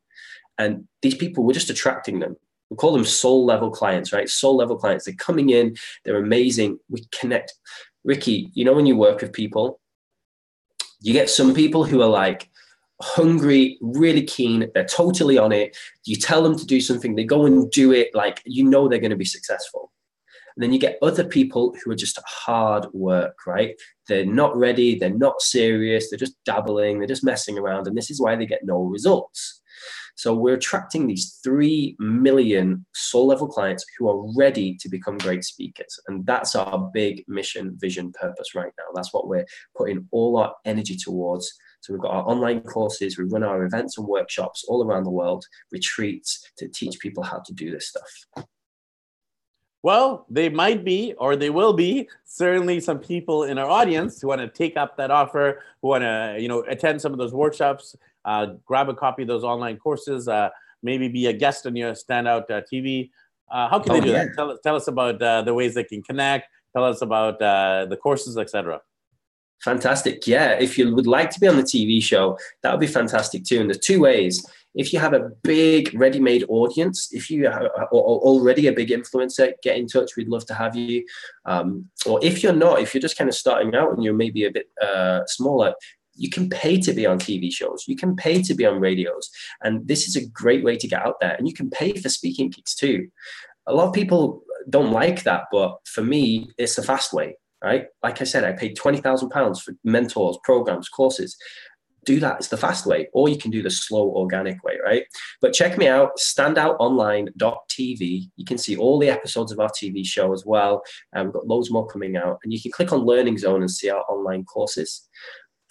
And 0.58 0.88
these 1.02 1.15
people, 1.15 1.43
we're 1.43 1.54
just 1.54 1.69
attracting 1.69 2.19
them. 2.19 2.36
We 2.69 2.78
call 2.78 2.93
them 2.93 3.06
soul 3.06 3.45
level 3.45 3.69
clients, 3.69 4.12
right? 4.12 4.30
Soul 4.30 4.58
level 4.58 4.78
clients. 4.78 5.06
They're 5.06 5.15
coming 5.15 5.52
in, 5.52 5.76
they're 6.04 6.17
amazing. 6.17 6.80
We 6.89 7.06
connect. 7.17 7.54
Ricky, 8.04 8.52
you 8.54 8.65
know, 8.65 8.74
when 8.74 8.86
you 8.86 8.95
work 8.95 9.21
with 9.21 9.34
people, 9.34 9.80
you 11.02 11.14
get 11.14 11.30
some 11.30 11.54
people 11.54 11.84
who 11.84 12.02
are 12.02 12.10
like 12.10 12.50
hungry, 13.02 13.78
really 13.82 14.24
keen, 14.24 14.70
they're 14.74 14.86
totally 14.86 15.38
on 15.38 15.52
it. 15.52 15.76
You 16.06 16.16
tell 16.16 16.42
them 16.42 16.58
to 16.58 16.66
do 16.66 16.80
something, 16.80 17.16
they 17.16 17.24
go 17.24 17.46
and 17.46 17.70
do 17.72 17.92
it, 17.92 18.14
like 18.14 18.42
you 18.46 18.64
know 18.64 18.88
they're 18.88 19.00
going 19.00 19.10
to 19.12 19.18
be 19.18 19.26
successful. 19.26 19.92
And 20.56 20.64
then 20.64 20.72
you 20.72 20.80
get 20.80 20.98
other 21.02 21.26
people 21.26 21.76
who 21.84 21.92
are 21.92 21.96
just 21.96 22.18
hard 22.26 22.88
work, 22.94 23.46
right? 23.46 23.76
They're 24.08 24.26
not 24.26 24.56
ready, 24.56 24.98
they're 24.98 25.10
not 25.10 25.42
serious, 25.42 26.10
they're 26.10 26.20
just 26.20 26.42
dabbling, 26.46 27.00
they're 27.00 27.08
just 27.08 27.26
messing 27.26 27.58
around, 27.58 27.88
and 27.88 27.98
this 27.98 28.10
is 28.10 28.22
why 28.22 28.36
they 28.36 28.46
get 28.46 28.64
no 28.64 28.82
results. 28.84 29.62
So 30.15 30.34
we're 30.34 30.56
attracting 30.56 31.08
these 31.08 31.39
3 31.43 31.97
million 31.99 32.86
soul 32.93 33.28
level 33.28 33.47
clients 33.47 33.86
who 33.97 34.10
are 34.10 34.34
ready 34.36 34.75
to 34.78 34.89
become 34.89 35.17
great 35.17 35.43
speakers. 35.43 35.99
And 36.08 36.25
that's 36.25 36.56
our 36.56 36.89
big 36.93 37.23
mission, 37.28 37.78
vision, 37.80 38.13
purpose 38.13 38.56
right 38.56 38.71
now. 38.78 38.86
That's 38.93 39.13
what 39.13 39.28
we're 39.28 39.45
putting 39.78 40.08
all 40.12 40.38
our 40.38 40.56
energy 40.65 40.95
towards. 40.95 41.54
So 41.82 41.93
we've 41.93 42.01
got 42.01 42.13
our 42.13 42.28
online 42.28 42.62
courses, 42.62 43.17
we 43.17 43.25
run 43.25 43.43
our 43.43 43.63
events 43.63 43.97
and 43.97 44.08
workshops 44.08 44.65
all 44.67 44.84
around 44.84 45.04
the 45.04 45.12
world, 45.12 45.45
retreats 45.71 46.49
to 46.58 46.67
teach 46.67 46.99
people 46.99 47.21
how 47.21 47.39
to 47.45 47.54
do 47.54 47.69
this 47.69 47.89
stuff. 47.89 48.45
Well, 49.84 50.25
they 50.32 50.49
might 50.49 50.84
be, 50.84 51.13
or 51.19 51.36
they 51.36 51.51
will 51.51 51.73
be, 51.73 52.10
certainly 52.23 52.80
some 52.80 52.97
people 52.97 53.43
in 53.43 53.60
our 53.60 53.69
audience 53.69 54.19
who 54.19 54.30
want 54.30 54.41
to 54.41 54.47
take 54.47 54.78
up 54.78 54.97
that 54.97 55.12
offer, 55.12 55.62
who 55.80 55.89
want 55.89 56.01
to, 56.01 56.38
you 56.39 56.47
know, 56.47 56.63
attend 56.67 57.01
some 57.01 57.12
of 57.12 57.19
those 57.19 57.36
workshops, 57.36 57.95
grab 58.66 58.90
a 58.90 58.94
copy 58.94 59.22
of 59.24 59.28
those 59.28 59.44
online 59.44 59.78
courses, 59.78 60.28
uh, 60.28 60.50
maybe 60.84 61.08
be 61.08 61.28
a 61.28 61.34
guest 61.34 61.66
on 61.66 61.76
your 61.76 61.94
Standout 61.94 62.50
uh, 62.50 62.62
TV. 62.72 63.10
Uh, 63.52 63.70
how 63.70 63.80
can 63.80 63.92
oh, 63.92 63.96
they 63.96 64.02
do 64.02 64.12
yeah. 64.12 64.26
that? 64.26 64.36
Tell, 64.36 64.58
tell 64.64 64.76
us 64.76 64.88
about 64.88 65.22
uh, 65.22 65.42
the 65.42 65.54
ways 65.54 65.76
they 65.76 65.84
can 65.84 66.02
connect. 66.02 66.48
Tell 66.74 66.86
us 66.86 67.02
about 67.02 67.42
uh, 67.42 67.86
the 67.86 67.98
courses, 67.98 68.38
etc. 68.38 68.82
Fantastic. 69.64 70.28
Yeah, 70.28 70.52
if 70.52 70.78
you 70.78 70.94
would 70.94 71.08
like 71.08 71.30
to 71.32 71.40
be 71.40 71.48
on 71.48 71.56
the 71.56 71.64
TV 71.64 72.04
show, 72.04 72.38
that 72.62 72.72
would 72.72 72.80
be 72.80 72.88
fantastic 72.88 73.46
too. 73.46 73.62
And 73.62 73.70
there's 73.70 73.80
two 73.80 74.02
ways. 74.02 74.46
If 74.76 74.92
you 74.92 75.00
have 75.00 75.14
a 75.14 75.32
big 75.42 75.98
ready-made 75.98 76.43
audience, 76.49 77.08
if 77.14 77.32
you 77.32 77.47
are 77.47 77.68
already 77.91 78.68
a 78.68 78.74
big 78.74 78.89
influencer, 78.89 79.54
get 79.64 79.78
in 79.78 79.88
touch. 79.88 80.18
We'd 80.18 80.28
love 80.28 80.45
to 80.47 80.54
have 80.54 80.76
you. 80.76 81.06
Um, 81.45 81.89
or 82.06 82.20
if 82.22 82.43
you're 82.43 82.52
not, 82.52 82.82
if 82.82 82.93
you're 82.93 83.02
just 83.02 83.18
kind 83.18 83.30
of 83.30 83.36
starting 83.36 83.74
out 83.74 83.93
and 83.93 84.04
you're 84.04 84.14
maybe 84.14 84.43
a 84.43 84.52
bit 84.52 84.70
uh, 84.82 85.22
smaller, 85.28 85.74
you 86.16 86.30
can 86.30 86.49
pay 86.49 86.80
to 86.80 86.93
be 86.93 87.05
on 87.05 87.20
TV 87.20 87.51
shows. 87.51 87.86
You 87.88 87.95
can 87.95 88.16
pay 88.16 88.41
to 88.41 88.53
be 88.53 88.66
on 88.66 88.80
radios. 88.80 89.30
And 89.61 89.88
this 89.88 90.07
is 90.07 90.16
a 90.16 90.28
great 90.30 90.63
way 90.63 90.78
to 90.78 90.88
get 90.88 91.05
out 91.05 91.20
there. 91.20 91.36
And 91.36 91.47
you 91.47 91.53
can 91.53 91.70
pay 91.70 91.93
for 91.93 92.09
speaking 92.09 92.49
gigs 92.49 92.76
too. 92.76 93.07
A 93.68 93.74
lot 93.74 93.88
of 93.88 93.93
people 93.93 94.43
don't 94.70 94.91
like 94.91 95.24
that, 95.24 95.45
but 95.51 95.78
for 95.86 96.03
me, 96.03 96.49
it's 96.57 96.76
the 96.76 96.84
fast 96.84 97.13
way, 97.13 97.36
right? 97.63 97.88
Like 98.03 98.22
I 98.22 98.26
said, 98.26 98.43
I 98.43 98.53
paid 98.53 98.78
£20,000 98.78 99.61
for 99.61 99.74
mentors, 99.84 100.38
programs, 100.43 100.89
courses. 100.89 101.36
Do 102.05 102.20
that. 102.20 102.38
It's 102.38 102.49
the 102.49 102.57
fast 102.57 102.86
way, 102.86 103.09
or 103.13 103.30
you 103.30 103.38
can 103.38 103.49
do 103.49 103.63
the 103.63 103.72
slow, 103.72 104.11
organic 104.11 104.63
way, 104.63 104.78
right? 104.86 105.05
But 105.41 105.53
check 105.53 105.76
me 105.76 105.88
out, 105.88 106.11
standoutonline.tv. 106.20 108.30
You 108.36 108.45
can 108.45 108.59
see 108.59 108.78
all 108.78 108.99
the 108.99 109.09
episodes 109.09 109.51
of 109.51 109.59
our 109.59 109.70
TV 109.70 110.05
show 110.05 110.32
as 110.32 110.45
well. 110.45 110.84
And 111.13 111.26
we've 111.26 111.34
got 111.34 111.47
loads 111.47 111.72
more 111.72 111.88
coming 111.88 112.16
out. 112.16 112.38
And 112.43 112.53
you 112.53 112.61
can 112.61 112.72
click 112.72 112.93
on 112.93 113.07
Learning 113.07 113.39
Zone 113.39 113.61
and 113.61 113.72
see 113.72 113.89
our 113.89 114.03
online 114.03 114.45
courses. 114.45 115.09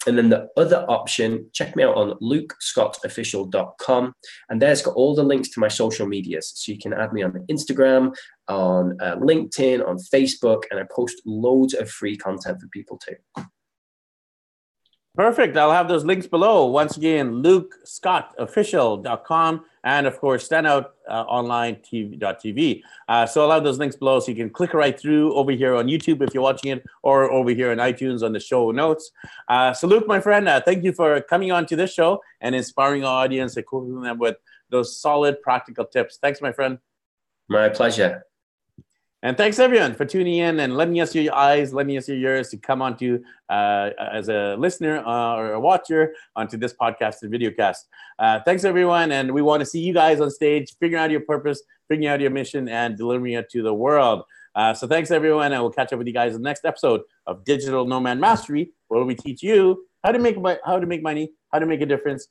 And 0.07 0.17
then 0.17 0.29
the 0.29 0.47
other 0.57 0.85
option, 0.87 1.49
check 1.53 1.75
me 1.75 1.83
out 1.83 1.95
on 1.95 2.17
lukescottofficial.com. 2.21 4.13
And 4.49 4.61
there's 4.61 4.81
got 4.81 4.95
all 4.95 5.15
the 5.15 5.23
links 5.23 5.49
to 5.49 5.59
my 5.59 5.67
social 5.67 6.07
medias. 6.07 6.51
So 6.55 6.71
you 6.71 6.77
can 6.77 6.93
add 6.93 7.13
me 7.13 7.23
on 7.23 7.33
Instagram, 7.49 8.15
on 8.47 8.97
uh, 9.01 9.15
LinkedIn, 9.17 9.87
on 9.87 9.97
Facebook, 9.97 10.63
and 10.71 10.79
I 10.79 10.83
post 10.95 11.21
loads 11.25 11.73
of 11.73 11.89
free 11.89 12.17
content 12.17 12.61
for 12.61 12.67
people 12.67 12.97
too. 12.97 13.43
Perfect. 15.15 15.55
I'll 15.55 15.71
have 15.71 15.87
those 15.87 16.03
links 16.03 16.27
below. 16.27 16.65
Once 16.65 16.97
again, 16.97 17.41
lukescottofficial.com 17.41 19.63
and 19.85 20.05
of 20.07 20.19
course, 20.19 20.49
standoutonlinetv.tv. 20.49 22.81
Uh, 23.07 23.11
uh, 23.11 23.25
so 23.25 23.43
I'll 23.43 23.51
have 23.51 23.63
those 23.63 23.77
links 23.77 23.95
below 23.95 24.19
so 24.19 24.31
you 24.31 24.35
can 24.35 24.49
click 24.49 24.73
right 24.73 24.99
through 24.99 25.33
over 25.33 25.51
here 25.51 25.75
on 25.75 25.87
YouTube 25.87 26.21
if 26.21 26.33
you're 26.33 26.43
watching 26.43 26.71
it 26.71 26.83
or 27.03 27.31
over 27.31 27.51
here 27.51 27.71
on 27.71 27.77
iTunes 27.77 28.21
on 28.23 28.33
the 28.33 28.39
show 28.39 28.71
notes. 28.71 29.11
Uh, 29.47 29.71
so, 29.73 29.87
Luke, 29.87 30.07
my 30.07 30.19
friend, 30.19 30.49
uh, 30.49 30.59
thank 30.59 30.83
you 30.83 30.91
for 30.91 31.21
coming 31.21 31.51
on 31.51 31.65
to 31.67 31.77
this 31.77 31.93
show 31.93 32.21
and 32.41 32.55
inspiring 32.55 33.05
our 33.05 33.23
audience, 33.23 33.55
equipping 33.55 34.01
them 34.01 34.17
with 34.17 34.37
those 34.69 34.99
solid 34.99 35.41
practical 35.41 35.85
tips. 35.85 36.17
Thanks, 36.21 36.41
my 36.41 36.51
friend. 36.51 36.79
My 37.47 37.69
pleasure. 37.69 38.25
And 39.23 39.35
thanks 39.35 39.57
everyone 39.57 39.95
for 39.95 40.05
tuning 40.05 40.37
in 40.37 40.59
and 40.59 40.77
letting 40.77 40.99
us 41.01 41.15
your 41.15 41.33
eyes, 41.33 41.73
letting 41.73 41.97
us 41.97 42.07
your 42.07 42.17
ears 42.17 42.49
to 42.49 42.57
come 42.57 42.81
onto 42.81 43.23
uh, 43.49 43.89
as 43.99 44.29
a 44.29 44.55
listener 44.59 44.99
uh, 44.99 45.35
or 45.35 45.53
a 45.53 45.59
watcher 45.59 46.13
onto 46.35 46.57
this 46.57 46.73
podcast 46.73 47.23
and 47.23 47.33
videocast. 47.33 47.85
Uh, 48.19 48.39
thanks 48.45 48.63
everyone, 48.63 49.11
and 49.11 49.31
we 49.31 49.41
want 49.41 49.61
to 49.61 49.65
see 49.65 49.79
you 49.79 49.93
guys 49.93 50.21
on 50.21 50.29
stage, 50.29 50.75
figuring 50.79 51.03
out 51.03 51.09
your 51.09 51.21
purpose, 51.21 51.63
figuring 51.87 52.07
out 52.07 52.21
your 52.21 52.29
mission, 52.29 52.69
and 52.69 52.97
delivering 52.97 53.33
it 53.33 53.49
to 53.49 53.63
the 53.63 53.73
world. 53.73 54.23
Uh, 54.53 54.73
so 54.73 54.87
thanks 54.87 55.11
everyone, 55.11 55.51
and 55.51 55.61
we'll 55.61 55.71
catch 55.71 55.91
up 55.91 55.97
with 55.97 56.07
you 56.07 56.13
guys 56.13 56.35
in 56.35 56.41
the 56.41 56.47
next 56.47 56.63
episode 56.63 57.01
of 57.25 57.43
Digital 57.43 57.85
Nomad 57.85 58.19
Mastery, 58.19 58.73
where 58.89 59.03
we 59.03 59.15
teach 59.15 59.41
you 59.41 59.85
how 60.03 60.11
to 60.11 60.19
make 60.19 60.37
how 60.63 60.79
to 60.79 60.85
make 60.85 61.01
money, 61.01 61.31
how 61.51 61.59
to 61.59 61.65
make 61.65 61.81
a 61.81 61.85
difference, 61.85 62.27